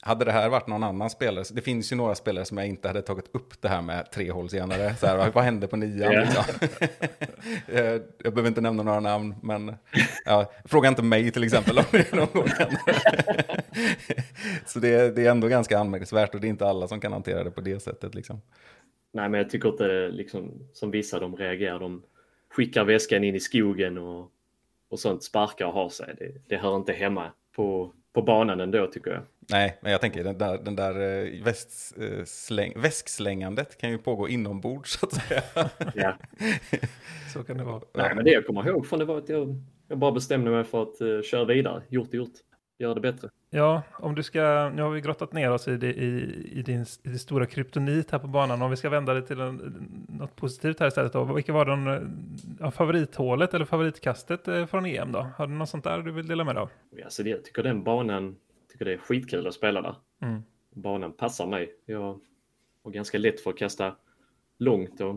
hade 0.04 0.24
det 0.24 0.32
här 0.32 0.48
varit 0.48 0.66
någon 0.66 0.82
annan 0.82 1.10
spelare, 1.10 1.44
det 1.52 1.60
finns 1.60 1.92
ju 1.92 1.96
några 1.96 2.14
spelare 2.14 2.44
som 2.44 2.58
jag 2.58 2.66
inte 2.66 2.88
hade 2.88 3.02
tagit 3.02 3.34
upp 3.34 3.60
det 3.62 3.68
här 3.68 3.82
med 3.82 4.10
tre 4.10 4.30
hål 4.30 4.50
senare. 4.50 4.94
Så 4.96 5.06
här, 5.06 5.30
vad 5.30 5.44
hände 5.44 5.68
på 5.68 5.76
nian? 5.76 6.12
Ja. 6.12 6.20
Liksom? 6.20 6.44
Eh, 7.68 7.84
jag 8.18 8.34
behöver 8.34 8.48
inte 8.48 8.60
nämna 8.60 8.82
några 8.82 9.00
namn, 9.00 9.34
men 9.42 9.74
ja, 10.24 10.52
fråga 10.64 10.88
inte 10.88 11.02
mig 11.02 11.30
till 11.30 11.44
exempel 11.44 11.78
om 11.78 11.84
det 11.90 12.12
någon 12.14 12.28
gång. 12.32 12.48
Så 14.66 14.78
det, 14.78 14.88
är- 14.88 15.10
det 15.12 15.26
är 15.26 15.30
ändå 15.30 15.48
ganska 15.48 15.78
anmärkningsvärt 15.78 16.34
och 16.34 16.40
det 16.40 16.46
är 16.46 16.48
inte 16.48 16.66
alla 16.66 16.88
som 16.88 17.00
kan 17.00 17.12
hantera 17.12 17.44
det 17.44 17.50
på 17.50 17.60
det 17.60 17.80
sättet. 17.80 18.14
Liksom. 18.14 18.40
Nej, 19.12 19.28
men 19.28 19.40
jag 19.40 19.50
tycker 19.50 19.68
inte 19.68 20.08
liksom 20.08 20.52
som 20.72 20.90
vissa 20.90 21.20
de 21.20 21.36
reagerar. 21.36 21.78
De 21.80 22.02
skickar 22.50 22.84
väskan 22.84 23.24
in 23.24 23.34
i 23.34 23.40
skogen 23.40 23.98
och, 23.98 24.30
och 24.90 24.98
sånt 24.98 25.24
sparkar 25.24 25.66
och 25.66 25.72
har 25.72 25.88
sig. 25.88 26.14
Det, 26.18 26.32
det 26.48 26.56
hör 26.56 26.76
inte 26.76 26.92
hemma 26.92 27.30
på, 27.56 27.92
på 28.12 28.22
banan 28.22 28.60
ändå 28.60 28.86
tycker 28.86 29.10
jag. 29.10 29.22
Nej, 29.50 29.78
men 29.80 29.92
jag 29.92 30.00
tänker 30.00 30.24
den 30.24 30.38
där, 30.38 30.58
den 30.58 30.76
där 30.76 31.24
eh, 31.24 31.44
väst, 31.44 31.98
eh, 31.98 32.24
släng, 32.24 32.72
väskslängandet 32.76 33.80
kan 33.80 33.90
ju 33.90 33.98
pågå 33.98 34.28
inombords 34.28 34.90
så 34.90 35.06
att 35.06 35.12
säga. 35.12 35.42
Ja. 35.94 36.14
Så 37.32 37.44
kan 37.44 37.58
det 37.58 37.64
vara. 37.64 37.82
Nej, 37.94 38.14
men 38.14 38.24
det 38.24 38.30
jag 38.30 38.46
kommer 38.46 38.68
ihåg 38.68 38.86
från 38.86 38.98
det 38.98 39.04
var 39.04 39.18
att 39.18 39.28
jag, 39.28 39.60
jag 39.88 39.98
bara 39.98 40.12
bestämde 40.12 40.50
mig 40.50 40.64
för 40.64 40.82
att 40.82 41.00
uh, 41.00 41.22
köra 41.22 41.44
vidare. 41.44 41.82
Gjort 41.88 42.12
är 42.12 42.18
gjort. 42.18 42.32
Göra 42.78 42.94
det 42.94 43.00
bättre. 43.00 43.28
Ja, 43.50 43.82
om 43.92 44.14
du 44.14 44.22
ska, 44.22 44.70
nu 44.74 44.82
har 44.82 44.90
vi 44.90 45.00
grottat 45.00 45.32
ner 45.32 45.50
oss 45.50 45.68
i, 45.68 45.76
det, 45.76 45.92
i, 45.94 46.06
i, 46.58 46.62
din, 46.62 46.82
i 47.02 47.08
det 47.08 47.18
stora 47.18 47.46
kryptonit 47.46 48.10
här 48.10 48.18
på 48.18 48.26
banan. 48.26 48.62
Om 48.62 48.70
vi 48.70 48.76
ska 48.76 48.88
vända 48.90 49.14
det 49.14 49.22
till 49.22 49.40
en, 49.40 49.56
något 50.08 50.36
positivt 50.36 50.80
här 50.80 50.86
istället 50.88 51.12
då. 51.12 51.24
Vilka 51.24 51.52
var 51.52 51.64
den, 51.64 52.10
ja, 52.60 52.70
favorithålet 52.70 53.54
eller 53.54 53.64
favoritkastet 53.64 54.48
eh, 54.48 54.66
från 54.66 54.86
EM 54.86 55.12
då? 55.12 55.26
Har 55.36 55.46
du 55.46 55.52
något 55.52 55.68
sånt 55.68 55.84
där 55.84 56.02
du 56.02 56.12
vill 56.12 56.26
dela 56.26 56.44
med 56.44 56.54
dig 56.54 56.62
av? 56.62 56.70
Alltså 57.04 57.22
jag 57.22 57.44
tycker 57.44 57.62
den 57.62 57.82
banan, 57.82 58.36
tycker 58.72 58.84
det 58.84 58.92
är 58.92 58.98
skitkul 58.98 59.46
att 59.46 59.54
spela 59.54 59.82
där. 59.82 59.94
Mm. 60.22 60.42
Banan 60.70 61.12
passar 61.12 61.46
mig. 61.46 61.74
Jag 61.86 62.20
har 62.84 62.90
ganska 62.90 63.18
lätt 63.18 63.40
för 63.40 63.50
att 63.50 63.58
kasta 63.58 63.96
långt 64.58 65.00
och 65.00 65.16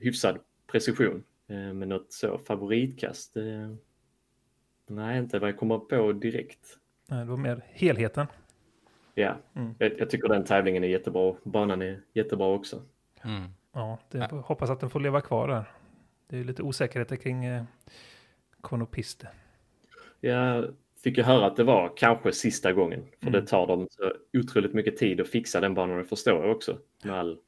hyfsad 0.00 0.38
precision. 0.72 1.22
Eh, 1.48 1.56
Men 1.72 1.88
något 1.88 2.12
så 2.12 2.38
favoritkast? 2.38 3.36
eh, 3.36 3.74
Nej, 4.86 5.18
inte 5.18 5.38
vad 5.38 5.48
jag 5.48 5.56
kommer 5.58 5.78
på 5.78 6.12
direkt. 6.12 6.78
Nej, 7.08 7.18
Det 7.24 7.30
var 7.30 7.36
mer 7.36 7.60
helheten. 7.68 8.26
Ja, 9.14 9.36
Mm. 9.54 9.74
jag, 9.78 9.92
jag 9.98 10.10
tycker 10.10 10.28
den 10.28 10.44
tävlingen 10.44 10.84
är 10.84 10.88
jättebra. 10.88 11.34
Banan 11.42 11.82
är 11.82 12.00
jättebra 12.12 12.46
också. 12.46 12.82
Mm. 13.24 13.42
Ja, 13.72 13.98
det, 14.10 14.30
hoppas 14.32 14.70
att 14.70 14.80
den 14.80 14.90
får 14.90 15.00
leva 15.00 15.20
kvar 15.20 15.48
där. 15.48 15.64
Det 16.28 16.36
är 16.36 16.38
ju 16.38 16.44
lite 16.44 16.62
osäkerheter 16.62 17.16
kring 17.16 17.44
eh, 17.44 17.62
Konopiste. 18.60 19.28
Jag 20.20 20.74
fick 21.02 21.16
ju 21.18 21.22
höra 21.22 21.46
att 21.46 21.56
det 21.56 21.64
var 21.64 21.92
kanske 21.96 22.32
sista 22.32 22.72
gången. 22.72 23.04
För 23.20 23.28
Mm. 23.28 23.40
det 23.40 23.46
tar 23.46 23.66
dem 23.66 23.86
så 23.90 24.12
otroligt 24.38 24.74
mycket 24.74 24.96
tid 24.96 25.20
att 25.20 25.28
fixa 25.28 25.60
den 25.60 25.74
banan, 25.74 25.98
det 25.98 26.04
förstår 26.04 26.44
jag 26.46 26.56
också. 26.56 26.78
Med 27.04 27.14
all 27.18 27.38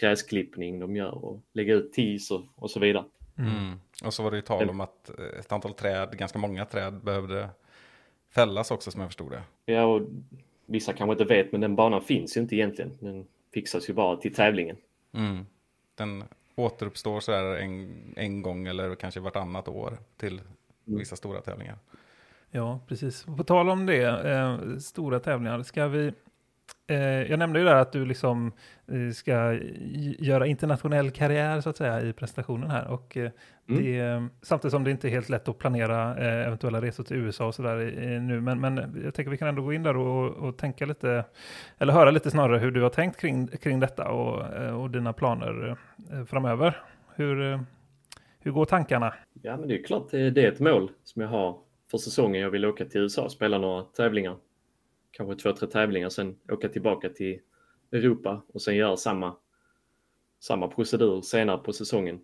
gräsklippning 0.00 0.80
de 0.80 0.96
gör 0.96 1.24
och 1.24 1.40
lägga 1.52 1.74
ut 1.74 1.92
tis 1.92 2.30
och, 2.30 2.42
och 2.56 2.70
så 2.70 2.80
vidare. 2.80 3.04
Mm. 3.38 3.80
Och 4.04 4.14
så 4.14 4.22
var 4.22 4.30
det 4.30 4.36
ju 4.36 4.42
tal 4.42 4.70
om 4.70 4.80
att 4.80 5.10
ett 5.38 5.52
antal 5.52 5.74
träd, 5.74 6.18
ganska 6.18 6.38
många 6.38 6.64
träd 6.64 7.00
behövde 7.04 7.48
fällas 8.30 8.70
också 8.70 8.90
som 8.90 9.00
jag 9.00 9.10
förstod 9.10 9.30
det. 9.30 9.42
Ja, 9.72 9.84
och 9.84 10.02
vissa 10.66 10.92
kanske 10.92 11.12
inte 11.12 11.24
vet, 11.24 11.52
men 11.52 11.60
den 11.60 11.76
banan 11.76 12.02
finns 12.02 12.36
ju 12.36 12.40
inte 12.40 12.56
egentligen. 12.56 12.98
Den 13.00 13.26
fixas 13.54 13.90
ju 13.90 13.94
bara 13.94 14.16
till 14.16 14.34
tävlingen. 14.34 14.76
Mm. 15.12 15.46
Den 15.94 16.24
återuppstår 16.54 17.20
så 17.20 17.32
här 17.32 17.44
en, 17.44 18.14
en 18.16 18.42
gång 18.42 18.66
eller 18.66 18.94
kanske 18.94 19.20
vartannat 19.20 19.68
år 19.68 19.98
till 20.16 20.40
vissa 20.84 21.16
stora 21.16 21.40
tävlingar. 21.40 21.78
Ja, 22.50 22.80
precis. 22.88 23.24
Och 23.26 23.36
På 23.36 23.44
tal 23.44 23.68
om 23.68 23.86
det, 23.86 24.30
eh, 24.30 24.78
stora 24.78 25.20
tävlingar, 25.20 25.62
ska 25.62 25.88
vi... 25.88 26.12
Eh, 26.90 27.30
jag 27.30 27.38
nämnde 27.38 27.58
ju 27.58 27.64
där 27.64 27.74
att 27.74 27.92
du 27.92 28.04
liksom 28.04 28.52
eh, 28.92 29.12
ska 29.12 29.58
göra 30.18 30.46
internationell 30.46 31.10
karriär 31.10 31.60
så 31.60 31.70
att 31.70 31.76
säga 31.76 32.00
i 32.02 32.12
prestationen 32.12 32.70
här. 32.70 32.88
Och 32.88 33.16
eh, 33.16 33.30
Mm. 33.68 33.82
det, 33.82 34.28
samtidigt 34.42 34.72
som 34.72 34.84
det 34.84 34.90
inte 34.90 35.08
är 35.08 35.10
helt 35.10 35.28
lätt 35.28 35.48
att 35.48 35.58
planera 35.58 36.16
eventuella 36.16 36.80
resor 36.82 37.04
till 37.04 37.16
USA 37.16 37.46
och 37.46 37.54
sådär 37.54 38.02
eh, 38.02 38.22
nu. 38.22 38.40
Men, 38.40 38.60
men 38.60 39.00
jag 39.04 39.14
tänker 39.14 39.30
vi 39.30 39.36
kan 39.36 39.48
ändå 39.48 39.62
gå 39.62 39.72
in 39.72 39.82
där 39.82 39.96
och, 39.96 40.48
och 40.48 40.58
tänka 40.58 40.86
lite, 40.86 41.24
eller 41.78 41.92
höra 41.92 42.10
lite 42.10 42.30
snarare 42.30 42.58
hur 42.58 42.70
du 42.70 42.82
har 42.82 42.90
tänkt 42.90 43.20
kring, 43.20 43.46
kring 43.46 43.80
detta 43.80 44.08
och, 44.10 44.42
och 44.82 44.90
dina 44.90 45.12
planer 45.12 45.76
framöver. 46.26 46.76
Hur, 47.14 47.60
hur 48.40 48.50
går 48.50 48.64
tankarna? 48.64 49.14
Ja, 49.42 49.56
men 49.56 49.68
det 49.68 49.78
är 49.78 49.84
klart 49.84 50.10
det 50.10 50.38
är 50.38 50.52
ett 50.52 50.60
mål 50.60 50.90
som 51.04 51.22
jag 51.22 51.28
har 51.28 51.58
för 51.90 51.98
säsongen. 51.98 52.42
Jag 52.42 52.50
vill 52.50 52.64
åka 52.64 52.84
till 52.84 53.00
USA 53.00 53.22
och 53.22 53.32
spela 53.32 53.58
några 53.58 53.82
tävlingar. 53.82 54.36
Kanske 55.20 55.42
två, 55.42 55.52
tre 55.52 55.68
tävlingar, 55.68 56.08
sen 56.08 56.36
åka 56.48 56.68
tillbaka 56.68 57.08
till 57.08 57.40
Europa 57.92 58.42
och 58.52 58.62
sen 58.62 58.76
göra 58.76 58.96
samma, 58.96 59.36
samma 60.38 60.68
procedur 60.68 61.20
senare 61.20 61.58
på 61.58 61.72
säsongen. 61.72 62.20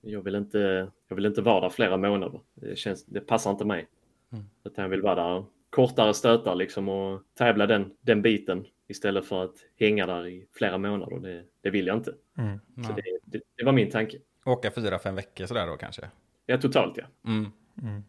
Jag 0.00 0.22
vill 0.22 0.34
inte, 0.34 0.90
jag 1.08 1.16
vill 1.16 1.26
inte 1.26 1.42
vara 1.42 1.60
där 1.60 1.68
flera 1.68 1.96
månader. 1.96 2.40
Det, 2.54 2.78
känns, 2.78 3.04
det 3.04 3.20
passar 3.20 3.50
inte 3.50 3.64
mig. 3.64 3.88
Mm. 4.32 4.44
Utan 4.64 4.82
jag 4.82 4.88
vill 4.88 5.02
vara 5.02 5.14
där 5.14 5.44
kortare 5.70 6.14
stötar 6.14 6.54
liksom 6.54 6.88
och 6.88 7.22
tävla 7.34 7.66
den, 7.66 7.94
den 8.00 8.22
biten 8.22 8.66
istället 8.86 9.26
för 9.26 9.44
att 9.44 9.56
hänga 9.78 10.06
där 10.06 10.26
i 10.26 10.46
flera 10.52 10.78
månader. 10.78 11.18
Det, 11.20 11.44
det 11.60 11.70
vill 11.70 11.86
jag 11.86 11.96
inte. 11.96 12.14
Mm. 12.38 12.58
Så 12.58 12.90
Ja. 12.90 12.96
det, 12.96 13.18
det, 13.38 13.44
det 13.56 13.64
var 13.64 13.72
min 13.72 13.90
tanke. 13.90 14.18
Åka 14.44 14.70
fyra, 14.70 14.98
fem 14.98 15.14
veckor 15.14 15.46
sådär 15.46 15.66
då 15.66 15.76
kanske. 15.76 16.10
Ja, 16.46 16.58
totalt 16.58 16.96
ja. 16.96 17.04
Mm. 17.30 17.50
Mm. 17.82 18.02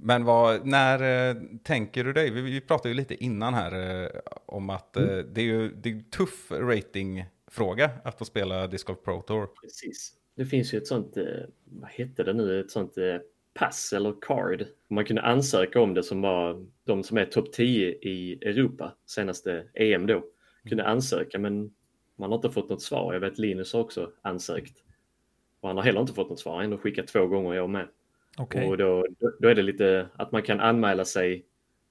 Men 0.00 0.24
vad, 0.24 0.66
när 0.66 1.30
eh, 1.30 1.36
tänker 1.62 2.04
du 2.04 2.12
dig? 2.12 2.30
Vi, 2.30 2.40
vi 2.40 2.60
pratade 2.60 2.88
ju 2.88 2.94
lite 2.94 3.24
innan 3.24 3.54
här 3.54 4.02
eh, 4.04 4.08
om 4.46 4.70
att 4.70 4.96
eh, 4.96 5.04
det 5.04 5.40
är 5.40 5.44
ju 5.44 5.68
det 5.68 5.88
är 5.88 5.92
en 5.92 6.10
tuff 6.10 6.50
ratingfråga 6.50 7.90
att 8.04 8.18
få 8.18 8.24
spela 8.24 8.66
Disc 8.66 8.84
Golf 8.84 8.98
Pro 9.04 9.22
Tour. 9.22 9.48
Precis. 9.62 10.12
Det 10.34 10.46
finns 10.46 10.74
ju 10.74 10.78
ett 10.78 10.86
sånt, 10.86 11.16
eh, 11.16 11.24
vad 11.64 11.90
hette 11.90 12.22
det 12.22 12.32
nu, 12.32 12.60
ett 12.60 12.70
sånt 12.70 12.98
eh, 12.98 13.16
pass 13.54 13.92
eller 13.92 14.14
card. 14.20 14.66
Man 14.88 15.04
kunde 15.04 15.22
ansöka 15.22 15.80
om 15.80 15.94
det 15.94 16.02
som 16.02 16.20
var 16.20 16.66
de 16.84 17.02
som 17.02 17.18
är 17.18 17.24
topp 17.24 17.52
10 17.52 17.88
i 17.88 18.38
Europa 18.42 18.94
senaste 19.06 19.64
EM 19.74 20.06
då. 20.06 20.24
Kunde 20.68 20.84
ansöka 20.84 21.38
men 21.38 21.74
man 22.16 22.30
har 22.30 22.36
inte 22.36 22.50
fått 22.50 22.68
något 22.68 22.82
svar. 22.82 23.12
Jag 23.12 23.20
vet 23.20 23.38
Linus 23.38 23.72
har 23.72 23.80
också 23.80 24.12
ansökt. 24.22 24.82
Och 25.60 25.68
han 25.68 25.76
har 25.76 25.84
heller 25.84 26.00
inte 26.00 26.12
fått 26.12 26.30
något 26.30 26.40
svar. 26.40 26.62
Han 26.62 26.72
har 26.72 26.78
skickat 26.78 27.06
två 27.06 27.26
gånger 27.26 27.54
jag 27.54 27.70
med. 27.70 27.88
Okej. 28.38 28.68
Och 28.68 28.76
då, 28.78 29.06
då- 29.40 29.48
är 29.48 29.54
det 29.54 29.62
lite 29.62 30.08
att 30.14 30.32
man 30.32 30.42
kan 30.42 30.60
anmäla 30.60 31.04
sig, 31.04 31.46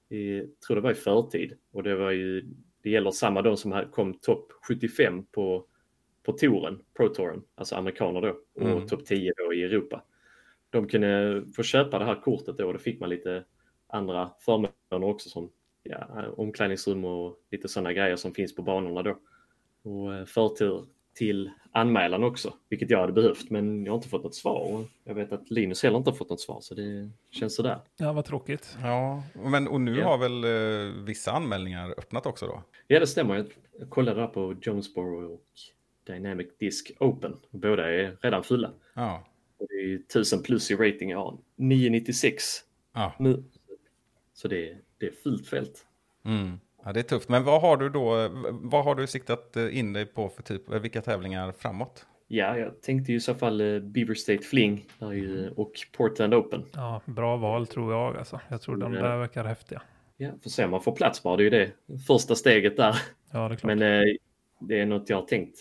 i, 0.08 0.40
tror 0.66 0.74
det 0.76 0.80
var 0.80 0.90
i 0.90 0.94
förtid. 0.94 1.56
Och 1.72 1.82
det 1.82 1.94
var 1.96 2.10
ju, 2.10 2.44
det 2.82 2.90
gäller 2.90 3.10
samma 3.10 3.42
de 3.42 3.56
som 3.56 3.84
kom 3.92 4.14
topp 4.14 4.52
75 4.68 5.24
på, 5.26 5.66
på 6.22 6.32
touren, 6.32 6.78
Pro-touren, 6.96 7.42
alltså 7.54 7.74
amerikaner 7.76 8.20
då, 8.20 8.28
och 8.54 8.70
Mm. 8.70 8.86
topp 8.86 9.04
10 9.06 9.32
då 9.36 9.54
i 9.54 9.62
Europa. 9.62 10.02
De 10.70 10.88
kunde 10.88 11.42
få 11.56 11.62
köpa 11.62 11.98
det 11.98 12.04
här 12.04 12.20
kortet 12.20 12.56
då 12.58 12.66
och 12.66 12.72
då 12.72 12.78
fick 12.78 13.00
man 13.00 13.08
lite 13.08 13.44
andra 13.86 14.30
förmåner 14.40 15.04
också 15.08 15.28
som 15.28 15.50
ja, 15.82 16.26
omklädningsrum 16.36 17.04
och 17.04 17.38
lite 17.50 17.68
sådana 17.68 17.92
grejer 17.92 18.16
som 18.16 18.34
finns 18.34 18.54
på 18.54 18.62
banorna 18.62 19.02
då. 19.02 19.18
Och 19.82 20.14
eh, 20.14 20.24
förtur 20.24 20.84
till 21.18 21.50
anmälan 21.72 22.24
också, 22.24 22.54
vilket 22.68 22.90
jag 22.90 22.98
hade 23.00 23.12
behövt, 23.12 23.50
men 23.50 23.84
jag 23.84 23.92
har 23.92 23.96
inte 23.96 24.08
fått 24.08 24.24
något 24.24 24.34
svar. 24.34 24.84
Jag 25.04 25.14
vet 25.14 25.32
att 25.32 25.50
Linus 25.50 25.82
heller 25.82 25.98
inte 25.98 26.10
har 26.10 26.16
fått 26.16 26.30
något 26.30 26.40
svar, 26.40 26.60
så 26.60 26.74
det 26.74 27.10
känns 27.30 27.54
sådär. 27.56 27.78
Ja, 27.96 28.12
vad 28.12 28.24
tråkigt. 28.24 28.76
Ja, 28.82 29.22
men 29.34 29.68
och 29.68 29.80
nu 29.80 29.98
Ja. 29.98 30.04
har 30.08 30.18
väl 30.18 30.44
eh, 30.44 31.04
vissa 31.04 31.32
anmälningar 31.32 31.90
öppnat 31.90 32.26
också 32.26 32.46
då? 32.46 32.62
Ja, 32.86 33.00
det 33.00 33.06
stämmer. 33.06 33.34
Jag 33.34 33.46
jag 33.80 33.90
kollade 33.90 34.20
där 34.20 34.26
på 34.26 34.56
Jonesboro 34.62 35.34
och 35.34 35.44
Dynamic 36.06 36.46
Disc 36.58 36.90
Open. 37.00 37.36
Båda 37.50 37.92
är 37.92 38.16
redan 38.20 38.42
fulla. 38.44 38.70
Ja. 38.94 39.24
Och 39.58 39.66
det 39.68 39.74
är 39.74 39.94
1000 39.94 40.42
plus 40.42 40.70
i 40.70 40.74
rating. 40.76 41.10
Ja, 41.10 41.38
996 41.56 42.44
Ja. 42.94 43.12
nu. 43.18 43.44
Så 44.34 44.48
det, 44.48 44.70
är- 44.70 44.78
det 44.98 45.06
är 45.06 45.12
fullt 45.12 45.46
fält. 45.46 45.86
Mm. 46.24 46.60
Ja, 46.84 46.92
det 46.92 47.00
är 47.00 47.04
tufft. 47.04 47.28
Men 47.28 47.44
vad 47.44 47.60
har 47.60 47.76
du 47.76 47.88
då, 47.88 48.28
vad 48.50 48.84
har 48.84 48.94
du 48.94 49.06
siktat 49.06 49.56
eh, 49.56 49.78
in 49.78 49.92
dig 49.92 50.06
på 50.06 50.28
för 50.28 50.42
typ, 50.42 50.70
eh, 50.70 50.78
vilka 50.80 51.02
tävlingar 51.02 51.52
framåt? 51.52 52.06
Ja, 52.28 52.58
jag 52.58 52.82
tänkte 52.82 53.12
ju 53.12 53.18
i 53.18 53.20
så 53.20 53.34
fall 53.34 53.60
eh, 53.60 53.80
Beaver 53.80 54.14
State 54.14 54.42
Fling 54.42 54.86
ju, 55.00 55.50
och 55.56 55.72
Portland 55.96 56.34
Open. 56.34 56.64
Ja, 56.74 57.00
bra 57.04 57.36
val 57.36 57.66
tror 57.66 57.92
jag. 57.92 58.16
Alltså. 58.16 58.40
Jag 58.48 58.60
tror 58.62 58.76
de 58.76 58.94
Ja. 58.94 59.02
där 59.02 59.16
verkar 59.16 59.44
häftiga. 59.44 59.82
Ja, 60.16 60.30
får 60.42 60.50
se 60.50 60.64
om 60.64 60.70
man 60.70 60.82
får 60.82 60.92
plats 60.92 61.22
bara. 61.22 61.36
Det 61.36 61.42
är 61.42 61.44
ju 61.44 61.50
det 61.50 61.70
första 62.06 62.34
steget 62.34 62.76
där. 62.76 62.94
Ja, 63.32 63.38
det 63.48 63.54
är 63.54 63.56
klart. 63.56 63.64
Men 63.64 63.82
eh, 63.82 64.04
det 64.60 64.80
är 64.80 64.86
något 64.86 65.10
jag 65.10 65.16
har 65.16 65.26
tänkt 65.26 65.58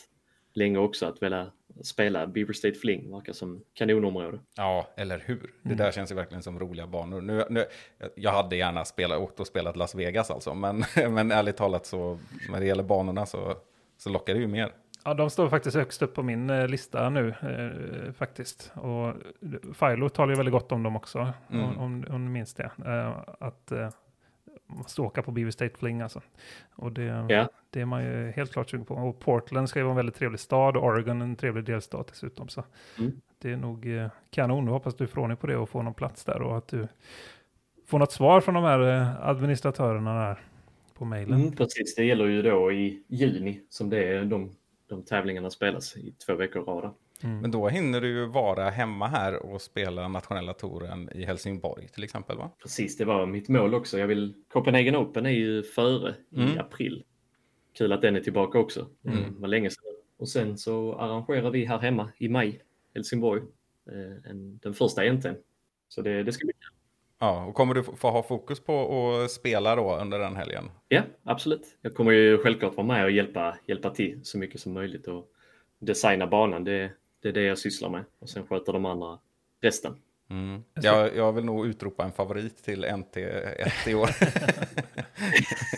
länge 0.54 0.78
också 0.80 1.06
att 1.06 1.24
vilja 1.24 1.52
spela 1.84 2.28
Beaver 2.28 2.54
State 2.54 2.76
Fling. 2.80 3.12
Verkar 3.12 3.34
som 3.34 3.64
kanonområde. 3.74 4.40
Ja, 4.56 4.88
eller 4.98 5.24
hur? 5.26 5.36
Det 5.62 5.70
Mm. 5.70 5.78
där 5.78 5.92
känns 5.92 6.12
ju 6.12 6.16
verkligen 6.16 6.44
som 6.44 6.60
roliga 6.60 6.88
banor. 6.88 7.22
Nu, 7.22 7.44
nu, 7.50 7.66
jag 8.16 8.32
hade 8.32 8.56
gärna 8.56 8.86
spelat, 8.86 9.20
åkt 9.20 9.40
och 9.40 9.48
spelat 9.48 9.76
Las 9.78 9.96
Vegas 9.96 10.32
alltså, 10.32 10.54
men, 10.54 10.84
men 11.14 11.32
ärligt 11.32 11.58
talat 11.58 11.86
så 11.86 12.20
när 12.50 12.60
det 12.60 12.66
gäller 12.66 12.84
banorna 12.84 13.26
så, 13.26 13.56
så 13.98 14.10
lockar 14.10 14.34
det 14.34 14.40
ju 14.40 14.48
mer. 14.48 14.72
Ja, 15.06 15.14
de 15.14 15.30
står 15.30 15.50
faktiskt 15.50 15.76
högst 15.78 16.02
upp 16.02 16.14
på 16.16 16.24
min 16.24 16.50
eh, 16.50 16.68
lista 16.68 17.10
nu 17.10 17.30
eh, 17.30 18.12
faktiskt. 18.14 18.72
Och 18.76 19.14
Filo 19.76 20.10
talar 20.10 20.30
ju 20.34 20.36
väldigt 20.38 20.54
gott 20.54 20.72
om 20.72 20.84
dem 20.84 20.96
också, 20.96 21.34
Mm. 21.52 21.66
om, 21.66 21.78
om, 21.78 22.06
om 22.10 22.26
ni 22.26 22.32
minns 22.32 22.54
det. 22.54 22.72
Eh, 22.86 23.18
att 23.40 23.72
eh, 23.72 23.90
man 24.66 24.84
ska 24.88 25.04
åka 25.04 25.22
på 25.22 25.32
Beaver 25.32 25.52
State 25.52 25.78
Fling 25.78 26.02
alltså. 26.02 26.22
Och 26.76 26.92
det, 26.92 27.26
Ja. 27.30 27.50
det 27.70 27.82
är 27.82 27.86
man 27.86 28.04
ju 28.04 28.32
helt 28.32 28.52
klart 28.52 28.70
sugen 28.70 28.86
på. 28.86 28.94
Och 28.96 29.20
Portland 29.20 29.70
ska 29.70 29.80
ju 29.80 29.84
vara 29.84 29.92
en 29.92 29.98
väldigt 29.98 30.16
trevlig 30.16 30.40
stad 30.40 30.78
och 30.78 30.84
Oregon 30.84 31.22
en 31.22 31.36
trevlig 31.36 31.64
delstat 31.66 32.08
dessutom. 32.08 32.48
Så 32.48 32.64
Mm. 33.00 33.12
det 33.40 33.52
är 33.52 33.58
nog 33.58 33.96
eh, 33.98 34.10
kanon. 34.30 34.68
Hoppas 34.68 34.96
du 34.96 35.08
får 35.08 35.22
ordning 35.22 35.38
på 35.38 35.48
det 35.48 35.58
och 35.58 35.70
får 35.70 35.84
någon 35.84 35.94
plats 35.94 36.24
där 36.26 36.42
och 36.42 36.58
att 36.58 36.68
du 36.68 36.88
får 37.86 38.00
något 38.00 38.12
svar 38.12 38.42
från 38.42 38.56
de 38.56 38.64
här 38.64 38.80
eh, 39.02 39.28
administratörerna 39.30 40.14
där 40.28 40.40
på 40.94 41.06
mejlen. 41.06 41.42
Mm, 41.42 41.56
precis, 41.56 41.96
det 41.96 42.04
gäller 42.06 42.26
ju 42.26 42.42
då 42.42 42.72
i 42.72 43.04
juni 43.08 43.62
som 43.70 43.90
det 43.90 44.04
är 44.04 44.26
de, 44.26 44.52
de 44.90 45.04
tävlingarna 45.04 45.50
spelas 45.50 45.98
i 45.98 46.12
två 46.26 46.36
veckor 46.36 46.62
i 46.62 46.66
rad. 46.66 46.94
Mm. 47.24 47.40
Men 47.42 47.52
då 47.52 47.68
hinner 47.68 48.02
du 48.02 48.08
ju 48.08 48.26
vara 48.26 48.70
hemma 48.70 49.08
här 49.08 49.46
och 49.46 49.62
spela 49.62 50.08
nationella 50.08 50.54
touren 50.54 51.10
i 51.16 51.26
Helsingborg 51.26 51.88
till 51.88 52.04
exempel 52.04 52.38
va? 52.38 52.52
Precis, 52.62 52.98
det 52.98 53.06
var 53.06 53.26
mitt 53.26 53.50
mål 53.50 53.74
också. 53.76 54.00
Jag 54.00 54.08
vill... 54.08 54.34
Copenhagen 54.54 54.96
Open 54.96 55.26
är 55.26 55.30
ju 55.30 55.64
före 55.64 56.16
i 56.32 56.42
Mm. 56.42 56.58
april. 56.60 57.04
Kul 57.78 57.92
att 57.92 58.02
den 58.02 58.16
är 58.16 58.20
tillbaka 58.20 58.60
också. 58.60 58.88
Det 59.02 59.10
Mm. 59.10 59.42
var 59.42 59.48
länge 59.48 59.70
sedan. 59.70 59.84
Och 60.20 60.30
sen 60.30 60.58
så 60.58 60.94
arrangerar 60.96 61.52
vi 61.52 61.66
här 61.66 61.80
hemma 61.80 62.10
i 62.18 62.30
maj, 62.30 62.62
Helsingborg, 62.96 63.42
eh, 63.92 64.32
en, 64.32 64.58
den 64.58 64.74
första 64.74 65.02
NT'n. 65.04 65.36
Så 65.90 66.02
det, 66.02 66.24
det 66.24 66.32
ska 66.32 66.46
bli 66.46 66.54
kul. 66.54 66.74
Ja, 67.20 67.46
och 67.46 67.54
kommer 67.56 67.74
du 67.74 67.84
få 67.84 67.96
få 67.96 68.10
ha 68.12 68.24
fokus 68.24 68.60
på 68.60 69.14
att 69.26 69.32
spela 69.32 69.76
då 69.76 69.96
under 69.98 70.20
den 70.20 70.36
helgen? 70.36 70.64
Ja, 70.88 71.02
absolut. 71.24 71.78
Jag 71.82 71.96
kommer 71.96 72.12
ju 72.12 72.38
självklart 72.38 72.76
vara 72.78 72.88
med 72.88 73.04
och 73.04 73.12
hjälpa, 73.12 73.58
hjälpa 73.66 73.90
till 73.90 74.20
så 74.24 74.38
mycket 74.38 74.62
som 74.62 74.74
möjligt 74.74 75.08
och 75.08 75.28
designa 75.80 76.28
banan. 76.28 76.64
Det, 76.64 76.92
det 77.22 77.28
är 77.30 77.34
det 77.34 77.44
jag 77.44 77.58
sysslar 77.58 77.90
med. 77.90 78.04
Och 78.20 78.30
sen 78.30 78.48
sköter 78.48 78.74
de 78.74 78.86
andra 78.86 79.20
resten. 79.62 79.96
Mm. 80.30 80.64
Jag 80.74 81.16
Jag, 81.16 81.34
vill 81.34 81.46
nog 81.46 81.68
utropa 81.68 82.04
en 82.04 82.12
favorit 82.12 82.64
till 82.64 82.86
NT1 82.86 83.90
i 83.90 83.96
år. 83.96 84.10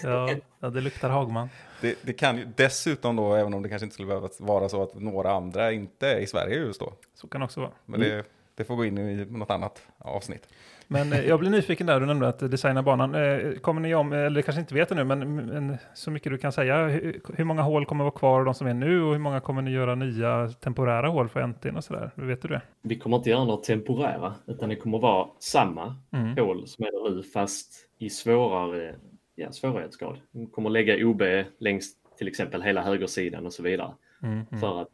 Ja, 0.04 0.36
ja, 0.60 0.70
det 0.70 0.82
luktar 0.82 1.10
Hagman. 1.10 1.50
det, 1.82 1.98
det 2.02 2.14
kan 2.14 2.38
ju 2.38 2.48
dessutom 2.56 3.16
då, 3.16 3.36
även 3.36 3.54
om 3.54 3.62
det 3.62 3.70
kanske 3.70 3.84
inte 3.86 3.94
skulle 3.94 4.08
behöva 4.08 4.30
vara 4.40 4.70
så 4.70 4.84
att 4.84 4.96
några 4.96 5.32
andra 5.32 5.72
inte 5.72 6.08
är 6.08 6.20
i 6.20 6.28
Sverige 6.28 6.56
just 6.56 6.80
då. 6.80 6.94
Så 7.14 7.28
kan 7.28 7.42
det 7.42 7.46
också 7.46 7.60
vara. 7.60 7.72
Men 7.86 8.00
det, 8.00 8.24
det 8.56 8.64
får 8.64 8.76
gå 8.76 8.86
in 8.86 8.98
i 8.98 9.26
något 9.26 9.50
annat 9.50 9.82
avsnitt. 9.98 10.48
Men 10.92 11.14
eh, 11.14 11.28
jag 11.28 11.40
blir 11.40 11.50
nyfiken 11.50 11.88
där, 11.88 12.00
du 12.00 12.06
nämnde 12.06 12.28
att 12.28 12.40
designa 12.40 12.84
banan. 12.84 13.16
Eh, 13.16 13.54
Kommer 13.54 13.82
ni 13.82 13.96
om, 13.96 14.14
eller 14.14 14.42
kanske 14.42 14.60
inte 14.60 14.74
vet 14.74 14.90
det 14.90 14.96
nu, 14.96 15.04
men, 15.04 15.36
men 15.36 15.78
så 15.94 16.12
mycket 16.12 16.32
du 16.32 16.38
kan 16.38 16.52
säga. 16.52 16.88
Hur, 16.88 17.22
hur 17.36 17.44
många 17.44 17.62
hål 17.62 17.86
kommer 17.86 18.04
vara 18.04 18.12
kvar 18.12 18.40
av 18.40 18.46
de 18.46 18.54
som 18.54 18.68
är 18.68 18.74
nu 18.74 19.02
och 19.02 19.12
hur 19.12 19.20
många 19.20 19.40
kommer 19.40 19.62
ni 19.62 19.72
göra 19.72 19.96
nya 19.96 20.48
temporära 20.48 21.08
hål 21.08 21.30
för 21.30 21.42
NT'n 21.42 21.78
och 21.78 21.84
sådär? 21.84 22.12
Vet 22.16 22.42
du 22.42 22.48
det? 22.48 22.62
Vi 22.82 23.00
kommer 23.00 23.18
inte 23.18 23.30
göra 23.30 23.44
några 23.44 23.62
temporära, 23.62 24.34
utan 24.48 24.70
det 24.70 24.76
kommer 24.76 25.00
vara 25.00 25.28
samma 25.40 25.96
Mm. 26.12 26.38
hål 26.38 26.68
som 26.68 26.86
är 26.86 27.16
nu, 27.16 27.24
fast 27.24 27.74
i 27.98 28.10
svårare 28.10 28.96
ja, 29.36 29.52
svårighetsgrad. 29.52 30.18
Vi 30.32 30.46
kommer 30.46 30.70
lägga 30.70 31.06
OB 31.08 31.22
längs 31.60 31.92
till 32.18 32.28
exempel 32.28 32.62
hela 32.62 32.82
högersidan 32.82 33.46
och 33.46 33.54
så 33.54 33.64
vidare. 33.64 33.92
Mm, 34.24 34.34
mm. 34.34 34.60
För 34.60 34.82
att 34.82 34.88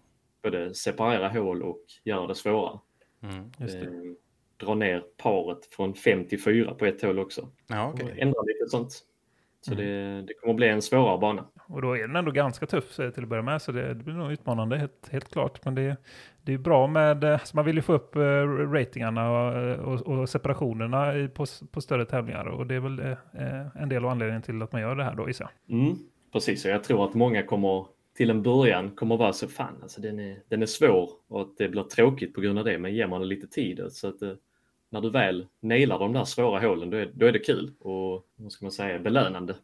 både 0.44 0.74
separera 0.74 1.30
hål 1.30 1.64
och 1.64 1.82
göra 2.04 2.28
det 2.28 2.36
svårare. 2.36 2.80
Mm. 3.24 3.52
Just 3.60 3.80
det. 3.82 4.16
Dra 4.58 4.76
ner 4.76 5.04
paret 5.18 5.66
från 5.66 5.94
5 5.94 6.26
till 6.28 6.44
4 6.44 6.74
på 6.74 6.86
ett 6.86 7.02
hål 7.02 7.20
också. 7.20 7.48
Ja, 7.68 7.86
Och 7.88 7.94
okej. 7.94 8.16
ändra 8.20 8.42
lite 8.42 8.66
sånt. 8.70 9.00
Så 9.62 9.74
Mm. 9.74 9.86
det, 9.86 10.22
det 10.22 10.34
kommer 10.34 10.54
bli 10.54 10.68
en 10.68 10.82
svårare 10.82 11.18
bana. 11.18 11.46
Och 11.68 11.82
då 11.82 11.98
är 11.98 12.02
den 12.08 12.16
ändå 12.16 12.32
ganska 12.32 12.66
tuff 12.66 12.96
till 12.96 13.24
att 13.24 13.28
börja 13.30 13.44
med, 13.44 13.62
så 13.62 13.72
det, 13.72 13.88
det 13.94 14.04
blir 14.04 14.14
nog 14.14 14.32
utmanande, 14.32 14.78
helt, 14.78 15.10
helt 15.12 15.32
klart. 15.32 15.66
Men 15.66 15.76
det, 15.76 15.98
det 16.44 16.54
är 16.54 16.58
bra 16.58 16.88
med, 16.88 17.24
eh, 17.24 17.40
så 17.44 17.56
man 17.56 17.66
vill 17.66 17.76
ju 17.76 17.82
få 17.82 17.94
upp 17.94 18.16
eh, 18.16 18.20
ratingarna 18.72 19.32
och, 19.32 19.58
eh, 19.62 19.80
och, 19.80 20.02
och 20.20 20.30
separationerna 20.30 21.30
på, 21.34 21.46
på 21.72 21.82
större 21.82 22.06
tävlingar. 22.06 22.46
Och 22.48 22.68
det 22.68 22.76
är 22.76 22.80
väl 22.80 23.16
en 23.76 23.90
del 23.90 24.06
av 24.06 24.12
anledningen 24.12 24.42
till 24.42 24.62
att 24.62 24.72
man 24.72 24.82
gör 24.82 24.96
det 24.96 25.04
här 25.04 25.16
då, 25.16 25.28
gissar 25.28 25.50
jag. 25.68 25.80
Mm, 25.80 25.96
precis, 26.34 26.66
och 26.66 26.72
jag 26.72 26.84
tror 26.84 27.06
att 27.06 27.14
många 27.14 27.44
kommer 27.44 27.86
till 28.16 28.30
en 28.30 28.44
början 28.44 28.92
kommer 28.92 29.18
vara 29.18 29.34
så 29.34 29.48
fan, 29.48 29.80
alltså 29.82 30.02
den 30.02 30.20
är, 30.20 30.40
den 30.50 30.62
är 30.62 30.66
svår 30.66 31.12
och 31.28 31.42
att 31.42 31.58
det 31.58 31.70
blir 31.70 31.84
tråkigt 31.84 32.34
på 32.34 32.42
grund 32.42 32.60
av 32.60 32.66
det, 32.66 32.78
men 32.78 32.96
ger 32.96 33.08
man 33.08 33.22
det 33.22 33.28
lite 33.28 33.48
tid 33.48 33.80
eh, 33.80 33.90
så 33.90 34.08
att 34.08 34.22
eh, 34.22 34.34
när 34.90 35.02
du 35.02 35.10
väl 35.10 35.48
nailar 35.60 36.00
de 36.00 36.14
där 36.14 36.24
svåra 36.24 36.60
hålen, 36.60 36.90
då 36.90 36.98
är, 36.98 37.12
då 37.14 37.26
är 37.26 37.32
det 37.32 37.40
kul 37.40 37.74
och 37.80 38.28
vad 38.36 38.52
ska 38.52 38.66
man 38.66 38.72
säga, 38.72 39.00
belönande. 39.00 39.56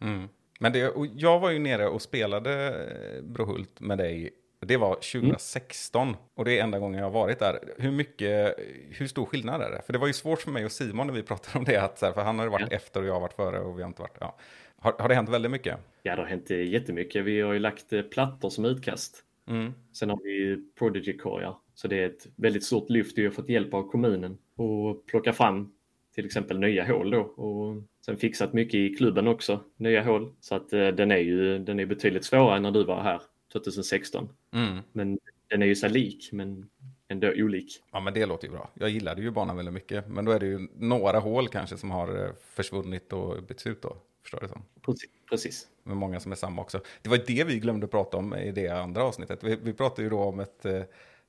Mm. 0.00 0.28
Men 0.60 0.72
det, 0.72 0.92
jag 1.14 1.40
var 1.40 1.50
ju 1.50 1.58
nere 1.58 1.88
och 1.88 2.02
spelade 2.02 2.68
eh, 2.68 3.22
Brohult 3.22 3.80
med 3.80 3.98
dig. 3.98 4.30
Det 4.66 4.76
var 4.76 4.94
2016 4.94 6.16
och 6.34 6.44
det 6.44 6.58
är 6.58 6.62
enda 6.62 6.78
gången 6.78 6.98
jag 6.98 7.06
har 7.06 7.10
varit 7.12 7.38
där. 7.38 7.58
Hur 7.78 7.90
mycket, 7.90 8.54
hur 8.90 9.06
stor 9.06 9.24
skillnad 9.26 9.62
är 9.62 9.70
det? 9.70 9.82
För 9.86 9.92
det 9.92 9.98
var 9.98 10.06
ju 10.06 10.12
svårt 10.12 10.40
för 10.40 10.50
mig 10.50 10.64
och 10.64 10.72
Simon 10.72 11.06
när 11.06 11.14
vi 11.14 11.22
pratade 11.22 11.58
om 11.58 11.64
det, 11.64 11.76
att, 11.76 11.98
så 11.98 12.06
här, 12.06 12.12
för 12.12 12.22
han 12.22 12.38
har 12.38 12.46
ju 12.46 12.50
varit 12.50 12.66
Ja. 12.70 12.76
efter 12.76 13.00
och 13.02 13.06
jag 13.08 13.12
har 13.12 13.20
varit 13.20 13.32
före 13.32 13.58
och 13.60 13.78
vi 13.78 13.82
har 13.82 13.88
inte 13.88 14.02
varit, 14.02 14.16
ja. 14.20 14.36
Har, 14.76 14.94
har 14.98 15.08
det 15.08 15.14
hänt 15.14 15.28
väldigt 15.28 15.50
mycket? 15.50 15.76
Ja, 16.02 16.16
det 16.16 16.22
har 16.22 16.28
hänt 16.28 16.50
eh, 16.50 16.62
jättemycket. 16.62 17.24
Vi 17.24 17.40
har 17.40 17.52
ju 17.52 17.58
lagt 17.58 17.92
eh, 17.92 18.02
plattor 18.02 18.50
som 18.50 18.64
utkast. 18.64 19.24
Mm. 19.48 19.72
Sen 19.92 20.10
har 20.10 20.18
vi 20.24 20.64
Prodigy-korgar. 20.78 21.56
Så 21.74 21.88
det 21.88 22.02
är 22.02 22.06
ett 22.06 22.26
väldigt 22.36 22.64
stort 22.64 22.90
lyft. 22.90 23.18
Vi 23.18 23.24
har 23.24 23.30
fått 23.30 23.48
hjälp 23.48 23.74
av 23.74 23.82
kommunen 23.90 24.38
och 24.56 25.06
plocka 25.06 25.32
fram 25.32 25.72
till 26.14 26.26
exempel 26.26 26.58
nya 26.58 26.84
hål 26.84 27.10
då. 27.10 27.20
Och 27.20 27.82
sen 28.06 28.16
fixat 28.16 28.52
mycket 28.52 28.74
i 28.74 28.94
klubben 28.94 29.28
också, 29.28 29.60
nya 29.76 30.02
hål. 30.02 30.32
Så 30.40 30.54
att 30.54 30.72
eh, 30.72 30.88
den 30.88 31.10
är 31.10 31.16
ju 31.18 31.58
den 31.58 31.80
är 31.80 31.86
betydligt 31.86 32.24
svårare 32.24 32.56
än 32.56 32.62
när 32.62 32.70
du 32.70 32.84
var 32.84 33.02
här 33.02 33.22
2016. 33.52 34.28
Mm. 34.52 34.78
Men 34.92 35.18
den 35.50 35.62
är 35.62 35.66
ju 35.66 35.76
så 35.76 35.88
lik, 35.88 36.28
men 36.32 36.70
ändå 37.08 37.28
olik. 37.28 37.82
Ja, 37.92 38.00
men 38.00 38.14
det 38.14 38.26
låter 38.26 38.46
ju 38.46 38.52
bra. 38.52 38.70
Jag 38.74 38.90
gillade 38.90 39.22
ju 39.22 39.30
banan 39.30 39.56
väldigt 39.56 39.74
mycket. 39.74 40.08
Men 40.08 40.24
då 40.24 40.32
är 40.32 40.40
det 40.40 40.46
ju 40.46 40.68
några 40.74 41.18
hål 41.18 41.48
kanske 41.48 41.76
som 41.76 41.90
har 41.90 42.24
eh, 42.24 42.30
försvunnit 42.40 43.12
och 43.12 43.42
bytts 43.42 43.66
ut 43.66 43.82
då. 43.82 43.96
Förstår 44.22 44.40
du 44.40 44.48
så? 44.48 44.60
Precis. 44.86 45.10
Precis. 45.30 45.66
med 45.82 45.96
många 45.96 46.20
som 46.20 46.32
är 46.32 46.36
samma 46.36 46.62
också. 46.62 46.80
Det 47.02 47.08
var 47.08 47.20
det 47.26 47.44
vi 47.44 47.58
glömde 47.58 47.86
prata 47.86 48.16
om 48.16 48.34
i 48.34 48.52
det 48.52 48.68
andra 48.68 49.04
avsnittet. 49.04 49.44
Vi, 49.44 49.56
vi 49.56 49.72
pratade 49.72 50.02
ju 50.02 50.10
då 50.10 50.20
om 50.20 50.40
ett, 50.40 50.64
eh, 50.64 50.82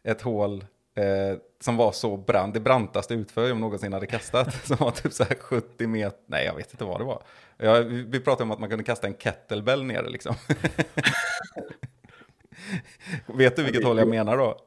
ett 0.03 0.21
hål 0.21 0.65
eh, 0.95 1.37
som 1.59 1.77
var 1.77 1.91
så 1.91 2.17
brant, 2.17 2.53
det 2.53 2.59
brantaste 2.59 3.13
utför 3.13 3.47
jag 3.47 3.57
någonsin 3.57 3.93
hade 3.93 4.07
kastat. 4.07 4.53
som 4.67 4.77
var 4.79 4.91
typ 4.91 5.13
så 5.13 5.23
här 5.23 5.35
70 5.35 5.87
meter, 5.87 6.19
nej 6.25 6.45
jag 6.45 6.55
vet 6.55 6.71
inte 6.73 6.83
vad 6.83 6.99
det 6.99 7.05
var. 7.05 7.23
Ja, 7.57 7.79
vi, 7.79 8.03
vi 8.03 8.19
pratade 8.19 8.43
om 8.43 8.51
att 8.51 8.59
man 8.59 8.69
kunde 8.69 8.83
kasta 8.83 9.07
en 9.07 9.13
kettlebell 9.13 9.83
ner 9.83 10.03
liksom. 10.03 10.35
vet 13.25 13.55
du 13.55 13.63
vilket 13.63 13.83
hål 13.83 13.97
jag 13.97 14.07
menar 14.07 14.37
då? 14.37 14.57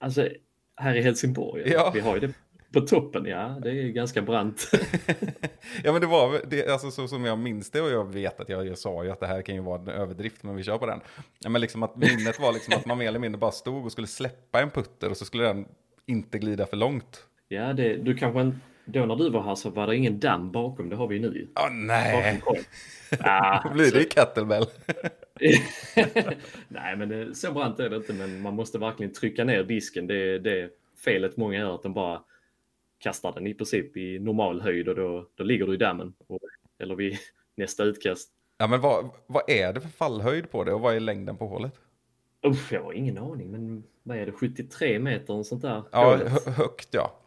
Alltså, 0.00 0.28
här 0.76 0.94
i 0.94 1.00
Helsingborg, 1.02 1.62
Ja. 1.66 1.90
vi 1.94 2.00
har 2.00 2.14
ju 2.14 2.20
det, 2.20 2.32
På 2.72 2.80
toppen, 2.80 3.24
ja. 3.26 3.58
Det 3.62 3.70
är 3.70 3.88
ganska 3.88 4.22
brant. 4.22 4.70
Ja 5.84 5.92
men 5.92 6.00
det 6.00 6.06
var 6.06 6.40
det, 6.46 6.68
alltså 6.68 6.90
så 6.90 7.08
som 7.08 7.24
jag 7.24 7.38
minns 7.38 7.70
det 7.70 7.80
och 7.80 7.90
jag 7.90 8.12
vet 8.12 8.40
att 8.40 8.48
jag, 8.48 8.66
jag 8.66 8.78
sa 8.78 9.04
ju 9.04 9.10
att 9.10 9.20
det 9.20 9.26
här 9.26 9.42
kan 9.42 9.54
ju 9.54 9.60
vara 9.60 9.80
en 9.80 9.88
överdrift 9.88 10.42
men 10.42 10.56
vi 10.56 10.62
kör 10.62 10.78
på 10.78 10.86
den. 10.86 11.00
Ja, 11.38 11.48
men 11.48 11.60
liksom 11.60 11.82
att 11.82 11.96
minnet 11.96 12.40
var 12.40 12.52
liksom 12.52 12.74
att 12.74 12.86
man 12.86 12.98
mer 12.98 13.08
eller 13.08 13.18
mindre 13.18 13.38
bara 13.38 13.50
stod 13.52 13.84
och 13.84 13.92
skulle 13.92 14.06
släppa 14.06 14.60
en 14.60 14.70
putter 14.70 15.10
och 15.10 15.16
så 15.16 15.24
skulle 15.24 15.44
den 15.44 15.68
inte 16.06 16.38
glida 16.38 16.66
för 16.66 16.76
långt. 16.76 17.24
Ja, 17.48 17.72
det, 17.72 17.96
du 17.96 18.14
kanske 18.16 18.40
en, 18.40 18.60
då 18.84 19.06
när 19.06 19.16
du 19.16 19.30
var 19.30 19.42
här 19.42 19.54
så 19.54 19.70
var 19.70 19.86
det 19.86 19.96
ingen 19.96 20.20
damm 20.20 20.52
bakom. 20.52 20.88
Det 20.88 20.96
har 20.96 21.06
vi 21.06 21.16
ju 21.16 21.20
nu. 21.20 21.38
ju. 21.38 21.48
Åh 21.56 21.70
nej. 21.70 22.42
Ah, 23.20 23.62
då 23.68 23.74
blir 23.74 23.92
det 23.92 23.98
ju 23.98 24.04
kettlebell. 24.04 24.66
Nej, 26.68 26.96
men 26.96 27.08
det, 27.08 27.34
så 27.34 27.52
brant 27.52 27.80
är 27.80 27.90
det 27.90 27.96
inte. 27.96 28.12
Men 28.12 28.42
man 28.42 28.54
måste 28.54 28.78
verkligen 28.78 29.12
trycka 29.12 29.44
ner 29.44 29.64
disken. 29.64 30.06
Det 30.06 30.34
är 30.34 30.38
det 30.38 30.70
felet 31.04 31.36
många 31.36 31.58
gör, 31.58 31.74
att 31.74 31.82
de 31.82 31.94
bara 31.94 32.22
kastar 32.98 33.32
den 33.32 33.46
i 33.46 33.54
princip 33.54 33.96
i 33.96 34.18
normal 34.18 34.60
höjd 34.60 34.88
och 34.88 34.94
då, 34.94 35.28
då 35.34 35.44
ligger 35.44 35.66
du 35.66 35.74
i 35.74 35.76
dammen. 35.76 36.14
Och, 36.26 36.40
eller 36.78 36.94
vid 36.94 37.18
nästa 37.56 37.84
utkast. 37.84 38.30
Ja 38.58 38.66
men 38.66 38.80
vad, 38.80 39.10
vad 39.26 39.50
är 39.50 39.72
det 39.72 39.80
för 39.80 39.88
fallhöjd 39.88 40.50
på 40.50 40.64
det 40.64 40.72
och 40.72 40.80
vad 40.80 40.96
är 40.96 41.00
längden 41.00 41.36
på 41.36 41.46
hålet? 41.46 41.74
Uff, 42.42 42.72
jag 42.72 42.82
har 42.82 42.92
ingen 42.92 43.18
aning, 43.18 43.50
men 43.50 43.84
vad 44.06 44.16
är 44.16 44.26
det? 44.26 44.32
73 44.32 44.98
meter 44.98 45.34
och 45.34 45.46
sånt 45.46 45.62
där? 45.62 45.82
Ja, 45.92 46.16
hö- 46.16 46.50
högt 46.50 46.88
ja. 46.90 47.12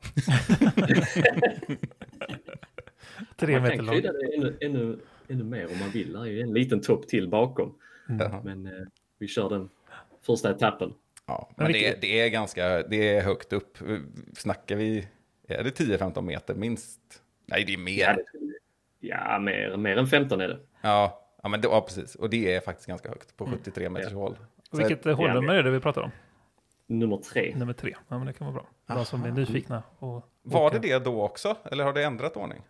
Tre 3.37 3.53
man 3.53 3.63
meter 3.63 3.75
kan 3.75 3.85
lång. 3.85 3.95
krydda 3.95 4.11
det 4.11 4.35
ännu, 4.35 4.57
ännu, 4.61 4.99
ännu 5.27 5.43
mer 5.43 5.65
om 5.71 5.79
man 5.79 5.89
vill. 5.89 6.13
Det 6.13 6.19
är 6.19 6.25
ju 6.25 6.41
en 6.41 6.53
liten 6.53 6.81
topp 6.81 7.07
till 7.07 7.29
bakom. 7.29 7.75
Jaha. 8.19 8.41
Men 8.43 8.65
eh, 8.67 8.71
vi 9.19 9.27
kör 9.27 9.49
den 9.49 9.69
första 10.21 10.51
etappen. 10.51 10.93
Ja, 11.25 11.49
Men 11.57 11.63
men 11.63 11.73
vilket- 11.73 12.01
det, 12.01 12.07
det 12.07 12.19
är 12.21 12.29
ganska, 12.29 12.83
det 12.83 13.15
är 13.15 13.21
högt 13.21 13.53
upp. 13.53 13.77
Snackar 14.37 14.75
vi, 14.75 15.07
är 15.47 15.63
det 15.63 15.79
10-15 15.79 16.21
meter 16.21 16.55
minst? 16.55 16.99
Nej, 17.45 17.63
det 17.67 17.73
är 17.73 17.77
mer. 17.77 18.17
Ja, 18.99 19.33
det 19.33 19.39
mer, 19.43 19.77
mer 19.77 19.97
än 19.97 20.07
15 20.07 20.41
är 20.41 20.47
det. 20.47 20.59
Ja, 20.81 21.27
ja 21.43 21.49
men 21.49 21.61
det, 21.61 21.67
ja, 21.67 21.81
precis. 21.81 22.15
Och 22.15 22.29
det 22.29 22.53
är 22.55 22.59
faktiskt 22.59 22.87
ganska 22.87 23.09
högt 23.09 23.37
på 23.37 23.45
73 23.45 23.89
meters 23.89 24.11
Ja. 24.11 24.17
hål. 24.17 24.37
Så 24.71 24.77
Vilket 24.77 25.05
hålnummer 25.05 25.53
är 25.53 25.63
det 25.63 25.71
vi 25.71 25.79
pratar 25.79 26.01
om? 26.01 26.11
Nummer 26.87 27.17
tre. 27.17 27.53
Nummer 27.57 27.73
tre. 27.73 27.95
Ja, 28.07 28.17
men 28.17 28.27
det 28.27 28.33
kan 28.33 28.53
vara 28.53 28.63
bra. 28.85 28.95
De 28.95 29.05
som 29.05 29.23
är 29.23 29.31
nyfikna. 29.31 29.83
Och 29.99 30.29
var 30.41 30.65
åka. 30.67 30.79
det 30.79 30.87
det 30.93 30.99
då 31.05 31.21
också? 31.21 31.55
Eller 31.65 31.83
har 31.83 31.93
det 31.93 32.03
ändrat 32.03 32.37
ordning? 32.37 32.61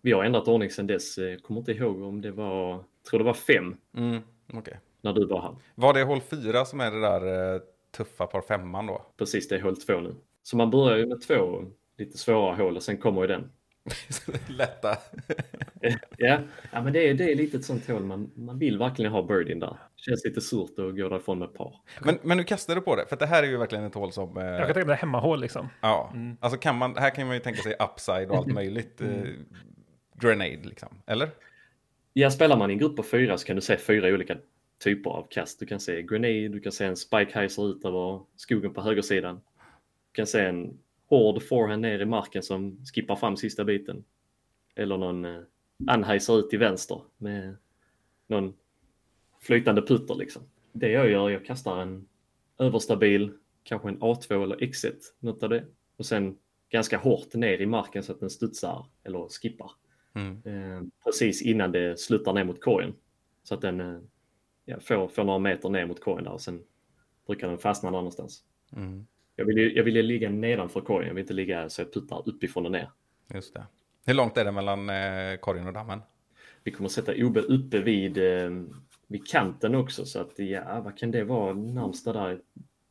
Vi 0.00 0.12
har 0.12 0.24
ändrat 0.24 0.48
ordning 0.48 0.70
sedan 0.70 0.86
dess. 0.86 1.18
Eh, 1.18 1.38
Kommer 1.38 1.60
inte 1.60 1.72
ihåg 1.72 2.02
om 2.02 2.20
det 2.20 2.30
var, 2.30 2.84
tror 3.10 3.18
det 3.18 3.24
var 3.24 3.34
fem 3.34 3.76
Mm, 3.96 4.20
okej. 4.52 4.80
när 5.00 5.12
du 5.12 5.26
var 5.26 5.42
här. 5.42 5.56
Var 5.74 5.94
det 5.94 6.02
hål 6.02 6.20
4 6.20 6.64
som 6.64 6.80
är 6.80 6.90
det 6.90 7.00
där 7.00 7.54
eh, 7.54 7.60
tuffa 7.96 8.26
par 8.26 8.40
femman 8.40 8.86
då? 8.86 9.02
Precis, 9.16 9.48
det 9.48 9.54
är 9.56 9.60
hål 9.62 9.76
två 9.76 10.00
nu. 10.00 10.14
Så 10.42 10.56
man 10.56 10.70
börjar 10.70 10.96
ju 10.98 11.06
med 11.06 11.20
två 11.22 11.64
lite 11.98 12.18
svåra 12.18 12.54
hål 12.54 12.76
och 12.76 12.82
sen 12.82 12.96
kommer 12.98 13.20
ju 13.20 13.26
den. 13.26 13.52
Lätta. 14.48 14.98
Ja, 16.18 16.40
ja 16.72 16.82
men 16.82 16.92
det 16.92 17.08
är, 17.10 17.14
det 17.14 17.32
är 17.32 17.34
lite 17.34 17.56
ett 17.56 17.64
sånt 17.64 17.88
hål 17.88 18.04
man, 18.04 18.30
man 18.34 18.58
vill 18.58 18.78
verkligen 18.78 19.12
ha 19.12 19.22
birdien 19.22 19.60
där. 19.60 19.76
Känns 19.96 20.24
lite 20.24 20.40
surt 20.40 20.70
att 20.70 20.96
gå 20.96 21.08
därifrån 21.08 21.38
med 21.38 21.54
par. 21.54 21.74
Men, 22.00 22.18
men 22.22 22.36
nu 22.36 22.44
kastar 22.44 22.74
du 22.74 22.80
på 22.80 22.96
det, 22.96 23.06
för 23.08 23.16
det 23.16 23.26
här 23.26 23.42
är 23.42 23.46
ju 23.46 23.56
verkligen 23.56 23.84
ett 23.84 23.94
hål 23.94 24.12
som... 24.12 24.36
Eh, 24.36 24.44
Jag 24.44 24.66
kan 24.66 24.74
tänka 24.74 24.86
mig 24.86 24.96
hemmahål 24.96 25.40
liksom. 25.40 25.68
ja, 25.80 26.12
alltså 26.40 26.58
kan 26.58 26.76
man, 26.78 26.96
här 26.96 27.10
kan 27.10 27.26
man 27.26 27.36
ju 27.36 27.40
tänka 27.40 27.62
sig 27.62 27.74
upside 27.80 28.30
och 28.30 28.36
allt 28.36 28.52
möjligt. 28.52 29.00
Eh, 29.00 29.08
grenade 30.20 30.58
liksom, 30.62 30.88
eller? 31.06 31.30
Ja, 32.12 32.30
spelar 32.30 32.56
man 32.56 32.70
i 32.70 32.72
en 32.72 32.78
grupp 32.78 32.96
på 32.96 33.02
fyra 33.02 33.38
så 33.38 33.46
kan 33.46 33.56
du 33.56 33.62
se 33.62 33.76
fyra 33.76 34.08
olika 34.08 34.36
typer 34.84 35.10
av 35.10 35.26
kast. 35.30 35.60
Du 35.60 35.66
kan 35.66 35.80
se 35.80 36.02
grenade, 36.02 36.48
du 36.48 36.60
kan 36.60 36.72
se 36.72 36.84
en 36.84 36.96
spike 36.96 37.38
heiser 37.38 37.70
ut 37.70 37.84
över 37.84 38.20
skogen 38.36 38.74
på 38.74 38.80
högersidan. 38.80 39.34
Du 39.36 40.16
kan 40.16 40.26
se 40.26 40.40
en 40.40 40.78
hård 41.06 41.42
forehand 41.42 41.82
ner 41.82 41.98
i 41.98 42.04
marken 42.04 42.42
som 42.42 42.84
skippar 42.94 43.16
fram 43.16 43.36
sista 43.36 43.64
biten. 43.64 44.04
Eller 44.74 44.96
någon 44.96 45.24
eh, 45.24 45.40
anheiser 45.86 46.38
ut 46.38 46.50
till 46.50 46.58
vänster 46.58 47.00
med 47.16 47.56
någon 48.26 48.54
flytande 49.40 49.82
putter 49.82 50.14
liksom. 50.14 50.42
Det 50.72 50.90
jag 50.90 51.10
gör, 51.10 51.30
jag 51.30 51.44
kastar 51.44 51.82
en 51.82 52.08
överstabil, 52.58 53.32
kanske 53.62 53.88
en 53.88 54.00
A2 54.00 54.42
eller 54.42 54.56
X1, 54.56 54.94
något 55.18 55.42
av 55.42 55.48
det. 55.50 55.64
Och 55.96 56.06
sen 56.06 56.38
ganska 56.68 56.98
hårt 56.98 57.34
ner 57.34 57.60
i 57.60 57.66
marken 57.66 58.02
så 58.02 58.12
att 58.12 58.20
den 58.20 58.30
studsar 58.30 58.86
eller 59.04 59.28
skippar 59.28 59.70
Mm. 60.16 60.42
eh, 60.44 60.82
precis 61.04 61.42
innan 61.42 61.72
det 61.72 62.00
slutar 62.00 62.32
ner 62.32 62.44
mot 62.44 62.60
korgen. 62.60 62.94
Så 63.42 63.54
att 63.54 63.60
den 63.60 63.80
eh, 63.80 64.00
ja, 64.64 64.80
får, 64.80 65.08
får 65.08 65.24
några 65.24 65.38
meter 65.38 65.68
ner 65.68 65.86
mot 65.86 66.00
korgen 66.00 66.24
där 66.24 66.32
och 66.32 66.40
sen 66.40 66.62
brukar 67.26 67.48
den 67.48 67.58
fastna 67.58 67.90
någon 67.90 67.98
annanstans. 67.98 68.44
Mm. 68.76 69.06
Jag 69.36 69.44
vill, 69.44 69.58
ju, 69.58 69.76
jag 69.76 69.84
vill 69.84 69.96
ju 69.96 70.02
ligga 70.02 70.30
nedanför 70.30 70.80
korgen, 70.80 71.08
jag 71.08 71.14
vill 71.14 71.22
inte 71.22 71.34
ligga 71.34 71.68
så 71.68 71.80
jag 71.80 71.92
puttar 71.92 72.28
uppifrån 72.28 72.66
och 72.66 72.72
ner. 72.72 72.90
Just 73.34 73.54
det. 73.54 73.66
Hur 74.06 74.14
långt 74.14 74.36
är 74.36 74.44
det 74.44 74.52
mellan 74.52 74.90
eh, 74.90 75.36
korgen 75.36 75.66
och 75.66 75.72
dammen? 75.72 76.02
Vi 76.64 76.70
kommer 76.72 76.88
sätta 76.88 77.12
OB 77.16 77.36
uppe 77.36 77.78
vid, 77.78 78.18
eh, 78.18 78.50
vid 79.06 79.26
kanten 79.26 79.74
också 79.74 80.04
så 80.04 80.20
att 80.20 80.38
ja, 80.38 80.80
vad 80.80 80.98
kan 80.98 81.10
det 81.10 81.24
vara 81.24 81.54
närmsta 81.54 82.12
där? 82.12 82.40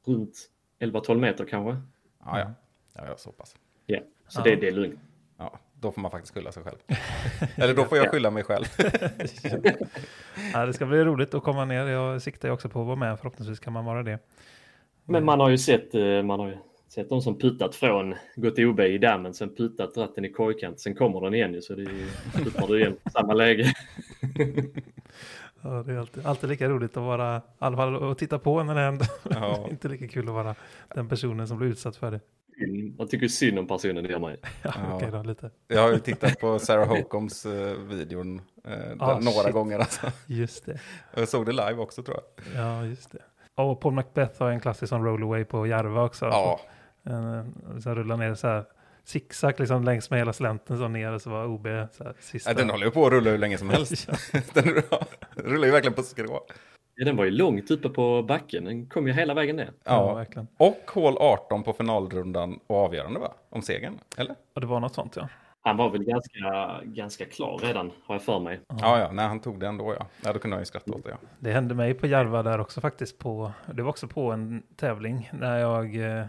Runt 0.05 0.49
11-12 0.79 1.17
meter 1.17 1.45
kanske? 1.45 1.81
Ja, 2.19 2.39
ja. 2.39 2.53
Ja, 2.93 3.05
ja 3.07 3.17
så 3.17 3.31
pass. 3.31 3.55
Ja, 3.85 3.99
så 4.27 4.39
Ja. 4.39 4.43
Det, 4.43 4.55
det 4.55 4.67
är 4.67 4.71
lugnt. 4.71 4.99
Ja, 5.37 5.59
då 5.73 5.91
får 5.91 6.01
man 6.01 6.11
faktiskt 6.11 6.33
skylla 6.33 6.51
sig 6.51 6.63
själv. 6.63 6.77
Eller 7.55 7.73
då 7.73 7.85
får 7.85 7.97
jag 7.97 8.11
skylla 8.11 8.31
mig 8.31 8.43
själv. 8.43 8.65
Ja, 10.53 10.65
det 10.65 10.73
ska 10.73 10.85
bli 10.85 11.03
roligt 11.03 11.33
att 11.33 11.43
komma 11.43 11.65
ner. 11.65 11.85
Jag 11.85 12.21
siktar 12.21 12.47
ju 12.47 12.53
också 12.53 12.69
på 12.69 12.81
att 12.81 12.87
vara 12.87 12.95
med. 12.95 13.19
Förhoppningsvis 13.19 13.59
kan 13.59 13.73
man 13.73 13.85
vara 13.85 14.03
det. 14.03 14.19
Men 15.05 15.25
man 15.25 15.39
har 15.39 15.49
ju 15.49 15.57
sett, 15.57 15.95
eh, 15.95 16.23
man 16.23 16.39
har 16.39 16.47
ju 16.47 16.57
sett 16.87 17.09
de 17.09 17.21
som 17.21 17.39
puttat 17.39 17.75
från, 17.75 18.15
gått 18.35 18.59
OB 18.59 18.79
i 18.79 18.97
dammen, 18.97 19.33
sen 19.33 19.55
puttat, 19.55 19.95
dratt 19.95 20.15
den 20.15 20.25
i 20.25 20.29
korgkant, 20.31 20.79
sen 20.79 20.95
kommer 20.95 21.21
den 21.21 21.33
igen 21.33 21.53
ju, 21.53 21.61
så 21.61 21.75
det 21.75 21.81
är 21.81 21.93
ju, 21.93 22.07
puttar 22.43 22.67
du 22.67 22.79
igen 22.79 22.97
samma 23.13 23.33
läge. 23.33 23.73
Ja, 25.61 25.83
det 25.85 25.93
är 25.93 25.97
alltid, 25.97 26.25
alltid 26.25 26.49
lika 26.49 26.69
roligt 26.69 26.97
att 26.97 27.03
vara, 27.03 27.37
i 27.37 27.41
alla 27.57 27.77
fall 27.77 28.11
att 28.11 28.17
titta 28.17 28.39
på 28.39 28.63
när 28.63 28.75
det 28.75 28.81
händer. 28.81 29.07
Ja. 29.29 29.67
inte 29.71 29.87
lika 29.87 30.07
kul 30.07 30.27
att 30.27 30.33
vara 30.33 30.55
den 30.95 31.09
personen 31.09 31.47
som 31.47 31.57
blir 31.57 31.67
utsatt 31.69 31.95
för 31.95 32.11
det. 32.11 32.19
Jag 32.97 33.09
tycker 33.09 33.27
synd 33.27 33.59
om 33.59 33.67
personen, 33.67 34.03
det 34.03 34.09
gör 34.09 34.19
man 34.19 34.31
ju. 34.31 34.37
Ja, 34.63 35.01
då, 35.11 35.23
lite. 35.23 35.51
Jag 35.67 35.81
har 35.81 35.91
ju 35.91 35.99
tittat 35.99 36.39
på 36.39 36.59
Sarah 36.59 36.87
Holcombs 36.87 37.45
eh, 37.45 37.73
videon 37.77 38.41
eh, 38.67 38.73
Ah, 38.99 39.19
några 39.19 39.43
shit. 39.43 39.53
gånger. 39.53 39.79
Alltså. 39.79 40.11
Just 40.27 40.65
det. 40.65 40.79
Jag 41.15 41.27
såg 41.29 41.45
det 41.45 41.51
live 41.51 41.75
också 41.75 42.03
tror 42.03 42.17
jag. 42.17 42.61
Ja, 42.61 42.85
just 42.85 43.11
det. 43.11 43.19
Och 43.55 43.79
Paul 43.81 43.93
Macbeth 43.93 44.39
har 44.43 44.49
en 44.51 44.59
klassisk 44.59 44.89
sån 44.89 45.03
rollaway 45.05 45.43
på 45.45 45.67
Järva 45.67 46.03
också. 46.03 46.25
Ja, 46.25 46.59
En, 47.03 47.81
så 47.81 47.95
rullar 47.95 48.17
ner 48.17 48.33
så 48.35 48.47
här 48.47 48.63
zigzag 49.03 49.59
liksom 49.59 49.83
längs 49.83 50.09
med 50.09 50.19
hela 50.19 50.33
slänten 50.33 50.77
så 50.77 50.87
ner 50.87 51.11
och 51.11 51.21
så 51.21 51.29
var 51.29 51.45
OB 51.45 51.67
så 51.91 52.03
här, 52.03 52.13
sista. 52.19 52.49
Ja, 52.49 52.53
den 52.57 52.69
håller 52.69 52.85
ju 52.85 52.91
på 52.91 53.05
att 53.05 53.11
rulla 53.13 53.29
hur 53.31 53.37
länge 53.37 53.57
som 53.57 53.69
helst. 53.69 54.07
den 54.53 54.63
rullar- 55.35 55.65
ju 55.65 55.71
verkligen 55.71 55.93
på 55.93 56.03
skrå. 56.03 56.41
Ja, 56.95 57.05
den 57.05 57.15
var 57.15 57.25
ju 57.25 57.31
långt 57.31 57.71
uppe 57.71 57.89
på 57.89 58.23
backen, 58.23 58.65
den 58.65 58.85
kom 58.89 59.07
ju 59.07 59.13
hela 59.13 59.33
vägen 59.33 59.55
ner. 59.55 59.69
Ja, 59.83 60.07
Ja. 60.07 60.13
verkligen. 60.13 60.47
Och 60.57 60.91
hål 60.93 61.17
18 61.19 61.63
på 61.63 61.73
finalrundan 61.73 62.59
och 62.67 62.77
avgörande 62.77 63.19
va? 63.19 63.33
Om 63.49 63.61
segern, 63.61 63.99
eller? 64.17 64.35
Och 64.55 64.61
det 64.61 64.67
var 64.67 64.79
något 64.79 64.93
sånt 64.93 65.15
ja. 65.15 65.27
Han 65.65 65.77
var 65.77 65.89
väl 65.89 66.03
ganska, 66.03 66.79
ganska 66.83 67.25
klar 67.25 67.59
redan, 67.63 67.91
har 68.05 68.15
jag 68.15 68.21
för 68.21 68.39
mig. 68.39 68.59
Ja, 68.67 68.99
ja, 68.99 69.11
när 69.11 69.27
han 69.27 69.39
tog 69.39 69.59
det 69.59 69.67
ändå 69.67 69.95
ja. 69.99 70.07
Ja, 70.23 70.33
då 70.33 70.39
kunde 70.39 70.55
jag 70.55 70.61
ju 70.61 70.65
skratta 70.65 70.91
åt 70.91 71.03
det 71.03 71.09
ja. 71.09 71.17
Det 71.39 71.51
hände 71.51 71.75
mig 71.75 71.93
på 71.93 72.07
Järva 72.07 72.43
där 72.43 72.59
också 72.59 72.81
faktiskt. 72.81 73.17
På, 73.17 73.51
det 73.73 73.81
var 73.81 73.89
också 73.89 74.07
på 74.07 74.31
en 74.31 74.63
tävling 74.75 75.29
när 75.33 75.57
jag, 75.57 75.95
eh, 75.95 76.25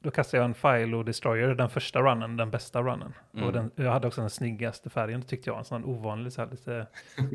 då 0.00 0.10
kastade 0.10 0.42
jag 0.42 0.44
en 0.44 0.54
File 0.54 0.96
och 0.96 1.04
Destroyer, 1.04 1.54
den 1.54 1.70
första 1.70 2.02
runnen, 2.02 2.36
den 2.36 2.50
bästa 2.50 2.82
runnen. 2.82 3.14
Mm. 3.34 3.46
Och 3.46 3.52
den, 3.52 3.70
jag 3.74 3.92
hade 3.92 4.06
också 4.06 4.20
den 4.20 4.30
snyggaste 4.30 4.90
färgen, 4.90 5.22
tyckte 5.22 5.50
jag, 5.50 5.58
en 5.58 5.64
sån 5.64 5.84
ovanlig, 5.84 6.32
så 6.32 6.42
här, 6.42 6.50
lite 6.50 6.86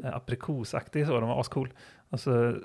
eh, 0.03 0.15
aprikosaktig, 0.15 1.07
så 1.07 1.19
den 1.19 1.29
var 1.29 1.39
ascool. 1.39 1.73
Och 2.09 2.19
så, 2.19 2.55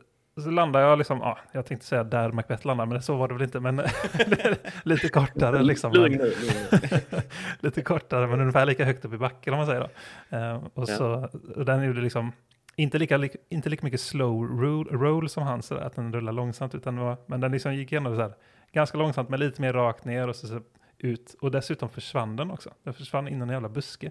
så 0.41 0.51
landade 0.51 0.85
jag 0.85 0.99
liksom, 0.99 1.19
ja, 1.19 1.39
jag 1.53 1.67
tänkte 1.67 1.87
säga 1.87 2.05
där 2.05 2.33
Macbeth 2.33 2.67
landade, 2.67 2.89
men 2.93 3.03
så 3.03 3.17
var 3.17 3.29
det 3.29 3.35
väl 3.35 3.43
inte, 3.43 3.61
men 3.61 3.77
lite 4.85 5.09
kortare 5.09 5.63
liksom. 5.63 5.93
Lugn 5.93 6.21
lite 7.61 7.83
kortare, 7.83 8.27
men 8.27 8.41
ungefär 8.41 8.67
lika 8.67 8.85
högt 8.85 9.05
upp 9.05 9.13
i 9.15 9.19
backen 9.19 9.53
om 9.53 9.59
man 9.59 9.67
säger 9.67 9.81
då. 9.81 10.37
Eh, 10.37 10.55
och, 10.75 10.83
Ja. 10.83 10.87
så, 10.87 11.29
och 11.57 11.65
den 11.65 11.85
gjorde 11.85 12.01
liksom 12.01 12.33
inte 12.77 12.99
lika, 12.99 13.17
lik- 13.17 13.37
inte 13.49 13.69
lika 13.69 13.85
mycket 13.87 14.01
slow 14.01 14.45
roll, 14.61 14.89
roll 14.89 15.29
som 15.29 15.43
hans, 15.43 15.67
så 15.67 15.75
där, 15.75 15.83
att 15.83 15.97
den 15.97 16.13
rullar 16.13 16.33
långsamt, 16.33 16.75
utan 16.75 16.97
var, 16.97 17.17
men 17.27 17.41
den 17.41 17.53
liksom 17.53 17.75
gick 17.75 17.93
igenom 17.93 18.17
så 18.17 18.23
här, 18.23 18.33
ganska 18.73 18.99
långsamt, 18.99 19.29
men 19.29 19.41
lite 19.41 19.61
mer 19.63 19.73
rakt 19.73 20.05
ner 20.05 20.29
och 20.29 20.37
så, 20.37 20.47
så 20.47 20.61
ut. 20.99 21.37
Och 21.41 21.51
dessutom 21.51 21.89
försvann 21.89 22.37
den 22.37 22.51
också. 22.51 22.71
Den 22.85 22.95
försvann 22.95 23.29
in 23.29 23.39
i 23.39 23.43
en 23.43 23.49
jävla 23.49 23.69
buske. 23.69 24.11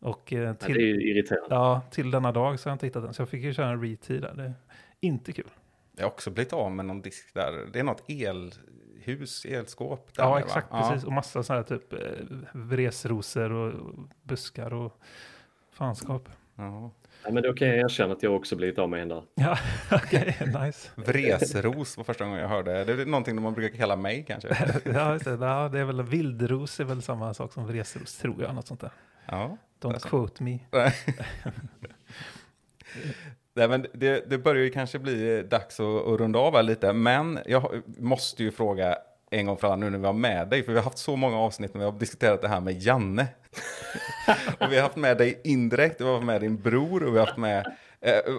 Och 0.00 0.32
eh, 0.32 0.38
Ja, 0.38 0.44
det 0.44 0.50
är 0.64 0.66
till, 0.66 0.76
ju 0.76 1.10
irriterande. 1.10 1.54
ja, 1.54 1.80
till 1.90 2.10
denna 2.10 2.32
dag 2.32 2.60
så 2.60 2.68
har 2.68 2.70
jag 2.70 2.74
inte 2.74 2.86
hittat 2.86 3.02
den, 3.02 3.14
så 3.14 3.22
jag 3.22 3.28
fick 3.28 3.42
ju 3.42 3.54
köra 3.54 3.68
en 3.68 3.82
retee 3.82 4.18
där. 4.20 4.32
Det 4.36 4.52
inte 5.00 5.32
kul. 5.32 5.50
Jag 5.96 6.04
har 6.04 6.10
också 6.10 6.30
blivit 6.30 6.52
av 6.52 6.72
med 6.72 6.84
någon 6.84 7.02
disk 7.02 7.34
där. 7.34 7.66
Det 7.72 7.78
är 7.78 7.84
något 7.84 8.04
elhus, 8.08 9.44
elskåp. 9.44 10.14
Där 10.14 10.22
Ja, 10.22 10.38
exakt, 10.38 10.72
va? 10.72 10.88
precis. 10.90 11.06
Och 11.06 11.12
massa 11.12 11.42
sådana 11.42 11.62
här 11.62 11.78
typ 11.78 11.92
eh, 11.92 11.98
vresrosor 12.52 13.52
och, 13.52 13.98
buskar 14.22 14.72
och 14.74 15.00
fanskap. 15.72 16.28
Ja. 16.56 16.90
Ja, 17.24 17.30
men 17.30 17.42
då 17.42 17.52
kan 17.52 17.68
jag 17.68 17.76
erkänna 17.76 18.12
att 18.12 18.22
jag 18.22 18.36
också 18.36 18.56
blivit 18.56 18.78
av 18.78 18.88
med 18.88 19.02
en 19.02 19.08
där. 19.08 19.22
Ja, 19.34 19.58
okej, 19.92 20.36
nice. 20.62 20.90
Vresros 20.94 21.96
var 21.96 22.04
första 22.04 22.24
gången 22.24 22.40
jag 22.40 22.48
hörde. 22.48 22.84
Det 22.84 22.92
är 22.92 23.06
någonting 23.06 23.42
man 23.42 23.54
brukar 23.54 23.76
kalla 23.76 23.96
mig 23.96 24.24
kanske. 24.28 24.48
Ja, 24.84 25.12
just 25.12 25.24
det. 25.24 25.30
Ja, 25.30 25.68
det 25.68 25.78
är 25.80 25.84
väl 25.84 26.02
vildros 26.02 26.80
är 26.80 26.84
väl 26.84 27.02
samma 27.02 27.34
sak 27.34 27.52
som 27.52 27.66
vresros, 27.66 28.18
tror 28.18 28.42
jag. 28.42 28.54
Något 28.54 28.66
sånt 28.66 28.80
där. 28.80 28.90
Ja. 29.26 29.56
Don't 29.80 30.08
quote 30.08 30.42
me. 30.42 30.58
Nej, 33.54 33.68
men 33.68 33.86
det, 33.92 34.30
det 34.30 34.38
börjar 34.38 34.64
ju 34.64 34.70
kanske 34.70 34.98
bli 34.98 35.42
dags 35.42 35.80
att, 35.80 36.06
att 36.06 36.20
runda 36.20 36.38
av 36.38 36.54
här 36.54 36.62
lite, 36.62 36.92
men 36.92 37.38
jag 37.46 37.82
måste 37.98 38.42
ju 38.42 38.50
fråga 38.50 38.98
en 39.30 39.46
gång 39.46 39.56
för 39.56 39.66
alla 39.66 39.76
nu 39.76 39.90
när 39.90 39.98
vi 39.98 40.06
har 40.06 40.12
med 40.12 40.48
dig, 40.48 40.62
för 40.62 40.72
vi 40.72 40.78
har 40.78 40.84
haft 40.84 40.98
så 40.98 41.16
många 41.16 41.36
avsnitt 41.36 41.74
när 41.74 41.78
vi 41.78 41.84
har 41.84 41.98
diskuterat 41.98 42.42
det 42.42 42.48
här 42.48 42.60
med 42.60 42.82
Janne. 42.82 43.26
och 44.58 44.72
vi 44.72 44.76
har 44.76 44.82
haft 44.82 44.96
med 44.96 45.18
dig 45.18 45.40
indirekt, 45.44 46.00
vi 46.00 46.04
har 46.04 46.12
haft 46.12 46.26
med 46.26 46.40
din 46.40 46.56
bror 46.56 47.02
och 47.02 47.14
vi 47.14 47.18
har 47.18 47.26
haft 47.26 47.38
med... 47.38 47.66
Eh, 48.00 48.34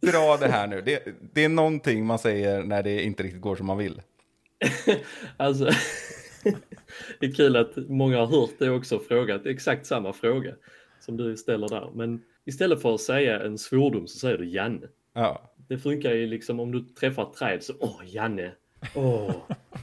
dra 0.00 0.36
det 0.36 0.48
här 0.48 0.66
nu, 0.66 0.80
det, 0.80 1.02
det 1.32 1.44
är 1.44 1.48
någonting 1.48 2.06
man 2.06 2.18
säger 2.18 2.62
när 2.62 2.82
det 2.82 3.02
inte 3.02 3.22
riktigt 3.22 3.40
går 3.40 3.56
som 3.56 3.66
man 3.66 3.78
vill. 3.78 4.02
Alltså, 5.36 5.64
det 7.20 7.26
är 7.26 7.34
kul 7.34 7.56
att 7.56 7.76
många 7.76 8.18
har 8.18 8.26
hört 8.26 8.58
det 8.58 8.70
också 8.70 8.96
och 8.96 9.04
frågat 9.04 9.46
exakt 9.46 9.86
samma 9.86 10.12
fråga 10.12 10.54
som 11.00 11.16
du 11.16 11.36
ställer 11.36 11.68
där. 11.68 11.90
Men 11.94 12.22
istället 12.44 12.82
för 12.82 12.94
att 12.94 13.00
säga 13.00 13.40
en 13.42 13.58
svordom 13.58 14.06
så 14.06 14.18
säger 14.18 14.38
du 14.38 14.44
Janne. 14.48 14.86
Ja, 15.12 15.42
Det 15.68 15.78
funkar 15.78 16.10
ju 16.12 16.26
liksom 16.26 16.60
om 16.60 16.72
du 16.72 16.80
träffar 16.80 17.22
ett 17.22 17.34
träd 17.34 17.62
så, 17.62 17.72
åh 17.80 18.00
Janne, 18.06 18.52
åh, 18.94 19.34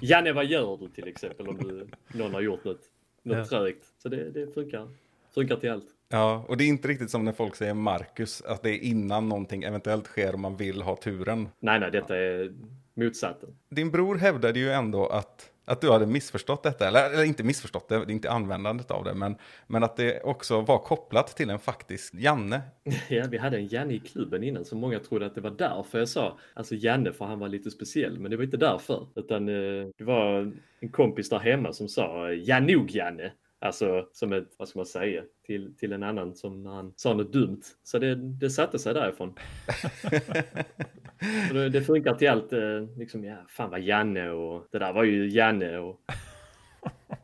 Janne 0.01 0.31
vad 0.33 0.45
gör 0.45 0.77
du 0.77 0.87
till 0.89 1.07
exempel 1.07 1.47
om 1.47 1.57
du, 1.57 1.87
någon 2.17 2.33
har 2.33 2.41
gjort 2.41 2.63
något, 2.63 2.81
något 3.23 3.37
Ja. 3.37 3.45
trögt. 3.45 3.85
Så 4.03 4.09
det, 4.09 4.29
det 4.31 4.53
funkar, 4.53 4.87
funkar 5.33 5.55
till 5.55 5.71
allt. 5.71 5.85
ja, 6.09 6.45
och 6.47 6.57
det 6.57 6.63
är 6.63 6.67
inte 6.67 6.87
riktigt 6.87 7.09
som 7.11 7.25
när 7.25 7.31
folk 7.33 7.55
säger 7.55 7.73
Marcus, 7.73 8.41
att 8.41 8.63
det 8.63 8.69
är 8.69 8.79
innan 8.83 9.29
någonting 9.29 9.63
eventuellt 9.63 10.05
sker 10.05 10.33
och 10.33 10.39
man 10.39 10.57
vill 10.57 10.81
ha 10.81 10.95
turen. 10.95 11.49
Nej, 11.59 11.79
nej, 11.79 11.91
detta 11.91 12.17
är 12.17 12.53
motsatsen. 12.93 13.49
Din 13.69 13.91
bror 13.91 14.15
hävdade 14.15 14.59
ju 14.59 14.69
ändå 14.71 15.07
att, 15.07 15.49
att 15.69 15.81
du 15.81 15.91
hade 15.91 16.05
missförstått 16.05 16.63
detta, 16.63 16.87
eller, 16.87 17.13
eller 17.13 17.23
inte 17.23 17.43
missförstått 17.43 17.89
det, 17.89 17.95
det 17.95 18.11
är 18.11 18.15
inte 18.15 18.31
användandet 18.31 18.91
av 18.91 19.03
det, 19.03 19.13
men, 19.13 19.35
men 19.67 19.83
att 19.83 19.95
det 19.97 20.21
också 20.23 20.61
var 20.61 20.77
kopplat 20.77 21.27
till 21.27 21.49
en 21.49 21.59
faktisk 21.59 22.13
Janne. 22.13 22.61
Ja, 23.09 23.25
vi 23.29 23.37
hade 23.37 23.57
en 23.57 23.67
Janne 23.67 23.93
i 23.93 23.99
klubben 23.99 24.43
innan 24.43 24.65
så 24.65 24.75
många 24.75 24.99
trodde 24.99 25.25
att 25.25 25.35
det 25.35 25.41
var 25.41 25.51
därför 25.51 25.99
jag 25.99 26.09
sa 26.09 26.37
alltså 26.53 26.75
Janne 26.75 27.13
för 27.13 27.25
han 27.25 27.39
var 27.39 27.47
lite 27.47 27.71
speciell. 27.71 28.19
Men 28.19 28.31
det 28.31 28.37
var 28.37 28.43
inte 28.43 28.57
därför. 28.57 29.07
Utan 29.15 29.49
eh, 29.49 29.87
det 29.97 30.03
var 30.03 30.53
en 30.79 30.89
kompis 30.89 31.29
där 31.29 31.39
hemma 31.39 31.73
som 31.73 31.87
sa 31.87 32.31
ja 32.31 32.59
nog 32.59 32.91
Janne. 32.91 33.31
Alltså 33.61 34.07
som 34.13 34.33
ett, 34.33 34.47
vad 34.57 34.67
ska 34.67 34.79
man 34.79 34.85
säga, 34.85 35.23
till, 35.45 35.75
till 35.77 35.93
en 35.93 36.03
annan 36.03 36.35
som 36.35 36.65
han 36.65 36.93
sa 36.95 37.13
något 37.13 37.33
dumt. 37.33 37.61
Så 37.83 37.99
det, 37.99 38.15
det 38.15 38.49
satte 38.49 38.79
sig 38.79 38.93
därifrån. 38.93 39.33
Det, 41.53 41.69
det 41.69 41.81
funkar 41.81 42.13
till 42.13 42.29
allt, 42.29 42.53
eh, 42.53 42.97
liksom 42.97 43.23
ja, 43.23 43.35
fan 43.47 43.69
vad 43.69 43.81
Janne 43.81 44.29
och 44.29 44.67
det 44.71 44.79
där 44.79 44.93
var 44.93 45.03
ju 45.03 45.29
Janne 45.29 45.77
och 45.77 46.01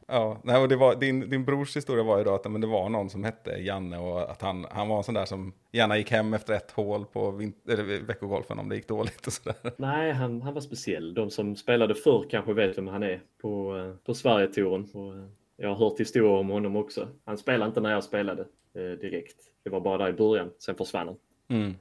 Ja, 0.08 0.41
nej, 0.43 0.62
och 0.62 0.70
det 0.70 0.76
var, 0.76 0.96
din, 0.96 1.30
din 1.30 1.46
brors 1.46 1.76
historia 1.76 2.04
var 2.04 2.18
ju 2.18 2.24
då 2.24 2.36
att 2.36 2.52
men 2.52 2.62
det 2.62 2.68
var 2.68 2.89
någon 2.89 3.10
som 3.10 3.24
hette 3.24 3.52
Janne 3.52 3.98
och 3.98 4.32
att 4.32 4.41
han, 4.41 4.66
han 4.72 4.88
var 4.88 4.98
en 4.98 5.04
sån 5.04 5.14
där 5.14 5.26
som 5.26 5.54
gärna 5.72 5.98
gick 5.98 6.12
hem 6.12 6.34
efter 6.34 6.54
ett 6.54 6.72
hål 6.72 7.06
på 7.06 7.32
vint, 7.32 7.70
eller 7.70 8.02
veckogolfen 8.02 8.60
om 8.60 8.70
det 8.70 8.76
gick 8.76 8.88
dåligt 8.88 9.28
och 9.28 9.34
sådär. 9.34 9.56
Nej, 9.78 10.12
han, 10.12 10.41
han 10.41 10.54
var 10.54 10.62
speciell. 10.62 11.14
De 11.14 11.30
som 11.30 11.56
spelade 11.56 11.96
förr 11.96 12.26
kanske 12.30 12.54
vet 12.54 12.78
vem 12.78 12.88
han 12.88 13.04
är 13.04 13.22
på, 13.41 13.78
eh, 13.78 14.06
på 14.06 14.14
Sverigetouren. 14.14 14.89
Och, 14.93 15.16
eh, 15.16 15.26
Jag 15.58 15.70
har 15.70 15.76
hört 15.76 16.00
historier 16.00 16.39
om 16.39 16.50
honom 16.50 16.76
också. 16.76 17.08
Han 17.26 17.38
spelade 17.38 17.68
inte 17.70 17.82
när 17.82 17.91
jag 17.91 18.04
spelade 18.04 18.41
eh, 18.74 19.00
direkt. 19.02 19.36
Det 19.64 19.70
var 19.70 19.80
bara 19.82 19.98
där 19.98 20.10
i 20.10 20.14
början, 20.14 20.52
sen 20.60 20.76
försvann 20.76 21.08
han. 21.08 21.18
Mm. 21.60 21.74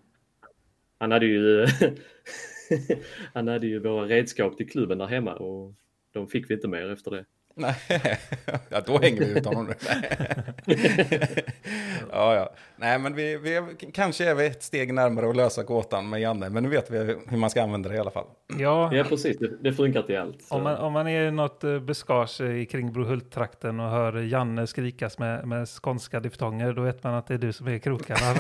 Han 1.05 1.13
hade 1.13 1.27
ju, 1.27 1.67
han 3.35 3.49
hade 3.49 3.67
ju 3.67 3.79
våra 3.79 4.07
redskap 4.07 4.57
till 4.57 4.69
klubben 4.69 4.99
där 4.99 5.07
hemma 5.07 5.35
och 5.35 5.75
de 6.13 6.29
fick 6.29 6.51
vi 6.51 6.55
inte 6.55 6.69
mer 6.69 6.93
efter 6.93 7.11
det. 7.11 7.25
Nej, 7.57 7.75
ja, 8.69 8.81
då 8.87 8.99
hänger 8.99 9.21
vi 9.21 9.39
ut 9.39 9.47
honom 9.47 9.67
nu. 9.67 9.75
ja, 12.11 12.35
ja. 12.35 12.55
Nej, 12.77 12.99
men 12.99 13.15
vi, 13.15 13.37
vi 13.37 13.55
är, 13.55 13.93
kanske 13.93 14.31
är 14.31 14.35
vi 14.35 14.47
ett 14.47 14.63
steg 14.63 14.95
närmare 14.95 15.31
att 15.31 15.37
lösa 15.37 15.63
gåtan 15.63 16.09
med 16.09 16.21
Janne, 16.21 16.51
men 16.51 16.63
nu 16.63 16.69
vet 16.69 16.91
vi 16.91 16.99
hur 17.29 17.37
man 17.37 17.51
ska 17.51 17.63
använda 17.63 17.89
det 17.89 17.95
i 17.95 17.99
alla 17.99 18.11
fall. 18.11 18.27
Ja, 18.59 18.95
Ja, 18.95 19.05
precis. 19.05 19.39
Det, 19.39 19.57
det 19.61 19.73
funkar 19.73 20.03
till 20.03 20.19
allt. 20.19 20.43
Så. 20.43 20.55
om 20.55 20.63
man, 20.63 20.77
om 20.77 20.93
man 20.93 21.09
är 21.09 21.29
i 21.29 21.31
något 21.31 21.65
eh, 21.65 21.79
buskage 21.79 22.41
i 22.41 22.67
kring 22.67 22.93
Brohult-trakten 22.93 23.81
och 23.81 23.91
hör 23.91 24.13
Janne 24.13 24.67
skrikas 24.67 25.19
med, 25.19 25.49
med 25.49 25.69
skånska 25.69 26.21
diftonger, 26.21 26.73
då 26.73 26.83
vet 26.83 27.05
man 27.05 27.15
att 27.15 27.27
det 27.27 27.35
är 27.35 27.39
du 27.39 27.53
som 27.53 27.69
är 27.69 27.79
krokarna. 27.79 28.35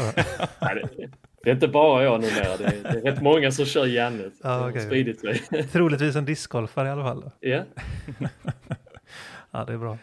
Nej, 0.60 0.74
det, 0.96 1.10
det 1.44 1.50
är 1.50 1.54
inte 1.54 1.68
bara 1.68 2.04
jag 2.04 2.20
numera. 2.20 2.56
Det 2.58 2.64
är, 2.64 2.92
det 2.92 2.98
är 2.98 3.12
rätt 3.12 3.22
många 3.22 3.50
som 3.50 3.64
kör 3.64 3.86
Janne. 3.86 4.30
Spridit 4.80 5.20
sig. 5.20 5.38
Troligtvis 5.72 6.16
en 6.16 6.24
discgolfare 6.24 6.88
i 6.88 6.90
alla 6.90 7.02
fall. 7.02 7.30
ja. 7.40 7.62
Ja, 9.50 9.64
det 9.64 9.72
är 9.72 9.78
bra. 9.78 9.98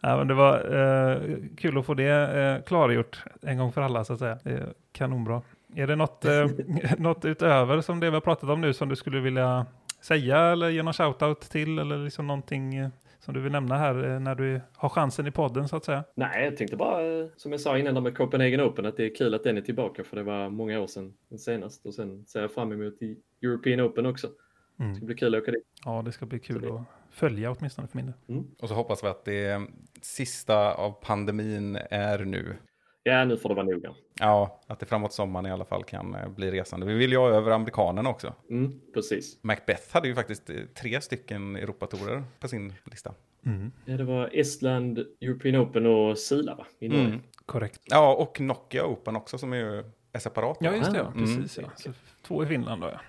Ja, 0.00 0.16
men 0.16 0.28
det 0.28 0.34
var 0.34 0.54
eh, 0.54 1.18
kul 1.56 1.78
att 1.78 1.86
få 1.86 1.94
det 1.94 2.38
eh, 2.40 2.64
klargjort 2.64 3.24
en 3.42 3.58
gång 3.58 3.72
för 3.72 3.80
alla 3.82 4.04
så 4.04 4.12
att 4.12 4.18
säga. 4.18 4.38
Det 4.44 4.50
är 4.50 4.72
kanonbra. 4.92 5.42
Är 5.74 5.86
det 5.86 5.96
något, 5.96 6.24
eh, 6.24 6.46
något 6.98 7.24
utöver 7.24 7.80
som 7.80 8.00
det 8.00 8.10
vi 8.10 8.14
har 8.14 8.20
pratat 8.20 8.50
om 8.50 8.60
nu 8.60 8.72
som 8.72 8.88
du 8.88 8.96
skulle 8.96 9.20
vilja 9.20 9.66
säga 10.00 10.38
eller 10.38 10.68
ge 10.68 10.82
någon 10.82 10.94
shoutout 10.94 11.40
till 11.40 11.78
eller 11.78 11.98
liksom 11.98 12.26
någonting 12.26 12.76
eh, 12.76 12.88
som 13.30 13.34
du 13.34 13.40
vill 13.40 13.52
nämna 13.52 13.76
här 13.78 14.08
eh, 14.14 14.20
när 14.20 14.34
du 14.34 14.60
har 14.76 14.88
chansen 14.88 15.26
i 15.26 15.30
podden 15.30 15.68
så 15.68 15.76
att 15.76 15.84
säga? 15.84 16.04
Nej, 16.14 16.44
jag 16.44 16.56
tänkte 16.56 16.76
bara, 16.76 17.02
eh, 17.20 17.26
som 17.36 17.52
jag 17.52 17.60
sa 17.60 17.78
innan 17.78 17.94
där 17.94 18.00
med 18.00 18.16
Copenhagen 18.16 18.60
Open, 18.60 18.86
att 18.86 18.96
det 18.96 19.04
är 19.04 19.14
kul 19.14 19.34
att 19.34 19.44
den 19.44 19.56
är 19.56 19.60
tillbaka 19.60 20.04
för 20.04 20.16
det 20.16 20.22
var 20.22 20.48
många 20.50 20.80
år 20.80 20.86
sedan 20.86 21.14
den 21.28 21.38
senast. 21.38 21.86
Och 21.86 21.94
sen 21.94 22.24
ser 22.26 22.40
jag 22.40 22.52
fram 22.52 22.72
emot 22.72 23.02
i 23.02 23.16
European 23.42 23.80
Open 23.80 24.06
också. 24.06 24.28
Det 24.76 24.84
Mm. 24.84 24.96
ska 24.96 25.06
bli 25.06 25.14
kul 25.14 25.34
att 25.34 25.42
åka 25.42 25.50
dit. 25.50 25.64
Ja, 25.84 26.02
det 26.04 26.12
ska 26.12 26.26
bli 26.26 26.38
kul 26.38 26.60
det- 26.62 26.72
att 26.74 26.82
följa 27.10 27.50
åtminstone 27.50 27.88
för 27.88 27.96
min 27.96 28.06
del. 28.06 28.42
Och 28.62 28.68
så 28.68 28.74
hoppas 28.74 29.04
vi 29.04 29.08
att 29.08 29.24
det 29.24 29.60
sista 30.02 30.74
av 30.74 30.90
pandemin 30.90 31.78
är 31.90 32.18
nu. 32.24 32.56
Ja, 33.02 33.24
nu 33.24 33.36
får 33.36 33.48
det 33.48 33.54
vara 33.54 33.66
noga. 33.66 33.90
Ja, 34.20 34.60
att 34.66 34.80
det 34.80 34.86
framåt 34.86 35.12
sommaren 35.12 35.46
i 35.46 35.50
alla 35.50 35.64
fall 35.64 35.84
kan 35.84 36.14
eh, 36.14 36.28
bli 36.28 36.50
resande. 36.50 36.86
Vi 36.86 36.94
vill 36.94 37.10
ju 37.10 37.18
ha 37.18 37.28
över 37.28 37.50
amerikanerna 37.50 38.10
också. 38.10 38.34
Mm, 38.50 38.80
precis. 38.94 39.38
Macbeth 39.42 39.82
hade 39.90 40.08
ju 40.08 40.14
faktiskt 40.14 40.50
eh, 40.50 40.56
tre 40.74 41.00
stycken 41.00 41.56
Europatorer 41.56 42.24
på 42.40 42.48
sin 42.48 42.72
lista. 42.84 43.14
Mm. 43.46 43.72
Ja, 43.84 43.96
det 43.96 44.04
var 44.04 44.30
Estland, 44.32 44.98
European 45.20 45.56
Open 45.56 45.86
och 45.86 46.18
Sila 46.18 46.54
va? 46.54 46.66
I 46.78 46.88
Norge. 46.88 47.04
Mm. 47.04 47.20
Korrekt. 47.46 47.80
Ja, 47.84 48.14
och 48.14 48.40
Nokia 48.40 48.86
Open 48.86 49.16
också 49.16 49.38
som 49.38 49.52
är 49.52 49.56
ju 49.56 49.84
är 50.12 50.18
separat. 50.18 50.58
Ja, 50.60 50.74
just 50.76 50.92
det. 50.92 50.98
Ja. 50.98 51.04
Ah, 51.04 51.12
Precis. 51.12 51.58
mm. 51.58 51.70
Ja. 51.84 51.92
Två 52.22 52.44
i 52.44 52.46
Finland 52.46 52.82
då, 52.82 52.88
ja. 52.88 53.00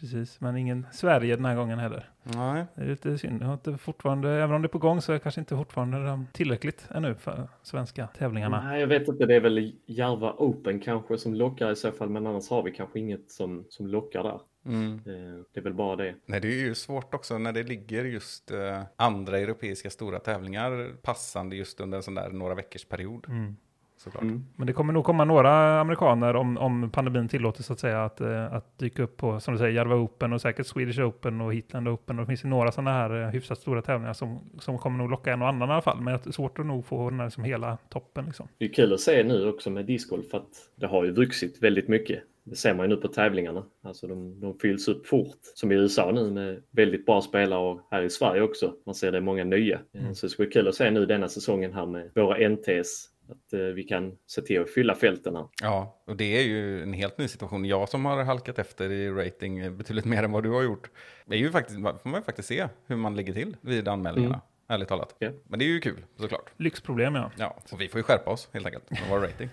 Precis, 0.00 0.40
men 0.40 0.56
ingen 0.56 0.86
Sverige 0.92 1.36
den 1.36 1.44
här 1.44 1.56
gången 1.56 1.78
heller. 1.78 2.10
Nej. 2.22 2.64
Det 2.74 2.82
är 2.82 2.86
lite 2.86 3.18
synd. 3.18 3.42
Jag 3.42 3.46
har 3.46 3.54
inte 3.54 3.78
fortfarande, 3.78 4.30
även 4.30 4.56
om 4.56 4.62
det 4.62 4.66
är 4.66 4.70
på 4.70 4.78
gång 4.78 5.02
så 5.02 5.12
är 5.12 5.14
det 5.14 5.20
kanske 5.20 5.40
inte 5.40 5.56
fortfarande 5.56 6.24
tillräckligt 6.32 6.88
ännu 6.94 7.14
för 7.14 7.48
svenska 7.62 8.06
tävlingarna. 8.06 8.62
Nej, 8.64 8.80
jag 8.80 8.86
vet 8.86 9.08
inte. 9.08 9.26
Det 9.26 9.34
är 9.34 9.40
väl 9.40 9.72
Järva 9.86 10.34
Open 10.38 10.80
kanske 10.80 11.18
som 11.18 11.34
lockar 11.34 11.72
i 11.72 11.76
så 11.76 11.92
fall, 11.92 12.08
men 12.08 12.26
annars 12.26 12.50
har 12.50 12.62
vi 12.62 12.72
kanske 12.72 12.98
inget 12.98 13.30
som, 13.30 13.64
som 13.68 13.86
lockar 13.86 14.22
där. 14.22 14.40
Mm. 14.66 14.94
Eh, 14.94 15.44
Det 15.52 15.60
är 15.60 15.64
väl 15.64 15.74
bara 15.74 15.96
det. 15.96 16.14
Nej, 16.26 16.40
det 16.40 16.48
är 16.48 16.66
ju 16.66 16.74
svårt 16.74 17.14
också 17.14 17.38
när 17.38 17.52
det 17.52 17.62
ligger 17.62 18.04
just 18.04 18.50
eh, 18.50 18.82
andra 18.96 19.38
europeiska 19.38 19.90
stora 19.90 20.18
tävlingar 20.18 20.90
passande 21.02 21.56
just 21.56 21.80
under 21.80 21.96
en 21.96 22.02
sån 22.02 22.14
där 22.14 22.30
några 22.30 22.54
veckors 22.54 22.84
period. 22.84 23.28
Mm. 23.28 23.56
Såklart. 23.96 24.22
Mm. 24.22 24.46
Men 24.56 24.66
det 24.66 24.72
kommer 24.72 24.92
nog 24.92 25.04
komma 25.04 25.24
några 25.24 25.80
amerikaner 25.80 26.36
om, 26.36 26.58
om 26.58 26.90
pandemin 26.90 27.28
tillåter 27.28 27.62
så 27.62 27.72
att 27.72 27.80
säga 27.80 28.04
att, 28.04 28.20
eh, 28.20 28.52
att 28.52 28.78
dyka 28.78 29.02
upp 29.02 29.16
på, 29.16 29.40
som 29.40 29.54
du 29.54 29.58
säger, 29.58 29.72
Järva 29.72 29.96
Open 29.96 30.32
och 30.32 30.40
säkert 30.40 30.66
Swedish 30.66 31.00
Open 31.00 31.40
och 31.40 31.54
Heatland 31.54 31.88
Open. 31.88 32.18
Och 32.18 32.24
det 32.24 32.26
finns 32.26 32.44
ju 32.44 32.48
några 32.48 32.72
sådana 32.72 32.92
här 32.92 33.22
eh, 33.22 33.28
hyfsat 33.28 33.58
stora 33.58 33.82
tävlingar 33.82 34.12
som, 34.12 34.40
som 34.58 34.78
kommer 34.78 34.98
nog 34.98 35.10
locka 35.10 35.32
en 35.32 35.42
och 35.42 35.48
annan 35.48 35.68
i 35.68 35.72
alla 35.72 35.82
fall. 35.82 36.00
Men 36.00 36.14
det 36.14 36.26
är 36.26 36.32
svårt 36.32 36.58
att 36.58 36.66
nog 36.66 36.86
få 36.86 37.10
den 37.10 37.20
här 37.20 37.28
som 37.28 37.44
hela 37.44 37.78
toppen 37.88 38.24
liksom. 38.24 38.48
Det 38.58 38.64
är 38.64 38.72
kul 38.72 38.92
att 38.92 39.00
se 39.00 39.24
nu 39.24 39.48
också 39.48 39.70
med 39.70 39.86
discgolf 39.86 40.30
för 40.30 40.38
att 40.38 40.70
det 40.76 40.86
har 40.86 41.04
ju 41.04 41.12
vuxit 41.12 41.62
väldigt 41.62 41.88
mycket. 41.88 42.22
Det 42.44 42.56
ser 42.56 42.74
man 42.74 42.90
ju 42.90 42.94
nu 42.94 43.00
på 43.00 43.08
tävlingarna. 43.08 43.64
Alltså 43.82 44.06
de, 44.06 44.40
de 44.40 44.58
fylls 44.58 44.88
upp 44.88 45.06
fort. 45.06 45.38
Som 45.54 45.72
i 45.72 45.74
USA 45.74 46.10
nu 46.12 46.30
med 46.30 46.62
väldigt 46.70 47.06
bra 47.06 47.20
spelare 47.20 47.60
och 47.60 47.80
här 47.90 48.02
i 48.02 48.10
Sverige 48.10 48.42
också. 48.42 48.74
Man 48.86 48.94
ser 48.94 49.12
det 49.12 49.20
många 49.20 49.44
nya. 49.44 49.80
Mm. 49.94 50.14
Så 50.14 50.26
det 50.26 50.30
ska 50.30 50.42
bli 50.42 50.52
kul 50.52 50.68
att 50.68 50.74
se 50.74 50.90
nu 50.90 51.06
denna 51.06 51.28
säsongen 51.28 51.72
här 51.72 51.86
med 51.86 52.10
våra 52.14 52.48
NTS. 52.48 53.08
Att 53.28 53.52
eh, 53.52 53.60
vi 53.60 53.82
kan 53.82 54.16
se 54.26 54.42
till 54.42 54.62
att 54.62 54.70
fylla 54.70 54.94
fälten. 54.94 55.36
Ja, 55.62 56.02
och 56.06 56.16
det 56.16 56.38
är 56.38 56.42
ju 56.42 56.82
en 56.82 56.92
helt 56.92 57.18
ny 57.18 57.28
situation. 57.28 57.64
Jag 57.64 57.88
som 57.88 58.04
har 58.04 58.24
halkat 58.24 58.58
efter 58.58 58.90
i 58.90 59.10
rating 59.10 59.58
eh, 59.58 59.70
betydligt 59.70 60.04
mer 60.04 60.22
än 60.22 60.32
vad 60.32 60.42
du 60.42 60.50
har 60.50 60.62
gjort. 60.62 60.90
Det 61.26 61.36
är 61.36 61.38
ju 61.38 61.50
faktiskt, 61.50 61.78
får 61.78 62.08
man 62.08 62.20
ju 62.20 62.24
faktiskt 62.24 62.48
se 62.48 62.68
hur 62.86 62.96
man 62.96 63.16
ligger 63.16 63.32
till 63.32 63.56
vid 63.60 63.88
anmälningarna. 63.88 64.34
Mm. 64.34 64.46
Ärligt 64.68 64.88
talat. 64.88 65.14
Ja. 65.18 65.30
Men 65.44 65.58
det 65.58 65.64
är 65.64 65.68
ju 65.68 65.80
kul 65.80 66.04
såklart. 66.16 66.50
Lyxproblem 66.56 67.14
ja. 67.14 67.30
Ja, 67.36 67.56
och 67.72 67.80
vi 67.80 67.88
får 67.88 67.98
ju 67.98 68.02
skärpa 68.02 68.30
oss 68.30 68.48
helt 68.52 68.66
enkelt 68.66 68.90
med 68.90 69.00
vår 69.10 69.18
rating. 69.18 69.48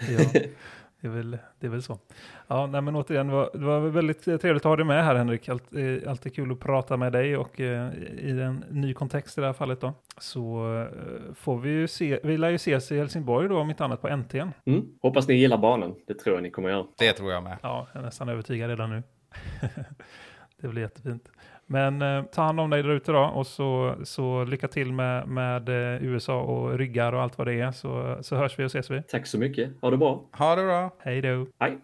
ja. 0.00 0.40
Det 1.00 1.06
är 1.06 1.10
väl, 1.10 1.38
det 1.60 1.66
är 1.66 1.70
väl 1.70 1.82
så. 1.82 1.98
Ja, 2.46 2.66
nej, 2.66 2.80
men 2.80 2.96
återigen, 2.96 3.26
det 3.26 3.32
var, 3.32 3.50
det 3.52 3.64
var 3.64 3.80
väldigt 3.80 4.24
trevligt 4.24 4.56
att 4.56 4.64
ha 4.64 4.76
dig 4.76 4.84
med 4.84 5.04
här 5.04 5.14
Henrik. 5.14 5.48
Allt, 5.48 5.74
eh, 5.74 6.10
alltid 6.10 6.34
kul 6.34 6.52
att 6.52 6.60
prata 6.60 6.96
med 6.96 7.12
dig 7.12 7.36
och 7.36 7.60
eh, 7.60 7.94
i 8.18 8.40
en 8.40 8.64
ny 8.70 8.94
kontext 8.94 9.38
i 9.38 9.40
det 9.40 9.46
här 9.46 9.54
fallet 9.54 9.80
då. 9.80 9.92
Så 10.18 10.74
eh, 10.76 11.34
får 11.34 11.58
vi 11.58 11.70
ju 11.70 11.88
se, 11.88 12.20
vi 12.22 12.38
lär 12.38 12.48
ju 12.48 12.54
ses 12.54 12.92
i 12.92 12.98
Helsingborg 12.98 13.48
då 13.48 13.58
om 13.58 13.70
inte 13.70 13.84
annat 13.84 14.00
på 14.00 14.08
NT'n. 14.08 14.50
Mm. 14.64 14.84
Hoppas 15.02 15.28
ni 15.28 15.34
gillar 15.34 15.58
banan. 15.58 15.94
Det 16.06 16.14
tror 16.14 16.36
jag 16.36 16.42
ni 16.42 16.50
kommer 16.50 16.68
göra. 16.68 16.86
Det 16.98 17.12
tror 17.12 17.32
jag 17.32 17.42
med. 17.42 17.58
Ja, 17.62 17.86
jag 17.92 18.00
är 18.00 18.04
nästan 18.04 18.28
övertygad 18.28 18.70
redan 18.70 18.90
nu. 18.90 19.02
det 20.60 20.68
blir 20.68 20.82
jättefint. 20.82 21.30
Men 21.70 22.02
eh, 22.02 22.22
ta 22.24 22.42
hand 22.42 22.60
om 22.60 22.70
dig 22.70 22.82
där 22.82 22.90
ute 22.90 23.12
då 23.12 23.18
och 23.24 23.46
så, 23.46 23.94
så 24.04 24.44
lycka 24.44 24.68
till 24.68 24.92
med, 24.92 25.28
med 25.28 25.68
eh, 25.68 26.02
USA 26.02 26.40
och 26.40 26.78
ryggar 26.78 27.12
och 27.12 27.22
allt 27.22 27.38
vad 27.38 27.46
det 27.46 27.60
är 27.60 27.72
så, 27.72 28.18
så 28.20 28.36
hörs 28.36 28.58
vi 28.58 28.64
och 28.64 28.66
ses 28.66 28.90
vi. 28.90 29.02
Tack 29.02 29.26
så 29.26 29.38
mycket. 29.38 29.70
Ha 29.80 29.90
det 29.90 29.96
bra. 29.96 30.24
Ha 30.32 30.56
det 30.56 30.62
bra. 30.62 30.90
Hej 30.98 31.22
då! 31.22 31.46
Hej. 31.58 31.78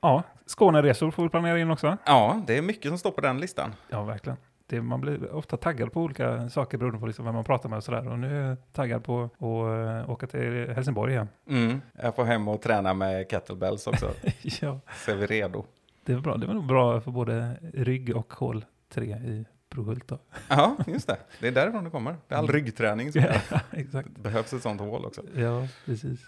Ja, 0.00 0.22
Skåneresor 0.46 1.10
får 1.10 1.22
vi 1.22 1.28
planera 1.28 1.58
in 1.58 1.70
också. 1.70 1.96
Ja, 2.06 2.42
det 2.46 2.58
är 2.58 2.62
mycket 2.62 2.88
som 2.88 2.98
står 2.98 3.10
på 3.10 3.20
den 3.20 3.40
listan. 3.40 3.74
Ja, 3.88 4.04
verkligen. 4.04 4.38
Det, 4.66 4.82
man 4.82 5.00
blir 5.00 5.32
ofta 5.34 5.56
taggad 5.56 5.92
på 5.92 6.00
olika 6.00 6.48
saker 6.48 6.78
beroende 6.78 7.00
på 7.00 7.06
liksom 7.06 7.24
vem 7.24 7.34
man 7.34 7.44
pratar 7.44 7.68
med 7.68 7.76
och 7.76 7.84
sådär. 7.84 8.08
Och 8.08 8.18
nu 8.18 8.38
är 8.42 8.48
jag 8.48 8.56
taggad 8.72 9.04
på 9.04 9.22
att 9.22 9.42
uh, 9.42 10.10
åka 10.10 10.26
till 10.26 10.72
Helsingborg 10.74 11.12
igen. 11.12 11.28
Mm. 11.48 11.80
Jag 12.02 12.16
får 12.16 12.24
hem 12.24 12.48
och 12.48 12.62
träna 12.62 12.94
med 12.94 13.30
kettlebells 13.30 13.86
också. 13.86 14.10
ja, 14.42 14.80
Så 15.04 15.10
är 15.10 15.14
vi 15.16 15.26
redo. 15.26 15.64
det 16.04 16.14
var 16.14 16.20
bra. 16.20 16.36
Det 16.36 16.46
var 16.46 16.54
nog 16.54 16.66
bra 16.66 17.00
för 17.00 17.10
både 17.10 17.56
rygg 17.72 18.16
och 18.16 18.32
hål 18.34 18.64
3 18.88 19.04
i 19.04 19.44
Brohult 19.70 20.08
då. 20.08 20.18
Ja, 20.48 20.76
just 20.86 21.06
det. 21.06 21.16
Det 21.40 21.48
är 21.48 21.52
därifrån 21.52 21.84
det 21.84 21.90
kommer. 21.90 22.16
Det 22.28 22.34
är 22.34 22.38
all 22.38 22.48
ryggträning 22.48 23.12
som 23.12 23.22
ja, 23.50 23.60
exakt. 23.70 24.08
Det 24.14 24.20
behövs 24.20 24.52
ett 24.52 24.62
sånt 24.62 24.80
hål 24.80 25.04
också. 25.04 25.22
Ja, 25.36 25.68
precis. 25.84 26.20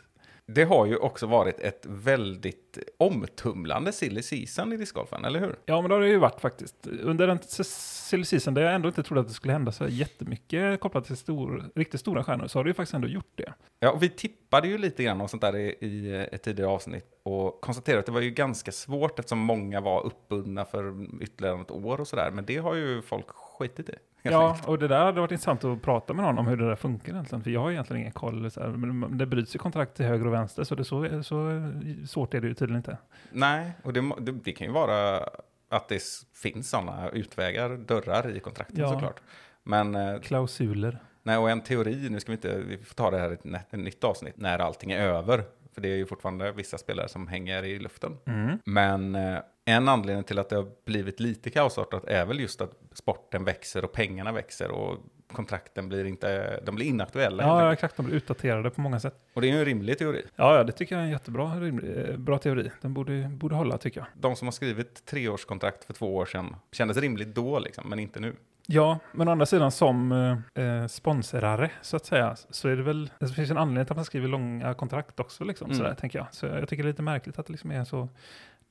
Det 0.49 0.65
har 0.65 0.87
ju 0.87 0.97
också 0.97 1.27
varit 1.27 1.61
ett 1.61 1.87
väldigt 1.89 2.79
omtumlande 2.99 3.93
silly 3.93 4.23
season 4.23 4.73
i 4.73 4.77
discgolfen, 4.77 5.25
eller 5.25 5.41
hur? 5.41 5.57
Ja, 5.67 5.81
men 5.81 5.89
det 5.89 5.95
har 5.95 6.01
det 6.01 6.09
ju 6.09 6.19
varit 6.19 6.41
faktiskt. 6.41 6.87
Under 6.87 7.29
en 7.29 7.39
silly 7.43 8.25
season 8.25 8.55
där 8.55 8.63
jag 8.63 8.75
ändå 8.75 8.89
inte 8.89 9.03
trodde 9.03 9.21
att 9.21 9.29
det 9.29 9.35
skulle 9.35 9.53
hända 9.53 9.73
så 9.73 9.89
jättemycket 9.89 10.81
kopplat 10.81 11.05
till 11.05 11.17
stor, 11.17 11.65
riktigt 11.75 12.01
stora 12.01 12.25
stjärnor, 12.25 12.47
så 12.47 12.59
har 12.59 12.65
det 12.65 12.71
ju 12.71 12.75
faktiskt 12.75 12.95
ändå 12.95 13.09
gjort 13.09 13.33
det. 13.35 13.53
Ja, 13.81 13.91
och 13.91 14.03
vi 14.03 14.09
tippade 14.09 14.69
ju 14.69 14.79
lite 14.79 15.03
grann 15.03 15.21
och 15.21 15.31
sånt 15.31 15.43
där 15.43 15.57
i, 15.57 15.77
i 15.81 16.27
ett 16.33 16.43
tidigare 16.43 16.71
avsnitt 16.71 17.07
och 17.23 17.61
konstaterade 17.61 18.01
att 18.01 18.07
det 18.07 18.13
var 18.13 18.21
ju 18.21 18.31
ganska 18.31 18.73
svårt 18.73 19.19
eftersom 19.19 19.39
många 19.39 19.81
var 19.81 20.07
uppbundna 20.07 20.65
för 20.65 21.07
ytterligare 21.23 21.61
ett 21.61 21.71
år 21.71 22.01
och 22.01 22.09
sådär. 22.09 22.31
Men 22.31 22.45
det 22.45 22.57
har 22.57 22.75
ju 22.75 23.03
folk 23.03 23.29
skitit 23.29 23.89
i. 23.89 23.95
Ja, 24.33 24.49
enkelt. 24.49 24.69
och 24.69 24.79
det 24.79 24.89
där 24.89 25.05
hade 25.05 25.21
varit 25.21 25.31
intressant 25.31 25.65
att 25.65 25.83
prata 25.83 26.15
med 26.15 26.25
någon 26.25 26.39
om 26.39 26.47
hur 26.47 26.57
det 26.57 26.69
där 26.69 26.77
funkar 26.77 27.13
egentligen. 27.13 27.45
För 27.45 27.51
jag 27.51 27.61
har 27.61 27.71
egentligen 27.71 28.01
ingen 28.01 28.13
koll. 28.13 28.51
Så 28.51 28.61
här, 28.61 28.69
men 28.69 29.19
det 29.19 29.27
bryts 29.27 29.55
ju 29.55 29.59
kontrakt 29.59 29.97
till 29.97 30.07
höger 30.07 30.27
och 30.27 30.33
vänster, 30.33 30.65
så, 30.65 30.75
det 30.75 30.85
så, 30.85 31.23
så 31.23 31.63
svårt 32.07 32.35
är 32.35 32.41
det 32.41 32.47
ju 32.49 32.55
tydligen 32.55 32.77
inte. 32.77 32.99
Nej, 33.33 33.73
och 33.83 33.93
det, 33.93 34.13
det, 34.21 34.33
det 34.33 34.53
kan 34.53 34.67
ju 34.67 34.73
vara 34.73 35.29
att 35.69 35.89
det 35.89 36.03
finns 36.35 36.71
sådana 36.71 37.09
utvägar, 37.11 37.77
dörrar 37.77 38.37
i 38.37 38.41
kontrakten 38.41 38.77
Ja. 38.79 38.93
såklart. 38.93 39.21
Men 39.63 39.95
eh, 39.95 40.19
Klausuler. 40.21 40.99
nej, 41.23 41.37
och 41.37 41.51
en 41.51 41.61
teori, 41.61 42.09
nu 42.11 42.21
ska 42.21 42.33
vi 42.33 42.37
inte, 42.37 42.59
vi 42.59 42.79
får 42.79 42.95
ta 42.95 43.11
det 43.11 43.19
här 43.19 43.31
i 43.31 43.35
ett, 43.35 43.45
ett 43.75 43.79
nytt 43.81 44.05
avsnitt, 44.05 44.37
när 44.37 44.59
allting 44.59 44.93
är 44.93 45.01
över. 45.01 45.45
För 45.75 45.81
det 45.81 45.89
är 45.89 45.97
ju 45.97 46.07
fortfarande 46.07 46.53
vissa 46.53 46.79
spelare 46.79 47.09
som 47.09 47.29
hänger 47.29 47.63
i 47.63 47.79
luften. 47.79 48.17
Mm. 48.27 48.59
Men 48.65 49.15
eh, 49.15 49.39
en 49.69 49.89
anledning 49.89 50.25
till 50.25 50.39
att 50.39 50.49
det 50.49 50.57
har 50.57 50.67
blivit 50.85 51.21
lite 51.21 51.51
kaosartat 51.51 52.05
är 52.05 52.27
väl 52.27 52.41
just 52.41 52.61
att 52.61 52.71
sporten 52.93 53.45
växer 53.45 53.85
och 53.85 53.93
pengarna 53.93 54.33
växer 54.33 54.71
och 54.71 54.99
kontrakten 55.33 55.89
blir 55.89 56.05
inte, 56.05 56.61
de 56.67 56.75
blir 56.75 56.87
inaktuella. 56.87 57.43
Ja, 57.43 57.61
enkelt. 57.61 57.73
exakt. 57.73 57.97
De 57.97 58.07
blir 58.07 58.15
utdaterade 58.17 58.71
på 58.71 58.81
många 58.81 59.01
sätt. 59.01 59.15
Och 59.35 59.41
det 59.41 59.49
är 59.49 59.53
ju 59.53 59.59
en 59.59 59.65
rimlig 59.65 59.99
teori. 59.99 60.23
Ja, 60.37 60.57
ja, 60.57 60.65
det 60.65 60.73
tycker 60.73 60.95
jag 60.95 61.03
är 61.03 61.07
en 61.07 61.13
jättebra 61.13 61.45
rimlig- 61.61 62.11
eh, 62.11 62.17
bra 62.17 62.39
teori. 62.39 62.71
Den 62.81 62.95
borde, 62.95 63.29
borde 63.35 63.55
hålla, 63.55 63.79
tycker 63.79 64.01
jag. 64.01 64.07
De 64.15 64.37
som 64.37 64.47
har 64.47 64.53
skrivit 64.53 65.07
treårskontrakt 65.07 65.85
för 65.85 65.93
två 65.93 66.17
år 66.17 66.27
sedan 66.27 66.57
kändes 66.73 66.97
rimligt 66.97 67.35
då, 67.35 67.59
liksom, 67.59 67.89
men 67.89 67.99
inte 67.99 68.21
nu. 68.21 68.37
Ja, 68.69 68.99
men 69.13 69.29
å 69.29 69.31
andra 69.31 69.47
sidan 69.47 69.71
som 69.73 70.13
eh, 70.55 70.65
eh, 70.65 70.87
sponsrare 70.87 71.71
så 71.83 71.97
att 71.97 72.07
säga, 72.07 72.37
så 72.51 72.69
är 72.69 72.77
det 72.77 72.83
väl, 72.83 73.11
det 73.21 73.29
finns 73.29 73.51
en 73.51 73.59
anledning 73.59 73.85
till 73.87 73.93
att 73.93 73.97
man 73.97 74.05
skriver 74.05 74.29
långa 74.29 74.75
kontrakt 74.75 75.21
också, 75.21 75.45
liksom, 75.45 75.65
Mm. 75.67 75.77
sådär, 75.79 75.95
tänker 75.95 76.19
jag. 76.19 76.27
Så 76.31 76.47
jag 76.47 76.69
tycker 76.69 76.83
det 76.83 76.87
är 76.89 76.93
lite 76.93 77.03
märkligt 77.03 77.39
att 77.39 77.47
det 77.47 77.53
liksom 77.53 77.71
är 77.71 77.85
så, 77.85 78.09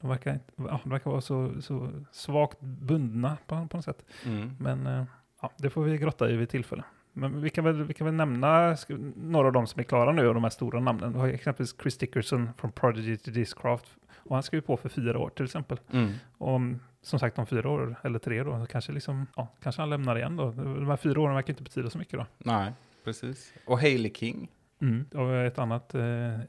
de 0.06 0.10
verkar, 0.10 0.34
inte- 0.34 0.51
ja, 0.58 0.80
de 0.84 0.89
verkar 0.89 1.12
vara 1.12 1.22
så, 1.22 1.62
så 1.62 1.89
svagt 2.12 2.60
bundna 2.62 3.38
på, 3.47 3.68
på 3.68 3.78
något 3.78 3.86
sätt. 3.86 4.06
Mm. 4.26 4.56
Men 4.60 4.88
eh, 4.88 5.03
ja, 5.41 5.51
det 5.58 5.70
får 5.70 5.84
vi 5.84 5.97
grotta 5.97 6.30
i 6.30 6.36
vid 6.36 6.49
tillfälle. 6.49 6.84
Men 7.14 7.41
vi 7.41 7.49
kan 7.49 7.64
väl, 7.64 7.84
vi 7.84 7.93
kan 7.93 8.06
väl 8.06 8.14
nämna 8.14 8.76
några 9.16 9.47
av 9.47 9.53
de 9.53 9.68
som 9.68 9.80
är 9.80 9.84
klara 9.84 10.12
nu 10.12 10.28
och 10.28 10.34
de 10.34 10.43
här 10.43 10.49
stora 10.49 10.80
namnen. 10.80 11.14
Vi 11.14 11.20
har 11.20 11.28
exempelvis 11.28 11.76
Chris 11.82 11.97
Dickerson 11.97 12.49
från 12.58 12.72
Prodigy 12.72 13.18
to 13.18 13.32
Discraft. 13.32 13.95
Och 14.16 14.36
han 14.36 14.43
ska 14.43 14.56
ju 14.56 14.62
på 14.62 14.78
för 14.78 14.89
fyra 14.89 15.20
år 15.20 15.30
till 15.30 15.45
exempel. 15.45 15.80
Mm. 15.91 16.12
Och 16.38 16.49
om, 16.53 16.80
som 17.01 17.20
sagt 17.20 17.39
om 17.39 17.45
fyra 17.45 17.70
år, 17.70 17.95
eller 18.03 18.20
tre 18.20 18.43
då, 18.43 18.66
kanske, 18.66 18.91
liksom, 18.91 19.28
ja, 19.36 19.47
kanske 19.64 19.82
han 19.82 19.89
lämnar 19.89 20.18
igen 20.18 20.36
då. 20.36 20.51
De 20.51 20.88
här 20.88 20.97
fyra 20.97 21.22
åren 21.22 21.36
verkar 21.36 21.53
inte 21.53 21.64
betyda 21.64 21.89
så 21.89 21.97
mycket 21.97 22.20
då. 22.20 22.26
Nej, 22.38 22.74
precis. 23.03 23.53
Och 23.66 23.80
Hailey 23.80 24.14
King. 24.14 24.51
Mm. 24.82 25.06
Och 25.14 25.36
ett 25.36 25.60
annat, 25.60 25.95
eh, 25.95 26.39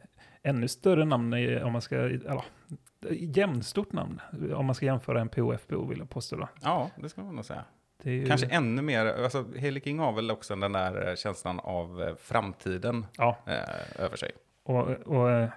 ännu 0.43 0.69
större 0.69 1.05
namn, 1.05 1.33
är, 1.33 1.63
om 1.63 1.73
man 1.73 1.83
ska, 1.83 1.97
eller, 1.97 2.45
jämnstort 3.11 3.93
namn, 3.93 4.21
om 4.55 4.67
man 4.67 4.75
ska 4.75 4.87
jämföra 4.87 5.21
en 5.21 5.29
PO-FPO 5.29 5.87
vill 5.89 5.99
jag 5.99 6.11
påstå 6.11 6.37
då. 6.37 6.49
Ja, 6.63 6.91
det 6.97 7.09
ska 7.09 7.23
man 7.23 7.35
nog 7.37 7.45
säga. 7.45 7.65
Ju, 8.03 8.27
Kanske 8.27 8.47
ännu 8.47 8.83
mer, 8.83 9.07
alltså 9.07 9.45
Hailey 9.61 9.83
King 9.83 9.99
har 9.99 10.13
väl 10.13 10.31
också 10.31 10.57
den 10.57 10.73
där 10.73 11.09
eh, 11.09 11.15
känslan 11.15 11.61
av 11.61 12.03
eh, 12.03 12.15
framtiden 12.17 13.07
Ja, 13.19 13.39
eh, 13.47 14.03
över 14.05 14.17
sig. 14.17 14.31
och, 14.65 14.89
och 14.89 15.31
eh, 15.31 15.49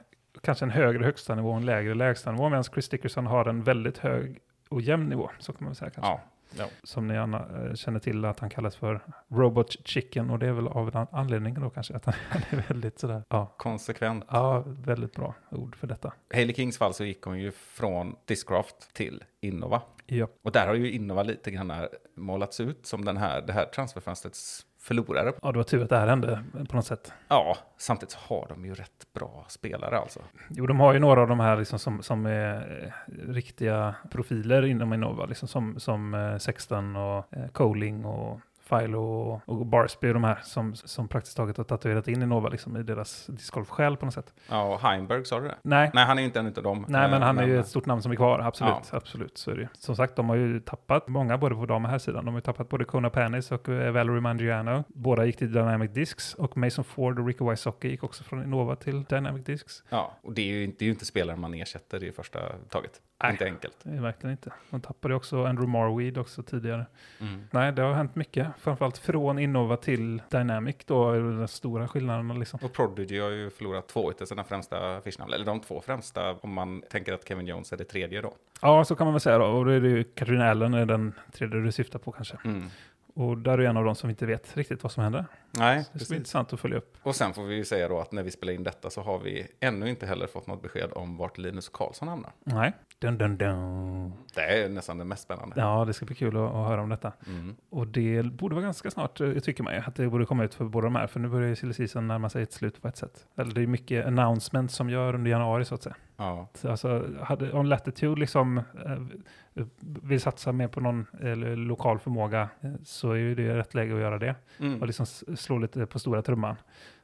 kanske 0.41 0.65
en 0.65 0.71
högre 0.71 1.03
högsta 1.05 1.35
nivå 1.35 1.49
och 1.51 1.57
en 1.57 1.65
lägre 1.65 1.95
lägsta 1.95 2.31
nivå, 2.31 2.49
medan 2.49 2.63
Chris 2.63 2.89
Dickerson 2.89 3.25
har 3.27 3.45
en 3.45 3.63
väldigt 3.63 3.97
hög 3.97 4.39
och 4.69 4.81
jämn 4.81 5.09
nivå, 5.09 5.29
så 5.39 5.53
kan 5.53 5.63
man 5.63 5.69
väl 5.69 5.75
säga 5.75 5.89
kanske. 5.91 6.11
Ja, 6.11 6.21
ja. 6.57 6.65
Som 6.83 7.07
ni 7.07 7.13
gärna 7.13 7.37
eh, 7.37 7.73
känner 7.73 7.99
till 7.99 8.25
att 8.25 8.39
han 8.39 8.49
kallas 8.49 8.75
för 8.75 9.01
Robot 9.27 9.87
Chicken, 9.87 10.29
och 10.29 10.39
det 10.39 10.47
är 10.47 10.51
väl 10.51 10.67
av 10.67 10.95
en 10.95 11.07
anledning 11.11 11.53
då 11.53 11.69
kanske, 11.69 11.95
att 11.95 12.05
han 12.29 12.41
är 12.49 12.67
väldigt 12.67 12.99
sådär, 12.99 13.23
ja, 13.29 13.53
konsekvent. 13.57 14.25
ja, 14.29 14.63
väldigt 14.67 15.15
bra 15.15 15.35
ord 15.51 15.75
för 15.75 15.87
detta. 15.87 16.13
Hailey 16.33 16.55
Kings 16.55 16.77
fall 16.77 16.93
så 16.93 17.03
gick 17.05 17.21
hon 17.21 17.39
ju 17.39 17.51
från 17.51 18.15
Discraft 18.25 18.93
till 18.93 19.23
Innova. 19.41 19.81
Ja, 20.05 20.27
Och 20.43 20.51
där 20.51 20.67
har 20.67 20.73
ju 20.73 20.91
Innova 20.91 21.23
lite 21.23 21.51
grann 21.51 21.73
målats 22.15 22.59
ut 22.59 22.85
som 22.85 23.05
den 23.05 23.17
här, 23.17 23.41
det 23.41 23.53
här 23.53 23.65
transferfönstrets 23.65 24.65
förlorare. 24.79 25.33
ja, 25.41 25.51
det 25.51 25.57
var 25.57 25.63
tur 25.63 25.83
att 25.83 25.89
det 25.89 25.97
här 25.97 26.07
hände 26.07 26.43
på 26.69 26.75
något 26.75 26.85
sätt. 26.85 27.13
Ja, 27.27 27.57
samtidigt 27.77 28.11
så 28.11 28.19
har 28.19 28.47
de 28.49 28.65
ju 28.65 28.73
rätt 28.73 29.13
bra 29.13 29.45
spelare 29.49 29.97
alltså. 29.97 30.19
Jo, 30.49 30.67
de 30.67 30.79
har 30.79 30.93
ju 30.93 30.99
några 30.99 31.21
av 31.21 31.27
de 31.27 31.39
här 31.39 31.57
liksom 31.57 31.79
som, 31.79 32.03
som 32.03 32.25
är 32.25 32.83
eh, 32.83 33.13
riktiga 33.33 33.95
profiler 34.11 34.65
inom 34.65 34.93
Innova, 34.93 35.25
liksom 35.25 35.47
som, 35.47 35.79
som 35.79 36.13
eh, 36.13 36.37
Sexton 36.37 36.95
och 36.95 37.33
eh, 37.33 37.47
Coling 37.51 38.05
och 38.05 38.39
Philo 38.69 38.99
och, 38.99 39.41
och 39.45 39.65
Barsby, 39.65 40.13
de 40.13 40.23
här 40.23 40.39
som, 40.43 40.75
som 40.75 41.07
praktiskt 41.07 41.37
taget 41.37 41.57
har 41.57 41.63
tatuerat 41.63 42.07
in 42.07 42.21
Innova 42.21 42.49
liksom, 42.49 42.77
i 42.77 42.83
deras 42.83 43.25
discgolfsjäl 43.25 43.97
på 43.97 44.05
något 44.05 44.13
sätt. 44.13 44.33
Ja, 44.49 44.73
och 44.73 44.79
Heimberg 44.79 45.25
sa 45.25 45.39
du 45.39 45.47
det? 45.47 45.55
Nej, 45.61 45.91
Nej, 45.93 46.05
han 46.05 46.17
är 46.17 46.21
ju 46.21 46.25
inte 46.25 46.39
en 46.39 46.47
av 46.47 46.63
dem. 46.63 46.85
Nej, 46.87 47.09
men 47.09 47.21
Eh, 47.21 47.25
han 47.25 47.39
är 47.39 47.47
ju 47.47 47.59
ett 47.59 47.67
stort 47.67 47.85
namn 47.85 48.01
som 48.01 48.11
är 48.11 48.15
kvar, 48.15 48.39
absolut. 48.39 48.73
Ja. 48.91 48.97
absolut 48.97 49.37
så 49.37 49.51
är 49.51 49.55
det. 49.55 49.69
Som 49.73 49.95
sagt, 49.95 50.15
de 50.15 50.29
har 50.29 50.35
ju 50.35 50.59
tappat 50.59 51.07
många 51.07 51.37
både 51.37 51.55
på 51.55 51.65
dam 51.65 51.85
och 51.85 51.91
här 51.91 51.97
sidan. 51.99 52.25
De 52.25 52.31
har 52.31 52.37
ju 52.37 52.41
tappat 52.41 52.69
både 52.69 52.85
Kona 52.85 53.09
Panis 53.09 53.51
och 53.51 53.69
eh, 53.69 53.91
Valerie 53.91 54.21
Mangiano. 54.21 54.83
Båda 54.87 55.25
gick 55.25 55.37
till 55.37 55.51
Dynamic 55.51 55.91
Discs 55.91 56.33
och 56.33 56.57
Mason 56.57 56.83
Ford 56.83 57.19
och 57.19 57.27
Ricky 57.27 57.45
Wysocki 57.45 57.89
gick 57.89 58.03
också 58.03 58.23
från 58.23 58.43
Innova 58.43 58.75
till 58.75 59.03
Dynamic 59.03 59.45
Discs. 59.45 59.83
Ja, 59.89 60.17
och 60.23 60.33
det 60.33 60.41
är 60.41 60.45
ju, 60.45 60.67
det 60.67 60.81
är 60.81 60.85
ju 60.85 60.91
inte 60.91 61.05
spelare 61.05 61.37
man 61.37 61.53
ersätter 61.53 62.03
i 62.03 62.11
första 62.11 62.39
taget. 62.69 63.01
Nej. 63.23 63.31
Inte 63.31 63.45
enkelt. 63.45 63.77
Det 63.83 63.89
är 63.89 64.01
verkligen 64.01 64.31
inte. 64.31 64.53
De 64.69 64.81
tappade 64.81 65.15
också 65.15 65.45
Andrew 65.45 65.79
Marweed 65.79 66.17
också 66.17 66.43
tidigare. 66.43 66.85
Mm. 67.19 67.43
Nej, 67.51 67.71
det 67.71 67.81
har 67.81 67.93
hänt 67.93 68.15
mycket. 68.15 68.47
Framförallt 68.59 68.97
från 68.97 69.39
Innova 69.39 69.77
till 69.77 70.21
Dynamic 70.29 70.75
då, 70.85 71.11
är 71.11 71.19
den 71.19 71.47
stora 71.47 71.87
skillnaderna 71.87 72.33
liksom. 72.33 72.59
Och 72.63 72.73
Prodigy 72.73 73.19
har 73.19 73.29
ju 73.29 73.49
förlorat 73.49 73.87
två 73.87 74.11
av 74.21 74.25
sina 74.25 74.43
främsta 74.43 74.97
affischnamn. 74.97 75.33
Eller 75.33 75.45
de 75.45 75.59
två 75.59 75.81
främsta 75.81 76.33
om 76.33 76.53
man 76.53 76.81
tänker 76.89 77.13
att 77.13 77.27
Kevin 77.27 77.47
Jones 77.47 77.73
är 77.73 77.77
det 77.77 77.83
tredje 77.83 78.21
då. 78.21 78.33
Ja, 78.61 78.85
så 78.85 78.95
kan 78.95 79.07
man 79.07 79.13
väl 79.13 79.21
säga 79.21 79.37
då. 79.37 79.45
Och 79.45 79.65
då 79.65 79.71
är 79.71 79.81
det 79.81 79.89
ju 79.89 80.03
Katrin 80.03 80.41
Allen 80.41 80.73
är 80.73 80.85
den 80.85 81.13
tredje 81.31 81.59
du 81.59 81.71
syftar 81.71 81.99
på 81.99 82.11
kanske. 82.11 82.37
Mm. 82.45 82.69
Och 83.13 83.37
där 83.37 83.57
är 83.57 83.63
en 83.63 83.77
av 83.77 83.85
de 83.85 83.95
som 83.95 84.09
inte 84.09 84.25
vet 84.25 84.57
riktigt 84.57 84.83
vad 84.83 84.91
som 84.91 85.03
händer. 85.03 85.25
Nej, 85.51 85.83
Så 85.83 85.89
det 85.93 85.99
ska 85.99 86.11
bli 86.11 86.17
intressant 86.17 86.53
att 86.53 86.59
följa 86.59 86.77
upp. 86.77 86.97
Och 87.03 87.15
sen 87.15 87.33
får 87.33 87.43
vi 87.43 87.55
ju 87.55 87.65
säga 87.65 87.87
då 87.87 87.99
att 87.99 88.11
när 88.11 88.23
vi 88.23 88.31
spelar 88.31 88.53
in 88.53 88.63
detta 88.63 88.89
så 88.89 89.01
har 89.01 89.19
vi 89.19 89.47
ännu 89.59 89.89
inte 89.89 90.05
heller 90.05 90.27
fått 90.27 90.47
något 90.47 90.61
besked 90.61 90.89
om 90.93 91.17
vart 91.17 91.37
Linus 91.37 91.69
Karlsson 91.69 92.07
hamnar. 92.07 92.31
Nej. 92.43 92.73
Dun, 92.99 93.17
dun, 93.17 93.37
dun. 93.37 94.13
Det 94.35 94.41
är 94.41 94.69
nästan 94.69 94.97
det 94.97 95.05
mest 95.05 95.23
spännande. 95.23 95.55
Ja, 95.57 95.85
det 95.85 95.93
ska 95.93 96.05
bli 96.05 96.15
kul 96.15 96.37
att, 96.37 96.49
att 96.49 96.67
höra 96.67 96.81
om 96.81 96.89
detta. 96.89 97.13
Mm. 97.27 97.55
Och 97.69 97.87
det 97.87 98.23
borde 98.23 98.55
vara 98.55 98.65
ganska 98.65 98.91
snart, 98.91 99.21
eh, 99.21 99.33
tycker 99.33 99.63
man 99.63 99.73
ju, 99.73 99.79
att 99.79 99.95
det 99.95 100.09
borde 100.09 100.25
komma 100.25 100.43
ut 100.43 100.53
för 100.53 100.65
båda 100.65 100.85
de 100.85 100.95
här. 100.95 101.07
För 101.07 101.19
nu 101.19 101.27
börjar 101.27 101.49
ju 101.49 101.55
silly 101.55 101.73
season 101.73 102.07
närma 102.07 102.29
sig 102.29 102.43
ett 102.43 102.53
slut 102.53 102.81
på 102.81 102.87
ett 102.87 102.97
sätt. 102.97 103.25
Eller 103.37 103.53
det 103.53 103.61
är 103.61 103.67
mycket 103.67 104.05
announcements 104.05 104.75
som 104.75 104.89
gör 104.89 105.15
under 105.15 105.31
januari 105.31 105.65
så 105.65 105.75
att 105.75 105.83
säga. 105.83 105.95
Ja. 106.19 106.47
Så 106.53 106.69
Alltså, 106.69 107.09
hade, 107.21 107.51
om 107.51 107.65
Latitude 107.65 108.19
liksom 108.19 108.57
eh, 108.57 109.63
vill 110.03 110.21
satsa 110.21 110.51
mer 110.51 110.67
på 110.67 110.79
någon 110.81 111.05
eh, 111.21 111.35
lokal 111.57 111.99
förmåga 111.99 112.49
eh, 112.61 112.71
så 112.83 113.11
är 113.11 113.15
ju 113.15 113.35
det 113.35 113.57
rätt 113.57 113.73
läge 113.73 113.93
att 113.93 113.99
göra 114.01 114.17
det. 114.17 114.35
Mm. 114.59 114.81
Och 114.81 114.87
liksom 114.87 115.05
slå 115.35 115.57
lite 115.57 115.85
på 115.85 115.99
stora 115.99 116.21
trumman. 116.21 116.55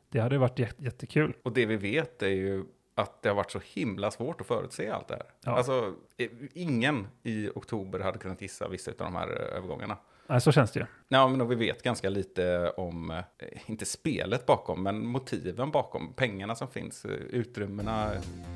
Det 0.10 0.20
hade 0.20 0.38
varit 0.38 0.60
jät- 0.60 0.76
jättekul. 0.84 1.34
Och 1.44 1.52
det 1.54 1.66
vi 1.66 1.78
vet 1.78 2.24
är 2.24 2.28
ju 2.28 2.64
att 2.96 3.22
det 3.22 3.30
har 3.30 3.36
varit 3.36 3.52
så 3.52 3.60
himla 3.66 4.12
svårt 4.12 4.42
att 4.42 4.48
förutse 4.48 4.90
allt 4.92 5.08
det 5.08 5.14
här. 5.16 5.24
Ja. 5.46 5.52
Alltså, 5.58 5.94
i- 6.18 6.30
ingen 6.54 7.08
i 7.24 7.50
oktober 7.56 8.00
hade 8.00 8.18
kunnat 8.20 8.42
gissa 8.42 8.68
vissa 8.68 8.92
av 8.92 8.98
de 8.98 9.16
här 9.16 9.28
eh, 9.28 9.58
övergångarna. 9.58 9.98
Nej, 10.28 10.42
så 10.42 10.52
känns 10.52 10.72
det 10.72 10.80
ju. 10.80 10.86
Ja, 11.08 11.28
men 11.28 11.48
vi 11.48 11.56
vet 11.56 11.84
ganska 11.84 12.10
lite 12.10 12.70
om, 12.78 13.12
eh, 13.12 13.24
inte 13.66 13.86
spelet 13.86 14.46
bakom, 14.46 14.84
men 14.84 15.06
motiven 15.06 15.72
bakom. 15.72 16.14
Pengarna 16.14 16.56
som 16.56 16.68
finns, 16.68 17.06
eh, 17.06 17.12
utrymmena 17.12 18.12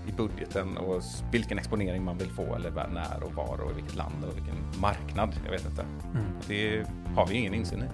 i 0.08 0.12
budgeten 0.12 0.78
och 0.78 1.02
vilken 1.32 1.58
exponering 1.60 2.04
man 2.04 2.18
vill 2.18 2.30
få 2.30 2.56
eller 2.56 2.72
när 2.72 3.24
och 3.24 3.34
var 3.34 3.62
och 3.62 3.72
i 3.72 3.74
vilket 3.74 3.96
land 3.96 4.26
och 4.30 4.38
vilken 4.38 4.82
marknad. 4.82 5.36
Jag 5.46 5.52
vet 5.52 5.66
inte. 5.66 5.82
Mm. 5.82 6.26
Det 6.48 6.86
har 7.16 7.28
vi 7.28 7.36
ingen 7.36 7.54
insyn 7.54 7.80
i. 7.80 7.88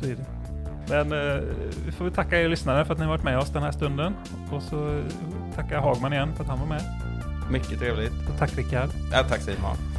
Så 0.00 0.06
är 0.06 0.14
det. 0.14 0.26
Men 0.88 1.12
eh, 1.12 1.42
vi 1.86 1.92
får 1.92 2.04
väl 2.04 2.14
tacka 2.14 2.42
er 2.42 2.48
lyssnare 2.48 2.84
för 2.84 2.92
att 2.92 2.98
ni 2.98 3.04
har 3.04 3.12
varit 3.12 3.24
med 3.24 3.38
oss 3.38 3.50
den 3.52 3.62
här 3.62 3.72
stunden. 3.72 4.14
Och 4.52 4.62
så 4.62 5.02
tackar 5.54 5.80
Hagman 5.80 6.12
igen 6.12 6.34
för 6.36 6.42
att 6.42 6.50
han 6.50 6.60
var 6.60 6.66
med. 6.66 6.82
Mycket 7.50 7.78
trevligt. 7.78 8.12
Och 8.12 8.38
tack 8.38 8.56
Rickard. 8.56 8.90
Ja, 9.12 9.24
tack 9.28 9.40
Simon 9.40 9.95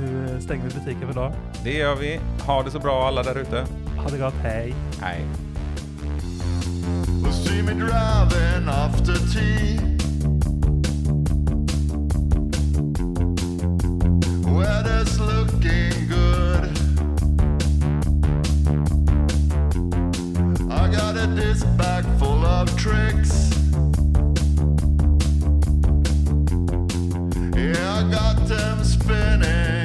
nu 0.00 0.34
eh, 0.34 0.40
stänger 0.40 0.64
vi 0.64 0.74
butiken 0.74 1.00
för 1.00 1.10
idag. 1.10 1.32
Det 1.64 1.72
gör 1.74 1.94
vi. 1.94 2.20
Ha 2.46 2.62
det 2.62 2.70
så 2.70 2.78
bra 2.78 3.06
alla 3.06 3.22
där 3.22 3.38
ute. 3.38 3.66
Ha 3.96 4.10
det 4.10 4.18
gott. 4.18 4.34
Hej. 4.42 4.74
Hej. 5.00 5.24
See 7.32 7.62
me 7.62 7.72
driving 7.72 8.68
after 8.68 9.14
tea. 9.32 9.78
Weather's 14.44 15.18
looking 15.20 16.08
good. 16.08 16.64
I 20.70 20.88
got 20.88 21.16
a 21.16 21.26
disc 21.36 21.66
bag 21.78 22.04
full 22.18 22.44
of 22.44 22.68
tricks. 22.76 23.50
Yeah, 27.56 27.98
I 27.98 28.10
got 28.10 28.48
them 28.48 28.84
spinning. 28.84 29.79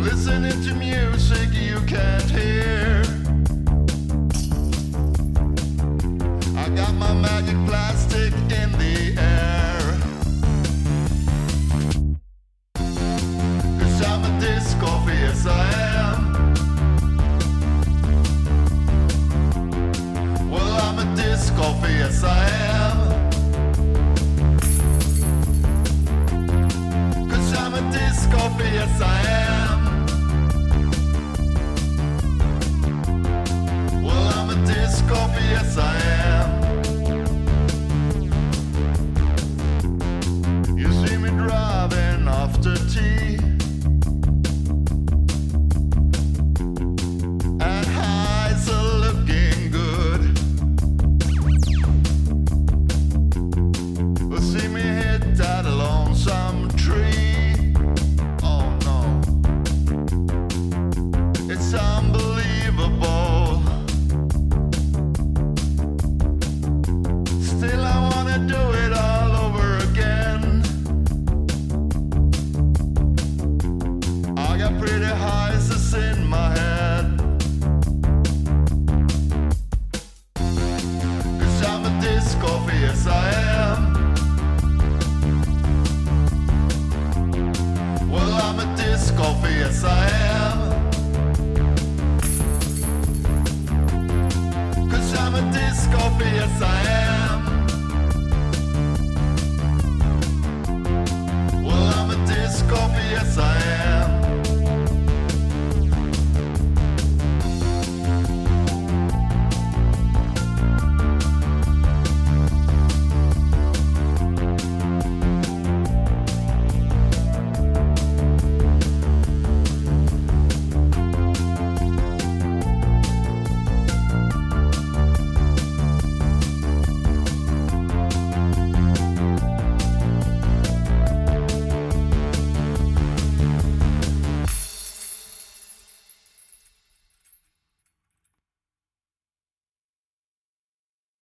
listening 0.00 0.62
to 0.62 0.74
music 0.74 1.52
you 1.52 1.78
can't 1.86 2.30
hear. 2.30 3.02
I 6.56 6.68
got 6.70 6.94
my 6.94 7.12
magic 7.12 7.56
plastic 7.66 8.32
in 8.60 8.72
the 8.78 9.14
air. 9.18 9.80
'Cause 13.78 14.00
I'm 14.10 14.24
a 14.24 14.40
disco, 14.40 14.90
yes 15.06 15.46
I 15.46 15.64
am. 15.98 16.18
Well, 20.50 20.72
I'm 20.86 20.98
a 20.98 21.06
disco, 21.14 21.66
yes 21.86 22.24
I 22.24 22.48
I'm 27.62 27.74
a 27.74 27.80
disco, 27.92 28.38
yes 28.58 29.00
I 29.00 29.18
am. 29.18 29.19